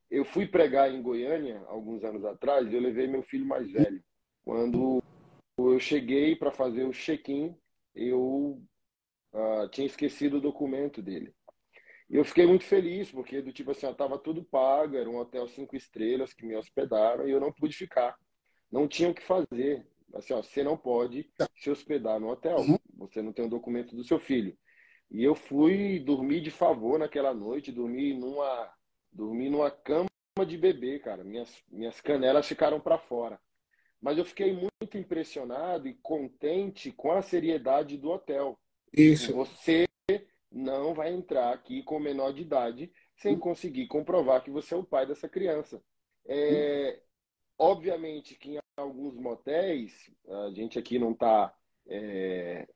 Eu 0.08 0.24
fui 0.24 0.46
pregar 0.46 0.88
em 0.92 1.02
Goiânia 1.02 1.60
alguns 1.66 2.04
anos 2.04 2.24
atrás 2.24 2.70
e 2.70 2.74
eu 2.76 2.80
levei 2.80 3.08
meu 3.08 3.24
filho 3.24 3.44
mais 3.44 3.68
velho. 3.68 4.00
Quando 4.44 5.02
eu 5.58 5.80
cheguei 5.80 6.36
para 6.36 6.52
fazer 6.52 6.84
o 6.84 6.92
check-in, 6.92 7.56
eu 7.96 8.62
uh, 9.32 9.68
tinha 9.70 9.86
esquecido 9.86 10.36
o 10.36 10.40
documento 10.40 11.02
dele. 11.02 11.34
E 12.08 12.16
eu 12.16 12.24
fiquei 12.24 12.46
muito 12.46 12.64
feliz, 12.64 13.10
porque 13.10 13.42
do 13.42 13.52
tipo 13.52 13.72
assim, 13.72 13.88
estava 13.88 14.18
tudo 14.18 14.44
pago, 14.44 14.96
era 14.96 15.10
um 15.10 15.16
hotel 15.16 15.48
cinco 15.48 15.74
estrelas 15.74 16.32
que 16.32 16.46
me 16.46 16.54
hospedaram 16.54 17.26
e 17.26 17.32
eu 17.32 17.40
não 17.40 17.52
pude 17.52 17.74
ficar. 17.74 18.16
Não 18.70 18.86
tinha 18.86 19.10
o 19.10 19.14
que 19.14 19.22
fazer. 19.22 19.84
Assim, 20.14 20.34
ó, 20.34 20.42
você 20.42 20.62
não 20.62 20.76
pode 20.76 21.28
se 21.56 21.70
hospedar 21.70 22.20
no 22.20 22.28
hotel. 22.28 22.58
Uhum. 22.58 22.78
Você 22.98 23.20
não 23.20 23.32
tem 23.32 23.46
o 23.46 23.50
documento 23.50 23.96
do 23.96 24.04
seu 24.04 24.20
filho. 24.20 24.56
E 25.12 25.22
eu 25.22 25.34
fui 25.34 25.98
dormir 25.98 26.40
de 26.40 26.50
favor 26.50 26.98
naquela 26.98 27.34
noite, 27.34 27.70
dormi 27.70 28.14
numa, 28.14 28.72
dormi 29.12 29.50
numa 29.50 29.70
cama 29.70 30.08
de 30.46 30.56
bebê, 30.56 30.98
cara. 30.98 31.22
Minhas, 31.22 31.54
minhas 31.70 32.00
canelas 32.00 32.48
ficaram 32.48 32.80
para 32.80 32.96
fora. 32.96 33.38
Mas 34.00 34.16
eu 34.16 34.24
fiquei 34.24 34.52
muito 34.54 34.96
impressionado 34.96 35.86
e 35.86 35.94
contente 35.94 36.90
com 36.90 37.12
a 37.12 37.20
seriedade 37.20 37.98
do 37.98 38.10
hotel. 38.10 38.58
Isso. 38.90 39.34
Você 39.34 39.86
não 40.50 40.94
vai 40.94 41.12
entrar 41.12 41.52
aqui 41.52 41.82
com 41.82 42.00
menor 42.00 42.32
de 42.32 42.42
idade 42.42 42.90
sem 43.14 43.38
conseguir 43.38 43.88
comprovar 43.88 44.42
que 44.42 44.50
você 44.50 44.72
é 44.72 44.78
o 44.78 44.82
pai 44.82 45.06
dessa 45.06 45.28
criança. 45.28 45.82
É, 46.24 47.00
obviamente 47.58 48.34
que 48.34 48.56
em 48.56 48.58
alguns 48.78 49.14
motéis, 49.14 50.10
a 50.26 50.50
gente 50.50 50.78
aqui 50.78 50.98
não 50.98 51.12
está 51.12 51.54
é, 51.86 52.66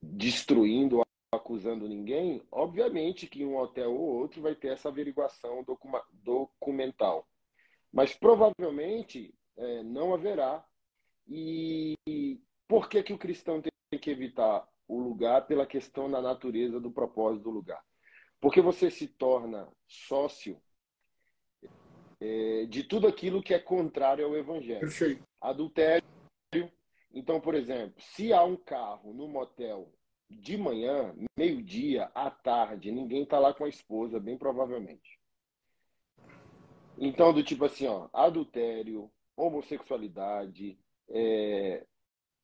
destruindo 0.00 1.05
acusando 1.32 1.88
ninguém, 1.88 2.42
obviamente 2.50 3.26
que 3.26 3.44
um 3.44 3.56
hotel 3.56 3.92
ou 3.92 4.16
outro 4.16 4.42
vai 4.42 4.54
ter 4.54 4.68
essa 4.68 4.88
averiguação 4.88 5.64
documental. 6.12 7.28
Mas 7.92 8.14
provavelmente 8.14 9.34
é, 9.56 9.82
não 9.82 10.14
haverá. 10.14 10.64
E 11.28 11.96
por 12.68 12.88
que, 12.88 13.02
que 13.02 13.12
o 13.12 13.18
cristão 13.18 13.60
tem 13.60 13.98
que 13.98 14.10
evitar 14.10 14.66
o 14.86 15.00
lugar 15.00 15.46
pela 15.46 15.66
questão 15.66 16.10
da 16.10 16.22
natureza 16.22 16.80
do 16.80 16.90
propósito 16.90 17.44
do 17.44 17.50
lugar? 17.50 17.82
Porque 18.40 18.60
você 18.60 18.90
se 18.90 19.08
torna 19.08 19.68
sócio 19.88 20.60
é, 22.20 22.66
de 22.66 22.84
tudo 22.84 23.06
aquilo 23.06 23.42
que 23.42 23.54
é 23.54 23.58
contrário 23.58 24.24
ao 24.24 24.36
evangelho. 24.36 24.80
Perfeito. 24.80 25.24
Adultério. 25.40 26.06
Então, 27.12 27.40
por 27.40 27.54
exemplo, 27.54 27.94
se 27.98 28.32
há 28.32 28.44
um 28.44 28.56
carro 28.56 29.12
no 29.14 29.26
motel 29.26 29.90
de 30.28 30.56
manhã, 30.56 31.14
meio-dia, 31.36 32.10
à 32.14 32.30
tarde, 32.30 32.90
ninguém 32.90 33.22
está 33.22 33.38
lá 33.38 33.54
com 33.54 33.64
a 33.64 33.68
esposa, 33.68 34.18
bem 34.18 34.36
provavelmente. 34.36 35.18
Então, 36.98 37.32
do 37.32 37.42
tipo 37.42 37.64
assim, 37.64 37.86
ó, 37.86 38.08
adultério, 38.12 39.10
homossexualidade, 39.36 40.78
é, 41.08 41.86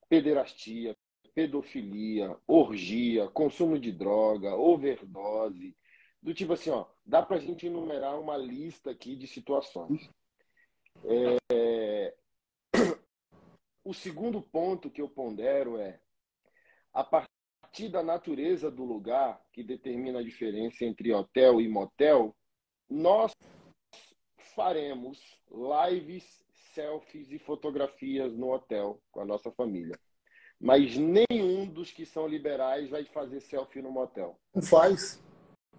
pederastia, 0.08 0.96
pedofilia, 1.34 2.36
orgia, 2.46 3.28
consumo 3.28 3.78
de 3.78 3.90
droga, 3.90 4.54
overdose. 4.54 5.76
Do 6.22 6.34
tipo 6.34 6.52
assim, 6.52 6.70
ó, 6.70 6.86
dá 7.04 7.22
para 7.22 7.36
a 7.36 7.40
gente 7.40 7.66
enumerar 7.66 8.20
uma 8.20 8.36
lista 8.36 8.90
aqui 8.90 9.16
de 9.16 9.26
situações. 9.26 10.08
É... 11.04 12.14
O 13.84 13.92
segundo 13.92 14.40
ponto 14.40 14.90
que 14.90 15.02
eu 15.02 15.08
pondero 15.08 15.76
é 15.76 16.00
a 16.92 17.02
partir 17.02 17.31
da 17.88 18.02
natureza 18.02 18.70
do 18.70 18.84
lugar, 18.84 19.40
que 19.50 19.64
determina 19.64 20.18
a 20.18 20.22
diferença 20.22 20.84
entre 20.84 21.12
hotel 21.12 21.60
e 21.60 21.68
motel, 21.68 22.36
nós 22.88 23.32
faremos 24.54 25.18
lives, 25.50 26.44
selfies 26.74 27.30
e 27.30 27.38
fotografias 27.38 28.36
no 28.36 28.52
hotel 28.52 29.00
com 29.10 29.20
a 29.20 29.24
nossa 29.24 29.50
família. 29.52 29.98
Mas 30.60 30.96
nenhum 30.96 31.66
dos 31.66 31.90
que 31.90 32.04
são 32.04 32.28
liberais 32.28 32.90
vai 32.90 33.04
fazer 33.06 33.40
selfie 33.40 33.82
no 33.82 33.90
motel. 33.90 34.38
Não 34.54 34.62
faz. 34.62 35.20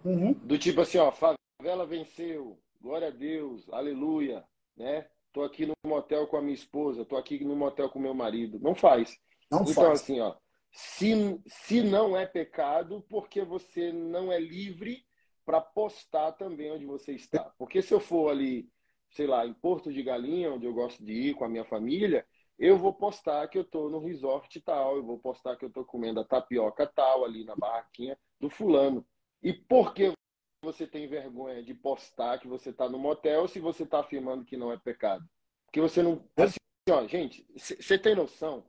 Uhum. 0.04 0.32
Do 0.32 0.58
tipo 0.58 0.80
assim, 0.80 0.98
ó, 0.98 1.12
favela 1.12 1.86
venceu, 1.86 2.58
glória 2.80 3.08
a 3.08 3.12
Deus, 3.12 3.66
aleluia, 3.70 4.44
né? 4.76 5.08
Tô 5.32 5.42
aqui 5.42 5.64
no 5.64 5.72
motel 5.86 6.26
com 6.26 6.36
a 6.36 6.42
minha 6.42 6.54
esposa, 6.54 7.04
tô 7.04 7.16
aqui 7.16 7.42
no 7.44 7.56
motel 7.56 7.88
com 7.88 7.98
meu 7.98 8.14
marido. 8.14 8.58
Não 8.60 8.74
faz. 8.74 9.16
Não 9.50 9.62
então, 9.62 9.74
faz. 9.74 10.02
assim, 10.02 10.20
ó, 10.20 10.34
se, 10.74 11.40
se 11.46 11.82
não 11.82 12.16
é 12.16 12.26
pecado, 12.26 13.06
porque 13.08 13.42
você 13.42 13.92
não 13.92 14.32
é 14.32 14.40
livre 14.40 15.06
para 15.44 15.60
postar 15.60 16.32
também 16.32 16.72
onde 16.72 16.84
você 16.84 17.12
está. 17.12 17.44
Porque 17.56 17.80
se 17.80 17.94
eu 17.94 18.00
for 18.00 18.30
ali, 18.30 18.68
sei 19.12 19.28
lá, 19.28 19.46
em 19.46 19.54
Porto 19.54 19.92
de 19.92 20.02
Galinha, 20.02 20.52
onde 20.52 20.66
eu 20.66 20.74
gosto 20.74 21.04
de 21.04 21.12
ir 21.12 21.34
com 21.34 21.44
a 21.44 21.48
minha 21.48 21.64
família, 21.64 22.26
eu 22.58 22.76
vou 22.76 22.92
postar 22.92 23.46
que 23.46 23.56
eu 23.56 23.62
estou 23.62 23.88
no 23.88 24.00
resort 24.00 24.60
tal, 24.62 24.96
eu 24.96 25.04
vou 25.04 25.16
postar 25.16 25.56
que 25.56 25.64
eu 25.64 25.68
estou 25.68 25.84
comendo 25.84 26.18
a 26.18 26.24
tapioca 26.24 26.88
tal 26.88 27.24
ali 27.24 27.44
na 27.44 27.54
barraquinha 27.54 28.18
do 28.40 28.50
fulano. 28.50 29.06
E 29.40 29.52
por 29.52 29.94
que 29.94 30.12
você 30.60 30.88
tem 30.88 31.06
vergonha 31.06 31.62
de 31.62 31.72
postar 31.72 32.40
que 32.40 32.48
você 32.48 32.70
está 32.70 32.88
no 32.88 32.98
motel 32.98 33.46
se 33.46 33.60
você 33.60 33.84
está 33.84 34.00
afirmando 34.00 34.44
que 34.44 34.56
não 34.56 34.72
é 34.72 34.76
pecado? 34.76 35.24
Porque 35.66 35.80
você 35.80 36.02
não. 36.02 36.28
Assim, 36.36 36.56
ó, 36.90 37.06
gente, 37.06 37.46
você 37.54 37.96
tem 37.96 38.16
noção? 38.16 38.66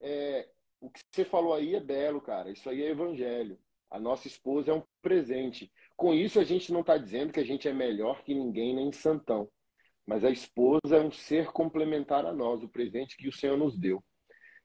É, 0.00 0.48
o 0.82 0.90
que 0.90 1.00
você 1.10 1.24
falou 1.24 1.54
aí 1.54 1.76
é 1.76 1.80
belo, 1.80 2.20
cara. 2.20 2.50
Isso 2.50 2.68
aí 2.68 2.82
é 2.82 2.90
evangelho. 2.90 3.56
A 3.88 4.00
nossa 4.00 4.26
esposa 4.26 4.72
é 4.72 4.74
um 4.74 4.82
presente. 5.00 5.72
Com 5.96 6.12
isso, 6.12 6.40
a 6.40 6.44
gente 6.44 6.72
não 6.72 6.80
está 6.80 6.98
dizendo 6.98 7.32
que 7.32 7.38
a 7.38 7.44
gente 7.44 7.68
é 7.68 7.72
melhor 7.72 8.24
que 8.24 8.34
ninguém, 8.34 8.74
nem 8.74 8.90
santão. 8.90 9.48
Mas 10.04 10.24
a 10.24 10.30
esposa 10.30 10.96
é 10.96 11.00
um 11.00 11.12
ser 11.12 11.52
complementar 11.52 12.26
a 12.26 12.32
nós, 12.32 12.64
o 12.64 12.68
presente 12.68 13.16
que 13.16 13.28
o 13.28 13.32
Senhor 13.32 13.56
nos 13.56 13.78
deu. 13.78 14.02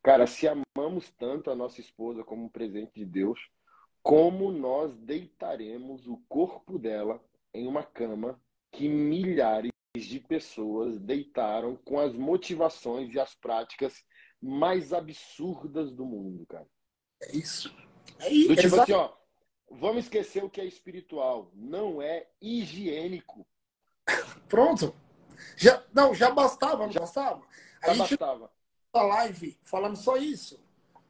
Cara, 0.01 0.25
se 0.25 0.47
amamos 0.47 1.11
tanto 1.11 1.51
a 1.51 1.55
nossa 1.55 1.79
esposa 1.79 2.23
como 2.23 2.45
um 2.45 2.49
presente 2.49 2.93
de 2.95 3.05
Deus, 3.05 3.39
como 4.01 4.51
nós 4.51 4.97
deitaremos 4.97 6.07
o 6.07 6.17
corpo 6.27 6.79
dela 6.79 7.23
em 7.53 7.67
uma 7.67 7.83
cama 7.83 8.41
que 8.71 8.89
milhares 8.89 9.71
de 9.95 10.19
pessoas 10.19 10.99
deitaram 10.99 11.75
com 11.75 11.99
as 11.99 12.13
motivações 12.13 13.13
e 13.13 13.19
as 13.19 13.35
práticas 13.35 14.03
mais 14.41 14.93
absurdas 14.93 15.91
do 15.91 16.05
mundo, 16.05 16.45
cara. 16.45 16.67
É 17.21 17.35
isso. 17.35 17.75
É 18.19 18.29
isso. 18.29 18.49
Do 18.49 18.55
tipo 18.55 18.67
Exato. 18.67 18.81
assim, 18.83 18.93
ó, 18.93 19.13
vamos 19.69 20.03
esquecer 20.03 20.43
o 20.43 20.49
que 20.49 20.61
é 20.61 20.65
espiritual. 20.65 21.51
Não 21.53 22.01
é 22.01 22.27
higiênico. 22.41 23.45
Pronto. 24.47 24.95
Já, 25.55 25.83
não, 25.93 26.13
já 26.13 26.31
bastava, 26.31 26.85
não 26.85 26.91
já, 26.91 26.99
bastava? 27.01 27.41
A 27.81 27.87
já 27.87 27.93
gente 27.93 28.17
bastava. 28.17 28.51
A 28.93 29.01
live 29.03 29.57
falando 29.61 29.95
só 29.95 30.17
isso. 30.17 30.59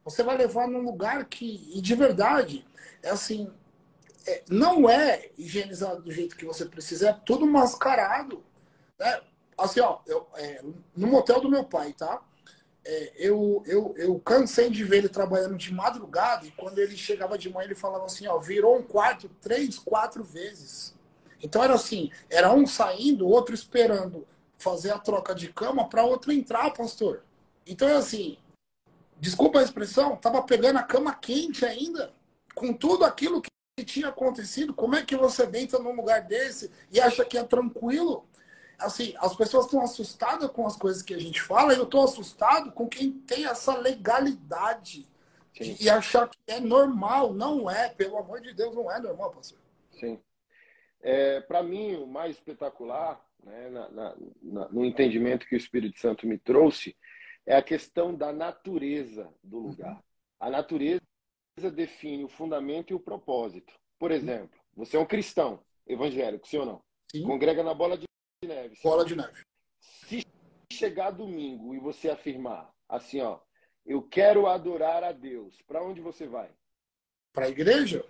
Você 0.03 0.23
vai 0.23 0.37
levar 0.37 0.67
num 0.67 0.81
lugar 0.81 1.25
que, 1.25 1.81
de 1.81 1.95
verdade, 1.95 2.65
é 3.03 3.09
assim, 3.09 3.51
é, 4.25 4.43
não 4.49 4.89
é 4.89 5.31
higienizado 5.37 6.01
do 6.01 6.11
jeito 6.11 6.35
que 6.35 6.45
você 6.45 6.65
precisa, 6.65 7.09
é 7.09 7.13
tudo 7.13 7.45
mascarado. 7.45 8.43
Né? 8.99 9.21
Assim, 9.57 9.79
ó, 9.79 9.99
eu, 10.05 10.27
é, 10.35 10.61
no 10.95 11.07
motel 11.07 11.41
do 11.41 11.49
meu 11.49 11.63
pai, 11.63 11.93
tá? 11.93 12.21
É, 12.89 13.11
eu, 13.17 13.61
eu, 13.65 13.93
eu 13.97 14.17
cansei 14.19 14.69
de 14.69 14.81
ver 14.85 14.99
ele 14.99 15.09
trabalhando 15.09 15.57
de 15.57 15.73
madrugada 15.73 16.45
e 16.45 16.51
quando 16.51 16.79
ele 16.79 16.95
chegava 16.95 17.37
de 17.37 17.49
manhã 17.49 17.65
ele 17.65 17.75
falava 17.75 18.05
assim, 18.05 18.27
ó, 18.27 18.39
virou 18.39 18.77
um 18.77 18.81
quarto 18.81 19.27
três, 19.41 19.77
quatro 19.77 20.23
vezes. 20.23 20.95
Então 21.43 21.61
era 21.61 21.73
assim, 21.73 22.09
era 22.29 22.53
um 22.53 22.65
saindo, 22.65 23.27
outro 23.27 23.53
esperando 23.53 24.25
fazer 24.57 24.91
a 24.91 24.99
troca 24.99 25.35
de 25.35 25.51
cama 25.51 25.89
para 25.89 26.05
outro 26.05 26.31
entrar, 26.31 26.71
pastor. 26.71 27.23
Então 27.65 27.89
é 27.89 27.97
assim, 27.97 28.37
desculpa 29.19 29.59
a 29.59 29.63
expressão, 29.63 30.15
tava 30.15 30.41
pegando 30.43 30.79
a 30.79 30.83
cama 30.83 31.13
quente 31.13 31.65
ainda, 31.65 32.13
com 32.55 32.71
tudo 32.71 33.03
aquilo 33.03 33.41
que 33.41 33.51
tinha 33.83 34.07
acontecido. 34.07 34.73
Como 34.73 34.95
é 34.95 35.03
que 35.03 35.17
você 35.17 35.45
deita 35.45 35.77
num 35.77 35.93
lugar 35.93 36.21
desse 36.21 36.71
e 36.89 37.01
acha 37.01 37.25
que 37.25 37.37
é 37.37 37.43
tranquilo? 37.43 38.25
Assim, 38.77 39.13
as 39.17 39.35
pessoas 39.35 39.65
estão 39.65 39.81
assustadas 39.81 40.49
com 40.51 40.65
as 40.67 40.75
coisas 40.75 41.01
que 41.01 41.13
a 41.13 41.19
gente 41.19 41.41
fala, 41.41 41.73
e 41.73 41.77
eu 41.77 41.83
estou 41.83 42.03
assustado 42.03 42.71
com 42.71 42.87
quem 42.87 43.11
tem 43.11 43.45
essa 43.45 43.75
legalidade 43.75 45.07
e, 45.59 45.85
e 45.85 45.89
achar 45.89 46.29
que 46.29 46.37
é 46.47 46.59
normal. 46.59 47.33
Não 47.33 47.69
é, 47.69 47.89
pelo 47.89 48.17
amor 48.17 48.39
de 48.41 48.53
Deus, 48.53 48.75
não 48.75 48.91
é 48.91 48.99
normal, 48.99 49.31
pastor. 49.31 49.57
Sim. 49.99 50.19
É, 51.01 51.41
Para 51.41 51.63
mim, 51.63 51.95
o 51.95 52.05
mais 52.05 52.35
espetacular, 52.35 53.19
né, 53.43 53.69
na, 53.69 53.89
na, 53.89 54.15
na, 54.41 54.69
no 54.69 54.85
entendimento 54.85 55.47
que 55.47 55.55
o 55.55 55.57
Espírito 55.57 55.99
Santo 55.99 56.27
me 56.27 56.37
trouxe, 56.37 56.95
é 57.45 57.55
a 57.55 57.63
questão 57.63 58.13
da 58.13 58.31
natureza 58.31 59.33
do 59.43 59.57
lugar. 59.57 59.93
Uhum. 59.93 60.03
A 60.39 60.49
natureza 60.49 61.01
define 61.73 62.23
o 62.23 62.29
fundamento 62.29 62.91
e 62.91 62.93
o 62.93 62.99
propósito. 62.99 63.73
Por 63.97 64.11
exemplo, 64.11 64.59
você 64.75 64.97
é 64.97 64.99
um 64.99 65.05
cristão 65.05 65.63
evangélico, 65.87 66.47
sim 66.47 66.57
ou 66.57 66.65
não? 66.65 66.81
Sim. 67.09 67.23
Congrega 67.23 67.63
na 67.63 67.73
bola 67.73 67.97
de 67.97 68.06
neve. 68.47 68.75
Sim. 68.75 68.81
Bola 68.83 69.05
de 69.05 69.15
neve. 69.15 69.43
Se 69.79 70.25
chegar 70.71 71.11
domingo 71.11 71.75
e 71.75 71.79
você 71.79 72.09
afirmar 72.09 72.73
assim, 72.89 73.21
ó, 73.21 73.39
eu 73.85 74.01
quero 74.01 74.47
adorar 74.47 75.03
a 75.03 75.11
Deus, 75.11 75.61
para 75.61 75.83
onde 75.83 76.01
você 76.01 76.27
vai? 76.27 76.49
Para 77.33 77.45
a 77.45 77.49
igreja. 77.49 78.05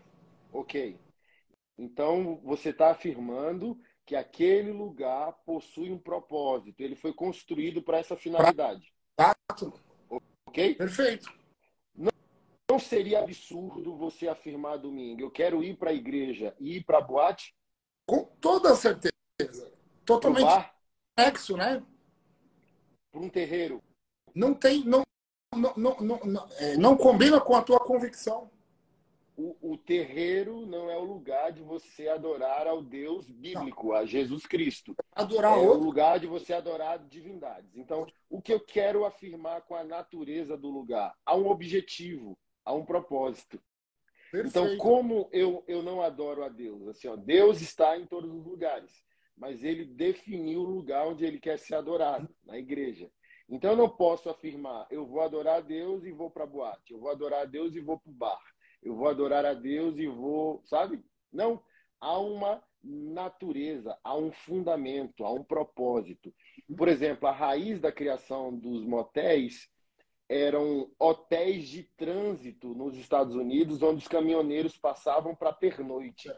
Ok. 0.51 0.99
Então, 1.77 2.39
você 2.43 2.69
está 2.69 2.91
afirmando 2.91 3.79
que 4.05 4.15
aquele 4.15 4.71
lugar 4.71 5.33
possui 5.45 5.91
um 5.91 5.99
propósito, 5.99 6.81
ele 6.81 6.95
foi 6.95 7.13
construído 7.13 7.83
para 7.83 7.97
essa 7.97 8.15
finalidade. 8.15 8.91
Exato. 9.19 9.79
Ok? 10.47 10.75
Perfeito. 10.75 11.31
Não, 11.93 12.11
não 12.71 12.79
seria 12.79 13.19
absurdo 13.19 13.95
você 13.95 14.27
afirmar 14.27 14.77
domingo, 14.77 15.21
eu 15.21 15.29
quero 15.29 15.63
ir 15.63 15.77
para 15.77 15.91
a 15.91 15.93
igreja 15.93 16.55
e 16.59 16.77
ir 16.77 16.85
para 16.85 16.99
a 16.99 17.01
boate? 17.01 17.53
Com 18.05 18.23
toda 18.39 18.73
certeza. 18.75 19.11
Totalmente 20.07 20.71
complexo, 21.15 21.55
né? 21.55 21.83
Para 23.11 23.21
um 23.21 23.29
terreiro. 23.29 23.83
Não 24.33 24.55
tem, 24.55 24.83
não, 24.83 25.03
não, 25.55 25.73
não, 25.77 25.97
não, 25.99 26.19
não, 26.25 26.47
é, 26.57 26.77
não 26.77 26.97
combina 26.97 27.39
com 27.39 27.55
a 27.55 27.61
tua 27.61 27.79
convicção 27.79 28.49
o, 29.37 29.55
o, 29.61 29.77
terreiro 29.77 30.65
não 30.65 30.89
é 30.89 30.97
o 30.97 31.03
lugar 31.03 31.51
de 31.51 31.61
você 31.61 32.07
adorar 32.07 32.65
ao 32.65 32.81
Deus 32.81 33.29
bíblico, 33.29 33.89
não. 33.89 33.95
a 33.95 34.05
Jesus 34.05 34.47
Cristo. 34.47 34.95
Adorar 35.11 35.53
é 35.53 35.61
outro. 35.61 35.79
o 35.79 35.83
lugar 35.83 36.19
de 36.19 36.25
você 36.25 36.53
adorar 36.53 36.97
divindades. 37.07 37.77
Então, 37.77 38.07
o 38.27 38.41
que 38.41 38.51
eu 38.51 38.59
quero 38.59 39.05
afirmar 39.05 39.61
com 39.61 39.75
a 39.75 39.83
natureza 39.83 40.57
do 40.57 40.69
lugar? 40.69 41.15
Há 41.23 41.35
um 41.35 41.49
objetivo, 41.49 42.35
há 42.65 42.73
um 42.73 42.83
propósito. 42.83 43.61
Perfeito. 44.31 44.49
Então, 44.49 44.77
como 44.77 45.29
eu, 45.31 45.63
eu 45.67 45.83
não 45.83 46.01
adoro 46.01 46.43
a 46.43 46.49
Deus? 46.49 46.87
Assim, 46.87 47.07
ó, 47.07 47.15
Deus 47.15 47.61
está 47.61 47.95
em 47.95 48.07
todos 48.07 48.33
os 48.33 48.43
lugares, 48.43 48.91
mas 49.37 49.63
ele 49.63 49.85
definiu 49.85 50.61
o 50.61 50.69
lugar 50.69 51.07
onde 51.07 51.25
ele 51.25 51.39
quer 51.39 51.59
ser 51.59 51.75
adorado, 51.75 52.27
na 52.43 52.57
igreja. 52.57 53.09
Então, 53.49 53.71
eu 53.71 53.77
não 53.77 53.89
posso 53.89 54.29
afirmar, 54.29 54.87
eu 54.89 55.05
vou 55.05 55.21
adorar 55.21 55.57
a 55.57 55.61
Deus 55.61 56.03
e 56.03 56.11
vou 56.11 56.29
para 56.29 56.43
a 56.43 56.47
boate, 56.47 56.91
eu 56.91 56.99
vou 56.99 57.09
adorar 57.09 57.41
a 57.43 57.45
Deus 57.45 57.75
e 57.75 57.79
vou 57.79 57.97
para 57.99 58.11
o 58.11 58.13
bar 58.13 58.57
eu 58.87 58.95
vou 58.95 59.07
adorar 59.07 59.45
a 59.45 59.53
Deus 59.53 59.97
e 59.97 60.07
vou, 60.07 60.61
sabe? 60.65 61.03
Não, 61.31 61.61
há 61.99 62.17
uma 62.19 62.63
natureza, 62.83 63.97
há 64.03 64.15
um 64.15 64.31
fundamento, 64.31 65.25
há 65.25 65.33
um 65.33 65.43
propósito. 65.43 66.33
Por 66.77 66.87
exemplo, 66.87 67.27
a 67.27 67.31
raiz 67.31 67.81
da 67.81 67.91
criação 67.91 68.55
dos 68.55 68.85
motéis 68.85 69.69
eram 70.29 70.89
hotéis 70.99 71.67
de 71.67 71.83
trânsito 71.97 72.73
nos 72.75 72.95
Estados 72.97 73.35
Unidos, 73.35 73.81
onde 73.81 73.99
os 73.99 74.07
caminhoneiros 74.07 74.77
passavam 74.77 75.35
para 75.35 75.53
pernoite. 75.53 76.29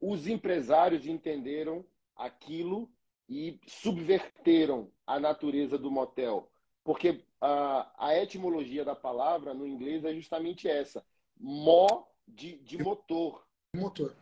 Os 0.00 0.26
empresários 0.26 1.06
entenderam 1.06 1.84
aquilo 2.16 2.90
e 3.28 3.58
subverteram 3.66 4.90
a 5.06 5.18
natureza 5.18 5.78
do 5.78 5.90
motel, 5.90 6.50
porque 6.82 7.24
a, 7.40 7.90
a 7.98 8.18
etimologia 8.18 8.84
da 8.84 8.94
palavra 8.94 9.54
no 9.54 9.66
inglês 9.66 10.04
é 10.04 10.14
justamente 10.14 10.68
essa: 10.68 11.04
mó 11.38 12.04
de, 12.26 12.58
de 12.58 12.82
motor. 12.82 13.46
Motor. 13.74 14.14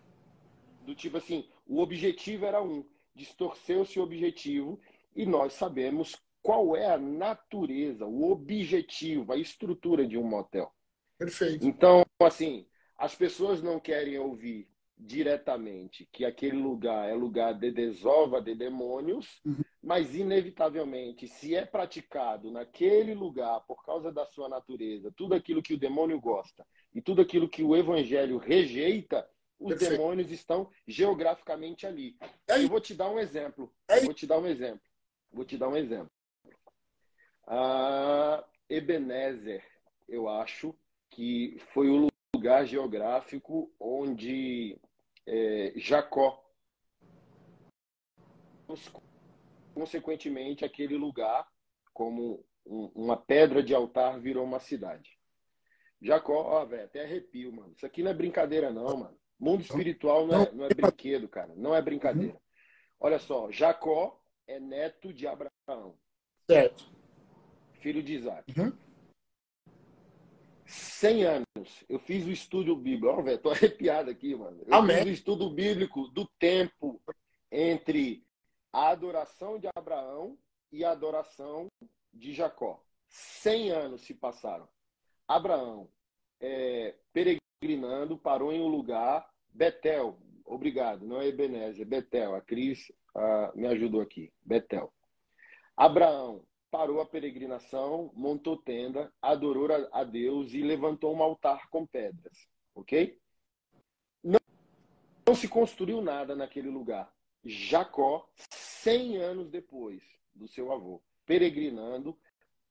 Do 0.82 0.94
tipo 0.94 1.16
assim, 1.16 1.48
o 1.66 1.80
objetivo 1.80 2.44
era 2.44 2.62
um, 2.62 2.84
distorceu-se 3.14 3.98
o 3.98 4.02
objetivo 4.02 4.80
e 5.14 5.26
nós 5.26 5.52
sabemos 5.52 6.16
qual 6.42 6.74
é 6.76 6.92
a 6.92 6.98
natureza, 6.98 8.04
o 8.04 8.30
objetivo, 8.30 9.32
a 9.32 9.36
estrutura 9.36 10.06
de 10.06 10.18
um 10.18 10.24
motel. 10.24 10.72
Perfeito. 11.16 11.64
Então, 11.64 12.04
assim, 12.20 12.66
as 12.96 13.14
pessoas 13.14 13.62
não 13.62 13.78
querem 13.78 14.18
ouvir 14.18 14.68
diretamente 15.04 16.08
que 16.12 16.24
aquele 16.24 16.56
lugar 16.56 17.08
é 17.08 17.14
lugar 17.14 17.54
de 17.54 17.70
desova 17.70 18.40
de 18.40 18.54
demônios, 18.54 19.40
uhum. 19.44 19.62
mas 19.82 20.14
inevitavelmente, 20.14 21.26
se 21.26 21.54
é 21.54 21.64
praticado 21.64 22.50
naquele 22.50 23.14
lugar 23.14 23.60
por 23.66 23.84
causa 23.84 24.12
da 24.12 24.24
sua 24.26 24.48
natureza, 24.48 25.12
tudo 25.16 25.34
aquilo 25.34 25.62
que 25.62 25.74
o 25.74 25.78
demônio 25.78 26.20
gosta 26.20 26.64
e 26.94 27.02
tudo 27.02 27.20
aquilo 27.20 27.48
que 27.48 27.64
o 27.64 27.76
evangelho 27.76 28.38
rejeita, 28.38 29.28
os 29.58 29.70
Perfeito. 29.70 29.90
demônios 29.92 30.30
estão 30.30 30.70
geograficamente 30.86 31.86
ali. 31.86 32.16
É 32.48 32.62
Eu 32.62 32.68
vou 32.68 32.80
te 32.80 32.94
dar 32.94 33.10
um 33.10 33.18
exemplo. 33.18 33.72
É 33.88 34.00
vou 34.00 34.14
te 34.14 34.26
dar 34.26 34.38
um 34.38 34.46
exemplo. 34.46 34.82
Vou 35.32 35.44
te 35.44 35.56
dar 35.56 35.68
um 35.68 35.76
exemplo. 35.76 36.10
Uh, 37.46 38.42
Ebenezer, 38.68 39.64
eu 40.08 40.28
acho 40.28 40.76
que 41.10 41.56
foi 41.72 41.88
o 41.88 42.08
lugar 42.34 42.66
geográfico 42.66 43.72
onde 43.78 44.78
é, 45.26 45.72
Jacó, 45.76 46.42
consequentemente, 49.74 50.64
aquele 50.64 50.96
lugar, 50.96 51.46
como 51.92 52.44
um, 52.66 52.90
uma 52.94 53.16
pedra 53.16 53.62
de 53.62 53.74
altar, 53.74 54.20
virou 54.20 54.44
uma 54.44 54.60
cidade. 54.60 55.10
Jacó, 56.00 56.42
ó, 56.42 56.64
velho, 56.64 56.84
até 56.84 57.04
arrepio, 57.04 57.52
mano. 57.52 57.72
Isso 57.76 57.86
aqui 57.86 58.02
não 58.02 58.10
é 58.10 58.14
brincadeira, 58.14 58.70
não, 58.70 58.96
mano. 58.96 59.18
Mundo 59.38 59.62
espiritual 59.62 60.26
não 60.26 60.42
é, 60.42 60.52
não 60.52 60.64
é 60.64 60.68
brinquedo, 60.68 61.28
cara. 61.28 61.52
Não 61.56 61.74
é 61.74 61.82
brincadeira. 61.82 62.40
Olha 62.98 63.18
só, 63.18 63.50
Jacó 63.50 64.20
é 64.46 64.60
neto 64.60 65.12
de 65.12 65.26
Abraão. 65.26 65.98
Certo. 66.48 66.92
Filho 67.80 68.02
de 68.02 68.14
Isaac. 68.14 68.58
Uhum. 68.58 68.72
100 70.72 71.24
anos. 71.24 71.84
Eu 71.88 71.98
fiz 71.98 72.24
o 72.26 72.30
estudo 72.30 72.74
bíblico. 72.74 73.14
Ó, 73.14 73.22
velho, 73.22 73.38
tô 73.38 73.50
arrepiado 73.52 74.10
aqui, 74.10 74.34
mano. 74.34 74.62
Eu 74.66 74.74
Amém. 74.74 74.98
fiz 74.98 75.06
o 75.06 75.10
estudo 75.10 75.50
bíblico 75.50 76.08
do 76.08 76.26
tempo 76.38 77.00
entre 77.50 78.24
a 78.72 78.88
adoração 78.88 79.58
de 79.58 79.68
Abraão 79.76 80.38
e 80.70 80.84
a 80.84 80.90
adoração 80.90 81.68
de 82.12 82.32
Jacó. 82.32 82.82
100 83.08 83.70
anos 83.70 84.00
se 84.02 84.14
passaram. 84.14 84.66
Abraão, 85.28 85.88
é, 86.40 86.96
peregrinando, 87.12 88.16
parou 88.16 88.52
em 88.52 88.60
um 88.60 88.68
lugar, 88.68 89.28
Betel, 89.52 90.18
obrigado, 90.44 91.06
não 91.06 91.20
é 91.20 91.28
Ebenezer, 91.28 91.86
Betel, 91.86 92.34
a 92.34 92.40
Cris 92.40 92.90
me 93.54 93.66
ajudou 93.66 94.00
aqui, 94.00 94.32
Betel. 94.42 94.92
Abraão 95.76 96.42
parou 96.72 97.02
a 97.02 97.06
peregrinação, 97.06 98.10
montou 98.14 98.56
tenda, 98.56 99.12
adorou 99.20 99.68
a 99.92 100.02
Deus 100.04 100.54
e 100.54 100.62
levantou 100.62 101.14
um 101.14 101.22
altar 101.22 101.68
com 101.68 101.86
pedras. 101.86 102.48
Ok? 102.74 103.20
Não, 104.24 104.40
não 105.28 105.34
se 105.34 105.46
construiu 105.46 106.00
nada 106.00 106.34
naquele 106.34 106.70
lugar. 106.70 107.14
Jacó, 107.44 108.26
100 108.50 109.18
anos 109.18 109.50
depois 109.50 110.02
do 110.34 110.48
seu 110.48 110.72
avô, 110.72 111.02
peregrinando, 111.26 112.18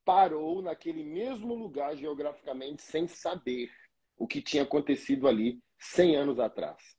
parou 0.04 0.64
naquele 0.64 1.04
mesmo 1.04 1.54
lugar 1.54 1.95
geograficamente 1.95 2.82
sem 2.82 3.08
saber 3.08 3.70
o 4.18 4.28
que 4.28 4.41
tinha 4.41 4.64
acontecido 4.64 5.28
ali 5.28 5.62
100 5.78 6.16
anos 6.16 6.39
atrás. 6.39 6.97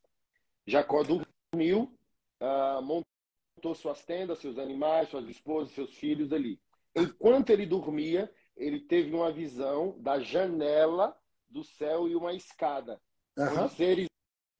Jacó 0.64 1.03
dormiu, 1.03 1.98
uh, 2.40 2.80
montou 2.80 3.74
suas 3.74 4.05
tendas, 4.05 4.38
seus 4.38 4.57
animais, 4.57 5.09
suas 5.09 5.28
esposas, 5.28 5.74
seus 5.74 5.92
filhos 5.96 6.32
ali. 6.32 6.61
Enquanto 6.95 7.51
ele 7.51 7.66
dormia, 7.66 8.32
ele 8.57 8.80
teve 8.80 9.14
uma 9.14 9.32
visão 9.32 9.99
da 10.01 10.20
janela 10.20 11.16
do 11.49 11.64
céu 11.64 12.09
e 12.09 12.14
uma 12.14 12.32
escada. 12.34 13.01
Uhum. 13.36 13.64
Os 13.64 13.72
seres 13.72 14.09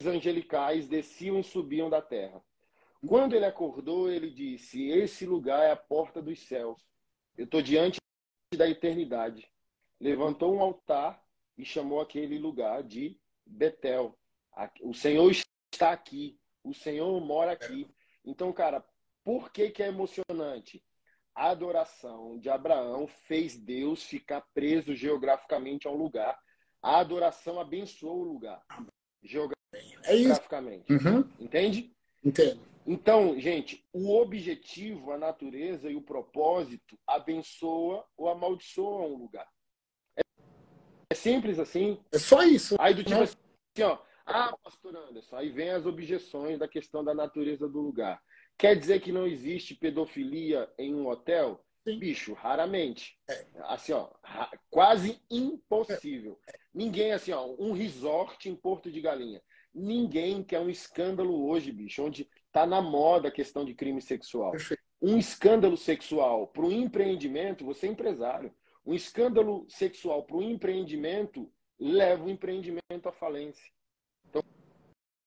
angelicais 0.05 0.89
desciam 0.89 1.39
e 1.39 1.45
subiam 1.45 1.91
da 1.91 2.01
terra. 2.01 2.43
Quando 3.07 3.35
ele 3.35 3.45
acordou, 3.45 4.11
ele 4.11 4.31
disse: 4.31 4.89
Esse 4.89 5.27
lugar 5.27 5.63
é 5.65 5.73
a 5.73 5.77
porta 5.77 6.23
dos 6.23 6.39
céus. 6.47 6.81
Eu 7.37 7.45
estou 7.45 7.61
diante 7.61 7.99
da 8.57 8.69
eternidade. 8.69 9.51
Levantou 10.01 10.55
um 10.55 10.61
altar 10.61 11.23
e 11.57 11.65
chamou 11.65 12.01
aquele 12.01 12.39
lugar 12.39 12.83
de 12.83 13.19
Betel. 13.45 14.19
O 14.83 14.95
Senhor 14.95 15.31
está 15.31 15.93
aqui. 15.93 16.39
O 16.63 16.73
Senhor 16.73 17.21
mora 17.21 17.53
aqui. 17.53 17.89
Então, 18.25 18.53
cara, 18.53 18.85
por 19.25 19.51
que, 19.51 19.71
que 19.71 19.83
é 19.83 19.89
emocionante? 19.89 20.83
A 21.35 21.51
adoração 21.51 22.39
de 22.39 22.51
Abraão 22.51 23.07
fez 23.07 23.57
Deus 23.57 24.03
ficar 24.03 24.43
preso 24.55 24.95
geograficamente 24.95 25.87
a 25.87 25.91
um 25.91 25.97
lugar. 25.97 26.39
A 26.83 26.99
adoração 26.99 27.61
abençoou 27.61 28.21
o 28.21 28.33
lugar. 28.33 28.63
Geograficamente. 29.23 30.93
É 30.93 30.95
uhum. 30.95 31.31
Entende? 31.39 31.95
Entendo. 32.25 32.61
Então, 32.87 33.39
gente, 33.39 33.85
o 33.93 34.17
objetivo, 34.17 35.13
a 35.13 35.19
natureza 35.19 35.89
e 35.89 35.95
o 35.95 36.03
propósito 36.03 36.99
abençoa 37.07 38.05
ou 38.17 38.29
amaldiçoa 38.29 39.07
um 39.07 39.17
lugar. 39.17 39.49
É, 40.17 40.23
é 41.11 41.15
simples 41.15 41.59
assim. 41.59 42.01
É 42.13 42.19
só 42.19 42.43
isso. 42.43 42.77
Aí 42.81 42.93
do 42.93 43.05
tipo 43.05 43.19
né? 43.19 43.23
assim, 43.23 43.83
ó. 43.83 43.99
Ah, 44.25 44.57
pastor 44.63 44.97
Anderson, 44.97 45.37
aí 45.37 45.51
vem 45.51 45.71
as 45.71 45.85
objeções 45.85 46.59
da 46.59 46.69
questão 46.69 47.03
da 47.03 47.15
natureza 47.15 47.69
do 47.69 47.81
lugar. 47.81 48.21
Quer 48.63 48.77
dizer 48.77 49.01
que 49.01 49.11
não 49.11 49.27
existe 49.27 49.75
pedofilia 49.75 50.73
em 50.79 50.95
um 50.95 51.09
hotel? 51.09 51.61
Sim. 51.83 51.99
Bicho, 51.99 52.33
raramente. 52.33 53.19
É. 53.29 53.45
Assim, 53.63 53.93
ó, 53.93 54.09
quase 54.71 55.21
impossível. 55.29 56.39
É. 56.49 56.53
Ninguém, 56.73 57.11
assim, 57.11 57.33
ó, 57.33 57.45
um 57.59 57.73
resort 57.73 58.49
em 58.49 58.55
Porto 58.55 58.89
de 58.89 59.01
Galinha. 59.01 59.43
Ninguém 59.75 60.45
quer 60.45 60.61
um 60.61 60.71
escândalo 60.71 61.45
hoje, 61.49 61.73
bicho, 61.73 62.05
onde 62.05 62.31
tá 62.53 62.65
na 62.65 62.81
moda 62.81 63.27
a 63.27 63.33
questão 63.33 63.65
de 63.65 63.75
crime 63.75 64.01
sexual. 64.01 64.53
Perfeito. 64.53 64.81
Um 65.03 65.19
escândalo 65.19 65.77
sexual 65.77 66.47
para 66.47 66.65
o 66.65 66.71
empreendimento, 66.71 67.65
você 67.65 67.89
é 67.89 67.91
empresário. 67.91 68.55
Um 68.87 68.95
escândalo 68.95 69.67
sexual 69.69 70.23
para 70.23 70.37
o 70.37 70.43
empreendimento 70.43 71.53
leva 71.81 72.27
o 72.27 72.31
empreendimento 72.31 73.09
à 73.09 73.13
falência. 73.13 73.65
Então, 74.25 74.41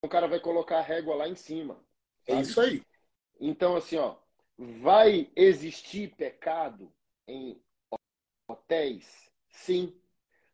o 0.01 0.07
cara 0.07 0.25
vai 0.25 0.39
colocar 0.39 0.77
a 0.77 0.81
régua 0.81 1.15
lá 1.15 1.27
em 1.27 1.35
cima. 1.35 1.85
É 2.25 2.31
sabe? 2.31 2.39
É 2.39 2.41
isso 2.41 2.61
aí. 2.61 2.94
Então, 3.39 3.75
assim, 3.75 3.97
ó, 3.97 4.15
vai 4.57 5.29
existir 5.35 6.15
pecado 6.15 6.91
em 7.27 7.61
hotéis? 8.47 9.31
Sim. 9.49 9.93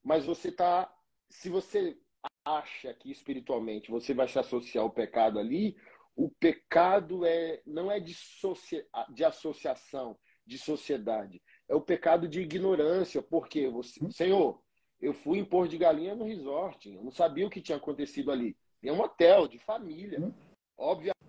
Mas 0.04 0.26
você 0.26 0.52
tá. 0.52 0.94
Se 1.30 1.50
você 1.50 1.98
acha 2.44 2.94
que 2.94 3.12
espiritualmente 3.12 3.92
você 3.92 4.14
vai 4.14 4.28
se 4.28 4.38
associar 4.40 4.84
ao 4.84 4.90
pecado 4.90 5.40
ali, 5.40 5.76
o 6.16 6.30
pecado 6.30 7.26
é 7.26 7.62
não 7.66 7.92
é 7.92 8.00
de, 8.00 8.14
socia, 8.14 8.86
de 9.14 9.24
associação, 9.24 10.18
de 10.46 10.58
sociedade. 10.58 11.42
É 11.70 11.76
o 11.76 11.82
pecado 11.82 12.28
de 12.28 12.42
ignorância. 12.42 13.22
Porque 13.22 13.68
você, 13.68 14.04
hum? 14.04 14.12
Senhor, 14.12 14.62
eu 15.00 15.14
fui 15.14 15.40
em 15.40 15.46
Porto 15.46 15.72
de 15.72 15.78
Galinha 15.78 16.16
no 16.16 16.26
resort, 16.26 16.90
eu 16.90 17.04
não 17.04 17.12
sabia 17.12 17.48
o 17.48 17.50
que 17.50 17.62
tinha 17.62 17.78
acontecido 17.78 18.32
ali. 18.32 18.58
É 18.84 18.92
um 18.92 19.02
hotel 19.02 19.48
de 19.48 19.60
família. 19.60 20.20
Hum? 20.20 20.34
Obviamente 20.78 21.22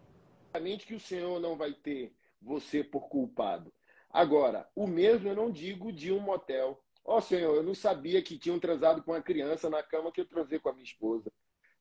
Obviamente 0.55 0.87
que 0.87 0.95
o 0.95 1.01
Senhor 1.01 1.41
não 1.41 1.57
vai 1.57 1.73
ter 1.73 2.15
você 2.41 2.85
por 2.85 3.09
culpado. 3.09 3.73
Agora, 4.11 4.69
o 4.77 4.87
mesmo 4.87 5.29
eu 5.29 5.35
não 5.35 5.51
digo 5.51 5.91
de 5.91 6.13
um 6.13 6.21
motel. 6.21 6.79
Ó 7.05 7.17
oh, 7.17 7.21
Senhor, 7.21 7.57
eu 7.57 7.63
não 7.63 7.75
sabia 7.75 8.21
que 8.23 8.39
tinham 8.39 8.59
transado 8.59 9.03
com 9.03 9.13
uma 9.13 9.23
criança 9.23 9.71
na 9.71 9.83
cama 9.83 10.13
que 10.13 10.21
eu 10.21 10.27
transei 10.27 10.59
com 10.59 10.69
a 10.69 10.73
minha 10.73 10.85
esposa. 10.85 11.33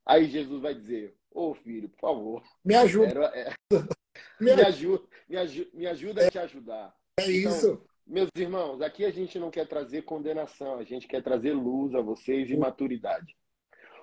Aí 0.05 0.25
Jesus 0.25 0.61
vai 0.61 0.73
dizer, 0.73 1.15
ô 1.29 1.49
oh, 1.49 1.53
filho, 1.53 1.89
por 1.89 1.99
favor. 1.99 2.43
Me 2.63 2.75
ajuda. 2.75 3.07
Era, 3.07 3.25
é, 3.37 3.53
me, 4.39 4.55
me, 4.55 4.61
ajuda, 4.61 5.03
me, 5.27 5.37
ajuda, 5.37 5.69
me 5.73 5.87
ajuda 5.87 6.27
a 6.27 6.31
te 6.31 6.39
ajudar. 6.39 6.95
É 7.17 7.29
então, 7.29 7.51
isso. 7.51 7.85
Meus 8.07 8.29
irmãos, 8.35 8.81
aqui 8.81 9.05
a 9.05 9.11
gente 9.11 9.37
não 9.37 9.51
quer 9.51 9.67
trazer 9.67 10.03
condenação, 10.03 10.79
a 10.79 10.83
gente 10.83 11.07
quer 11.07 11.21
trazer 11.21 11.53
luz 11.53 11.93
a 11.93 12.01
vocês 12.01 12.49
e 12.49 12.57
maturidade. 12.57 13.35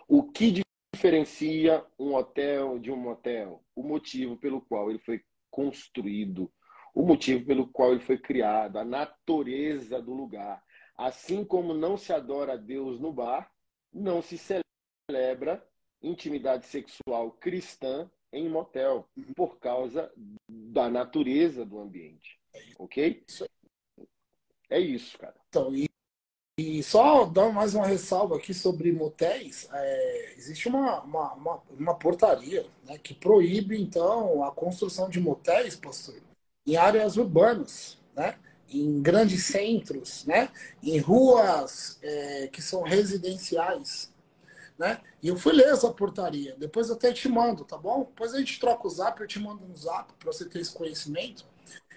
O 0.06 0.22
que 0.22 0.62
diferencia 0.98 1.86
um 1.96 2.12
hotel 2.14 2.76
de 2.80 2.90
um 2.90 2.96
motel? 2.96 3.64
O 3.72 3.84
motivo 3.84 4.36
pelo 4.36 4.60
qual 4.60 4.90
ele 4.90 4.98
foi 4.98 5.22
construído, 5.48 6.52
o 6.92 7.02
motivo 7.02 7.46
pelo 7.46 7.68
qual 7.68 7.92
ele 7.92 8.00
foi 8.00 8.18
criado, 8.18 8.78
a 8.78 8.84
natureza 8.84 10.02
do 10.02 10.12
lugar. 10.12 10.60
Assim 10.96 11.44
como 11.44 11.72
não 11.72 11.96
se 11.96 12.12
adora 12.12 12.54
a 12.54 12.56
Deus 12.56 12.98
no 12.98 13.12
bar, 13.12 13.48
não 13.92 14.20
se 14.20 14.36
celebra 15.08 15.64
intimidade 16.02 16.66
sexual 16.66 17.30
cristã 17.30 18.10
em 18.32 18.48
motel, 18.48 19.08
por 19.36 19.60
causa 19.60 20.12
da 20.48 20.90
natureza 20.90 21.64
do 21.64 21.78
ambiente. 21.78 22.40
Ok? 22.76 23.24
É 24.68 24.80
isso, 24.80 25.16
cara. 25.16 25.36
Então, 25.48 25.72
e 25.72 25.88
e 26.58 26.82
só 26.82 27.24
dar 27.24 27.52
mais 27.52 27.72
uma 27.72 27.86
ressalva 27.86 28.36
aqui 28.36 28.52
sobre 28.52 28.90
motéis, 28.90 29.68
é, 29.72 30.34
existe 30.36 30.66
uma, 30.66 31.00
uma, 31.02 31.32
uma, 31.34 31.62
uma 31.70 31.94
portaria 31.94 32.66
né, 32.84 32.98
que 32.98 33.14
proíbe, 33.14 33.80
então, 33.80 34.42
a 34.42 34.50
construção 34.50 35.08
de 35.08 35.20
motéis, 35.20 35.76
pastor, 35.76 36.16
em 36.66 36.76
áreas 36.76 37.16
urbanas, 37.16 37.96
né? 38.12 38.34
em 38.68 39.00
grandes 39.00 39.44
centros, 39.44 40.26
né? 40.26 40.50
Em 40.82 40.98
ruas 40.98 41.98
é, 42.02 42.48
que 42.48 42.60
são 42.60 42.82
residenciais, 42.82 44.12
né? 44.76 45.00
E 45.22 45.28
eu 45.28 45.36
fui 45.36 45.52
ler 45.52 45.68
essa 45.68 45.90
portaria. 45.92 46.56
Depois 46.58 46.88
eu 46.88 46.96
até 46.96 47.12
te 47.12 47.28
mando, 47.28 47.64
tá 47.64 47.78
bom? 47.78 48.00
Depois 48.00 48.34
a 48.34 48.38
gente 48.38 48.60
troca 48.60 48.86
o 48.86 48.90
zap, 48.90 49.20
eu 49.20 49.26
te 49.26 49.38
mando 49.38 49.64
no 49.64 49.76
zap 49.76 50.12
para 50.14 50.32
você 50.32 50.44
ter 50.44 50.58
esse 50.58 50.72
conhecimento. 50.72 51.46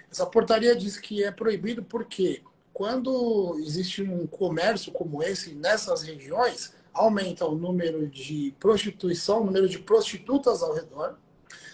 Essa 0.10 0.26
portaria 0.26 0.76
diz 0.76 0.98
que 0.98 1.24
é 1.24 1.32
proibido 1.32 1.84
porque 1.84 2.44
quando 2.74 3.58
existe 3.60 4.02
um 4.02 4.26
comércio 4.26 4.92
como 4.92 5.22
esse 5.22 5.54
nessas 5.54 6.02
regiões, 6.04 6.74
aumenta 6.94 7.46
o 7.46 7.56
número 7.56 8.08
de 8.08 8.56
prostituição, 8.60 9.42
o 9.42 9.46
número 9.46 9.68
de 9.68 9.80
prostitutas 9.80 10.62
ao 10.62 10.74
redor, 10.74 11.18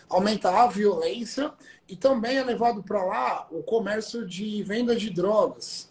aumenta 0.09 0.49
a 0.49 0.67
violência 0.67 1.53
e 1.87 1.95
também 1.95 2.37
é 2.37 2.43
levado 2.43 2.83
para 2.83 3.03
lá 3.03 3.47
o 3.51 3.63
comércio 3.63 4.25
de 4.25 4.63
venda 4.63 4.95
de 4.95 5.09
drogas. 5.09 5.89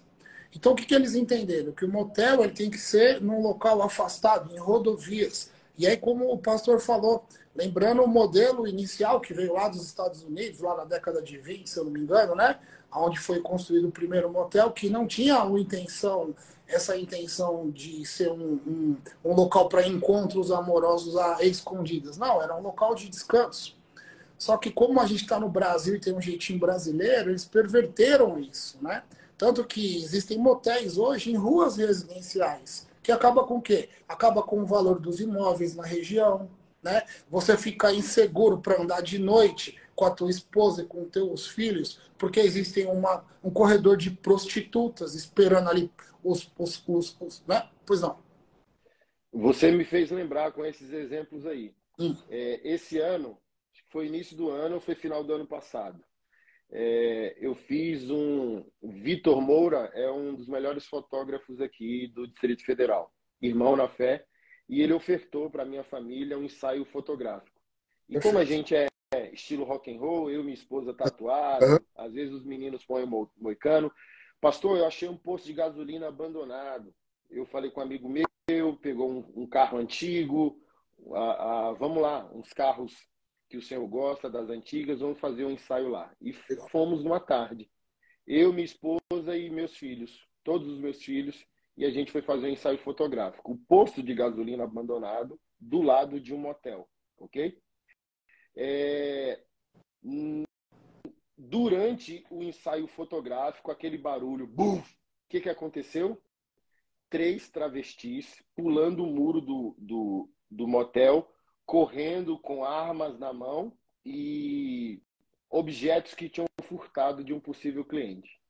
Então, 0.54 0.72
o 0.72 0.74
que, 0.76 0.86
que 0.86 0.94
eles 0.94 1.14
entenderam? 1.14 1.72
Que 1.72 1.84
o 1.84 1.88
motel 1.88 2.42
ele 2.42 2.52
tem 2.52 2.70
que 2.70 2.78
ser 2.78 3.20
num 3.20 3.42
local 3.42 3.82
afastado, 3.82 4.54
em 4.54 4.58
rodovias. 4.58 5.50
E 5.76 5.86
aí, 5.86 5.96
como 5.96 6.32
o 6.32 6.38
pastor 6.38 6.80
falou, 6.80 7.26
lembrando 7.54 8.02
o 8.02 8.08
modelo 8.08 8.66
inicial 8.66 9.20
que 9.20 9.34
veio 9.34 9.52
lá 9.52 9.68
dos 9.68 9.84
Estados 9.84 10.22
Unidos, 10.22 10.60
lá 10.60 10.76
na 10.76 10.84
década 10.84 11.20
de 11.20 11.36
20, 11.36 11.68
se 11.68 11.78
eu 11.78 11.84
não 11.84 11.90
me 11.90 12.00
engano, 12.00 12.34
né? 12.34 12.58
Onde 12.92 13.18
foi 13.18 13.40
construído 13.40 13.88
o 13.88 13.92
primeiro 13.92 14.30
motel, 14.30 14.70
que 14.70 14.88
não 14.88 15.06
tinha 15.06 15.42
a 15.42 15.46
intenção, 15.60 16.34
essa 16.66 16.96
intenção 16.96 17.70
de 17.70 18.04
ser 18.04 18.30
um, 18.30 18.60
um, 18.66 18.96
um 19.24 19.34
local 19.34 19.68
para 19.68 19.86
encontros 19.86 20.50
amorosos 20.50 21.16
a 21.16 21.44
escondidas. 21.44 22.16
Não, 22.16 22.42
era 22.42 22.56
um 22.56 22.62
local 22.62 22.94
de 22.94 23.08
descanso. 23.08 23.76
Só 24.38 24.56
que 24.56 24.70
como 24.70 25.00
a 25.00 25.06
gente 25.06 25.22
está 25.22 25.38
no 25.40 25.48
Brasil 25.48 25.96
e 25.96 26.00
tem 26.00 26.14
um 26.14 26.20
jeitinho 26.20 26.58
brasileiro, 26.58 27.30
eles 27.30 27.44
perverteram 27.44 28.38
isso, 28.38 28.78
né? 28.82 29.02
Tanto 29.38 29.64
que 29.64 29.96
existem 29.96 30.38
motéis 30.38 30.98
hoje 30.98 31.30
em 31.30 31.36
ruas 31.36 31.76
residenciais, 31.76 32.86
que 33.02 33.12
acaba 33.12 33.44
com 33.44 33.56
o 33.56 33.62
quê? 33.62 33.88
Acaba 34.08 34.42
com 34.42 34.60
o 34.60 34.66
valor 34.66 34.98
dos 34.98 35.20
imóveis 35.20 35.74
na 35.74 35.84
região, 35.84 36.48
né? 36.82 37.02
Você 37.30 37.56
fica 37.56 37.92
inseguro 37.92 38.58
para 38.58 38.80
andar 38.80 39.02
de 39.02 39.18
noite 39.18 39.76
com 39.96 40.04
a 40.04 40.10
tua 40.10 40.30
esposa 40.30 40.82
e 40.82 40.86
com 40.86 41.08
teus 41.08 41.48
filhos, 41.48 42.00
porque 42.18 42.38
existem 42.38 42.86
uma, 42.86 43.24
um 43.42 43.50
corredor 43.50 43.96
de 43.96 44.10
prostitutas 44.10 45.14
esperando 45.14 45.70
ali 45.70 45.90
os, 46.22 46.52
os, 46.58 46.86
os, 46.86 47.16
os 47.20 47.44
né? 47.46 47.68
Pois 47.86 48.02
não. 48.02 48.18
Você 49.32 49.70
me 49.70 49.84
fez 49.84 50.10
lembrar 50.10 50.52
com 50.52 50.64
esses 50.64 50.92
exemplos 50.92 51.46
aí. 51.46 51.74
Hum. 51.98 52.14
É, 52.28 52.60
esse 52.62 52.98
ano, 52.98 53.38
foi 53.88 54.06
início 54.06 54.36
do 54.36 54.50
ano, 54.50 54.80
foi 54.80 54.94
final 54.94 55.24
do 55.24 55.32
ano 55.32 55.46
passado. 55.46 56.04
É, 56.70 57.36
eu 57.40 57.54
fiz 57.54 58.10
um. 58.10 58.64
Vitor 58.82 59.40
Moura 59.40 59.90
é 59.94 60.10
um 60.10 60.34
dos 60.34 60.48
melhores 60.48 60.84
fotógrafos 60.86 61.60
aqui 61.60 62.08
do 62.08 62.26
Distrito 62.26 62.64
Federal, 62.64 63.12
irmão 63.40 63.76
na 63.76 63.88
fé, 63.88 64.24
e 64.68 64.82
ele 64.82 64.92
ofertou 64.92 65.48
para 65.48 65.64
minha 65.64 65.84
família 65.84 66.36
um 66.36 66.42
ensaio 66.42 66.84
fotográfico. 66.84 67.56
E 68.08 68.20
como 68.20 68.38
a 68.38 68.44
gente 68.44 68.74
é 68.74 68.86
estilo 69.32 69.64
rock 69.64 69.90
and 69.90 69.98
roll, 69.98 70.30
eu 70.30 70.40
e 70.40 70.44
minha 70.44 70.54
esposa 70.54 70.92
tatuada, 70.92 71.66
uhum. 71.66 71.78
às 71.96 72.12
vezes 72.12 72.34
os 72.34 72.44
meninos 72.44 72.84
põem 72.84 73.04
o 73.04 73.30
moicano. 73.36 73.92
Pastor, 74.40 74.78
eu 74.78 74.86
achei 74.86 75.08
um 75.08 75.16
posto 75.16 75.46
de 75.46 75.52
gasolina 75.52 76.08
abandonado. 76.08 76.94
Eu 77.30 77.46
falei 77.46 77.70
com 77.70 77.80
um 77.80 77.84
amigo 77.84 78.08
meu, 78.08 78.76
pegou 78.76 79.10
um, 79.10 79.42
um 79.42 79.46
carro 79.46 79.78
antigo, 79.78 80.60
a, 81.12 81.68
a, 81.68 81.72
vamos 81.74 82.02
lá, 82.02 82.30
uns 82.32 82.52
carros 82.52 82.94
que 83.48 83.56
o 83.56 83.62
senhor 83.62 83.86
gosta 83.86 84.28
das 84.28 84.50
antigas, 84.50 85.00
vamos 85.00 85.20
fazer 85.20 85.44
um 85.44 85.50
ensaio 85.50 85.88
lá. 85.88 86.12
E 86.20 86.32
fomos 86.70 87.04
numa 87.04 87.20
tarde. 87.20 87.70
Eu, 88.26 88.52
minha 88.52 88.64
esposa 88.64 89.36
e 89.36 89.48
meus 89.48 89.76
filhos, 89.76 90.26
todos 90.42 90.68
os 90.68 90.78
meus 90.78 91.02
filhos, 91.02 91.44
e 91.76 91.84
a 91.84 91.90
gente 91.90 92.10
foi 92.10 92.22
fazer 92.22 92.46
um 92.46 92.52
ensaio 92.52 92.78
fotográfico. 92.78 93.52
O 93.52 93.58
posto 93.68 94.02
de 94.02 94.14
gasolina 94.14 94.64
abandonado 94.64 95.38
do 95.60 95.80
lado 95.80 96.20
de 96.20 96.34
um 96.34 96.38
motel, 96.38 96.88
ok? 97.18 97.56
É... 98.56 99.40
Durante 101.36 102.24
o 102.30 102.42
ensaio 102.42 102.86
fotográfico, 102.86 103.70
aquele 103.70 103.98
barulho, 103.98 104.46
o 104.56 104.82
que, 105.28 105.40
que 105.40 105.50
aconteceu? 105.50 106.20
Três 107.10 107.48
travestis 107.48 108.42
pulando 108.54 109.04
o 109.04 109.06
muro 109.06 109.40
do, 109.40 109.76
do, 109.78 110.30
do 110.50 110.66
motel 110.66 111.30
correndo 111.66 112.38
com 112.38 112.64
armas 112.64 113.18
na 113.18 113.32
mão 113.32 113.76
e 114.04 115.02
objetos 115.50 116.14
que 116.14 116.28
tinham 116.28 116.46
furtado 116.62 117.24
de 117.24 117.34
um 117.34 117.40
possível 117.40 117.84
cliente. 117.84 118.40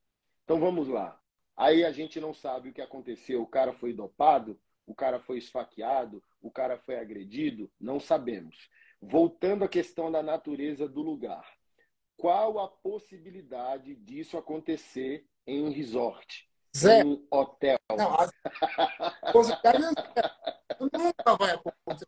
Então 0.45 0.61
vamos 0.61 0.87
lá. 0.89 1.19
Aí 1.57 1.85
a 1.85 1.91
gente 1.91 2.21
não 2.21 2.35
sabe 2.35 2.69
o 2.69 2.73
que 2.73 2.83
aconteceu. 2.83 3.43
O 3.43 3.47
cara 3.47 3.73
foi 3.73 3.93
dopado, 3.93 4.61
o 4.87 4.95
cara 4.95 5.19
foi 5.19 5.39
esfaqueado, 5.39 6.23
o 6.41 6.51
cara 6.51 6.79
foi 6.79 6.99
agredido, 6.99 7.71
não 7.81 7.99
sabemos. 7.99 8.69
Voltando 9.01 9.65
à 9.65 9.69
questão 9.69 10.11
da 10.11 10.23
natureza 10.23 10.89
do 10.89 11.03
lugar. 11.03 11.47
Qual 12.17 12.59
a 12.59 12.69
possibilidade 12.69 13.95
disso 13.95 14.39
acontecer 14.39 15.27
em 15.47 15.63
um 15.63 15.71
resort? 15.71 16.49
Zé. 16.77 17.03
Em 17.03 17.07
um 17.07 17.27
hotel? 17.31 17.79
Não, 17.97 18.15
a... 18.15 18.31
nunca 20.81 21.37
vai 21.37 21.53
acontecer 21.53 22.07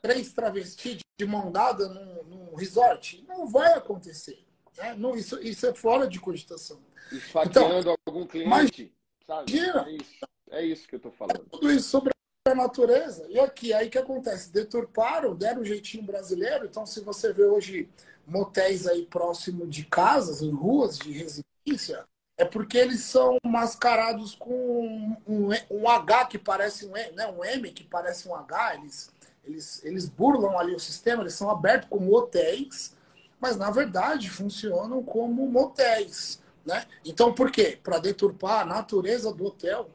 três 0.00 0.32
travestis 0.32 1.00
de 1.18 1.26
mão 1.26 1.50
dada 1.50 1.88
num, 1.88 2.24
num 2.24 2.54
resort? 2.54 3.24
Não 3.26 3.46
vai 3.46 3.72
acontecer. 3.72 4.44
Né? 4.76 4.94
Não, 4.94 5.16
isso, 5.16 5.40
isso 5.40 5.66
é 5.66 5.74
fora 5.74 6.06
de 6.06 6.20
cogitação. 6.20 6.82
Esfaqueando 7.12 7.80
então, 7.80 7.96
algum 8.06 8.26
cliente, 8.26 8.94
imagina, 9.26 9.86
É 9.86 9.90
isso, 9.92 10.26
é 10.50 10.64
isso 10.64 10.88
que 10.88 10.94
eu 10.94 10.98
estou 10.98 11.12
falando. 11.12 11.36
É 11.36 11.48
tudo 11.50 11.70
isso 11.70 11.88
sobre 11.88 12.13
natureza. 12.54 13.26
E 13.28 13.38
aqui, 13.38 13.72
aí 13.72 13.88
que 13.88 13.98
acontece? 13.98 14.52
Deturparam, 14.52 15.34
deram 15.34 15.62
um 15.62 15.64
jeitinho 15.64 16.04
brasileiro. 16.04 16.66
Então, 16.66 16.86
se 16.86 17.00
você 17.00 17.32
vê 17.32 17.44
hoje 17.44 17.88
motéis 18.26 18.86
aí 18.86 19.04
próximo 19.06 19.66
de 19.66 19.84
casas, 19.84 20.42
em 20.42 20.50
ruas 20.50 20.98
de 20.98 21.12
residência, 21.12 22.04
é 22.36 22.44
porque 22.44 22.76
eles 22.76 23.00
são 23.00 23.38
mascarados 23.44 24.34
com 24.34 25.18
um, 25.26 25.50
um 25.70 25.88
H 25.88 26.26
que 26.26 26.38
parece 26.38 26.86
um, 26.86 26.92
né, 26.92 27.26
um 27.28 27.44
M 27.44 27.70
que 27.70 27.84
parece 27.84 28.28
um 28.28 28.34
H. 28.34 28.74
Eles, 28.74 29.12
eles, 29.44 29.84
eles 29.84 30.08
burlam 30.08 30.58
ali 30.58 30.74
o 30.74 30.80
sistema, 30.80 31.22
eles 31.22 31.34
são 31.34 31.50
abertos 31.50 31.88
como 31.88 32.14
hotéis, 32.14 32.96
mas 33.40 33.56
na 33.56 33.70
verdade 33.70 34.30
funcionam 34.30 35.02
como 35.02 35.46
motéis. 35.48 36.42
Né? 36.64 36.84
Então, 37.04 37.32
por 37.32 37.50
quê? 37.50 37.78
Para 37.82 37.98
deturpar 37.98 38.62
a 38.62 38.64
natureza 38.64 39.32
do 39.32 39.46
hotel. 39.46 39.90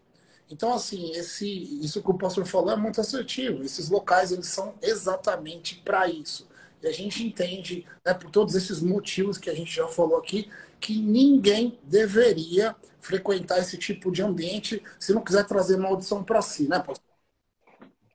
Então, 0.50 0.74
assim, 0.74 1.12
esse, 1.12 1.48
isso 1.84 2.02
que 2.02 2.10
o 2.10 2.18
pastor 2.18 2.46
falou 2.46 2.72
é 2.72 2.76
muito 2.76 3.00
assertivo. 3.00 3.64
Esses 3.64 3.90
locais 3.90 4.32
eles 4.32 4.48
são 4.48 4.74
exatamente 4.82 5.76
para 5.86 6.10
isso. 6.10 6.50
E 6.82 6.88
a 6.88 6.92
gente 6.92 7.26
entende, 7.26 7.86
né, 8.06 8.14
por 8.14 8.32
todos 8.32 8.56
esses 8.56 8.82
motivos 8.82 9.38
que 9.38 9.50
a 9.50 9.54
gente 9.54 9.72
já 9.72 9.88
falou 9.88 10.18
aqui, 10.18 10.50
que 10.80 11.00
ninguém 11.02 11.78
deveria 11.84 12.76
frequentar 13.00 13.60
esse 13.60 13.78
tipo 13.78 14.12
de 14.12 14.24
ambiente 14.24 14.82
se 14.98 15.14
não 15.14 15.24
quiser 15.24 15.46
trazer 15.46 15.78
maldição 15.78 16.24
para 16.24 16.42
si, 16.42 16.68
né, 16.68 16.80
pastor? 16.80 17.10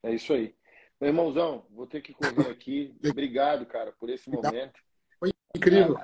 É 0.03 0.15
isso 0.15 0.33
aí. 0.33 0.55
Meu 1.01 1.09
irmãozão, 1.09 1.67
vou 1.71 1.87
ter 1.87 2.01
que 2.01 2.15
correr 2.15 2.51
aqui. 2.51 2.95
Obrigado, 3.05 3.67
cara, 3.67 3.93
por 3.93 4.09
esse 4.09 4.29
momento. 4.31 4.81
Foi 5.19 5.31
incrível. 5.55 5.99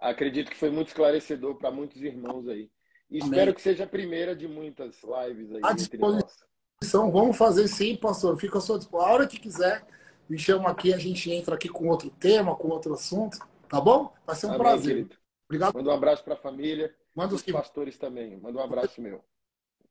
acredito 0.00 0.50
que 0.50 0.56
foi 0.56 0.70
muito 0.70 0.88
esclarecedor 0.88 1.56
para 1.56 1.70
muitos 1.70 2.02
irmãos 2.02 2.48
aí. 2.48 2.70
E 3.10 3.18
espero 3.18 3.54
que 3.54 3.62
seja 3.62 3.84
a 3.84 3.86
primeira 3.86 4.34
de 4.34 4.48
muitas 4.48 5.00
lives 5.02 5.52
aí. 5.52 5.60
À 5.62 5.72
disposição. 5.72 7.10
Vamos 7.10 7.36
fazer 7.36 7.68
sim, 7.68 7.96
pastor. 7.96 8.38
Fica 8.38 8.58
à 8.58 8.60
sua 8.60 8.78
disposição. 8.78 9.08
A 9.08 9.14
hora 9.14 9.26
que 9.26 9.38
quiser, 9.38 9.86
me 10.28 10.38
chama 10.38 10.70
aqui, 10.70 10.92
a 10.92 10.98
gente 10.98 11.30
entra 11.30 11.54
aqui 11.54 11.68
com 11.68 11.88
outro 11.88 12.10
tema, 12.10 12.56
com 12.56 12.68
outro 12.68 12.94
assunto. 12.94 13.38
Tá 13.68 13.80
bom? 13.80 14.12
Vai 14.26 14.36
ser 14.36 14.46
um 14.46 14.50
Amém, 14.50 14.60
prazer. 14.60 14.94
Querido. 14.96 15.16
Obrigado. 15.48 15.74
Manda 15.74 15.90
um 15.90 15.94
abraço 15.94 16.24
para 16.24 16.34
a 16.34 16.38
família. 16.38 16.94
Manda 17.14 17.34
os 17.34 17.42
pastores 17.42 17.96
também. 17.96 18.36
Manda 18.38 18.58
um 18.58 18.62
abraço 18.62 19.00
meu. 19.00 19.24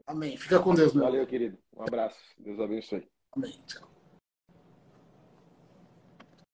Amém. 0.06 0.38
Fica 0.38 0.60
com 0.60 0.76
Deus, 0.76 0.94
meu. 0.94 1.04
Valeu, 1.04 1.26
querido. 1.26 1.58
Um 1.76 1.84
abraço. 1.84 2.20
Deus 2.38 2.60
abençoe. 2.60 3.08
Amém. 3.32 3.60
Tchau. 3.66 3.95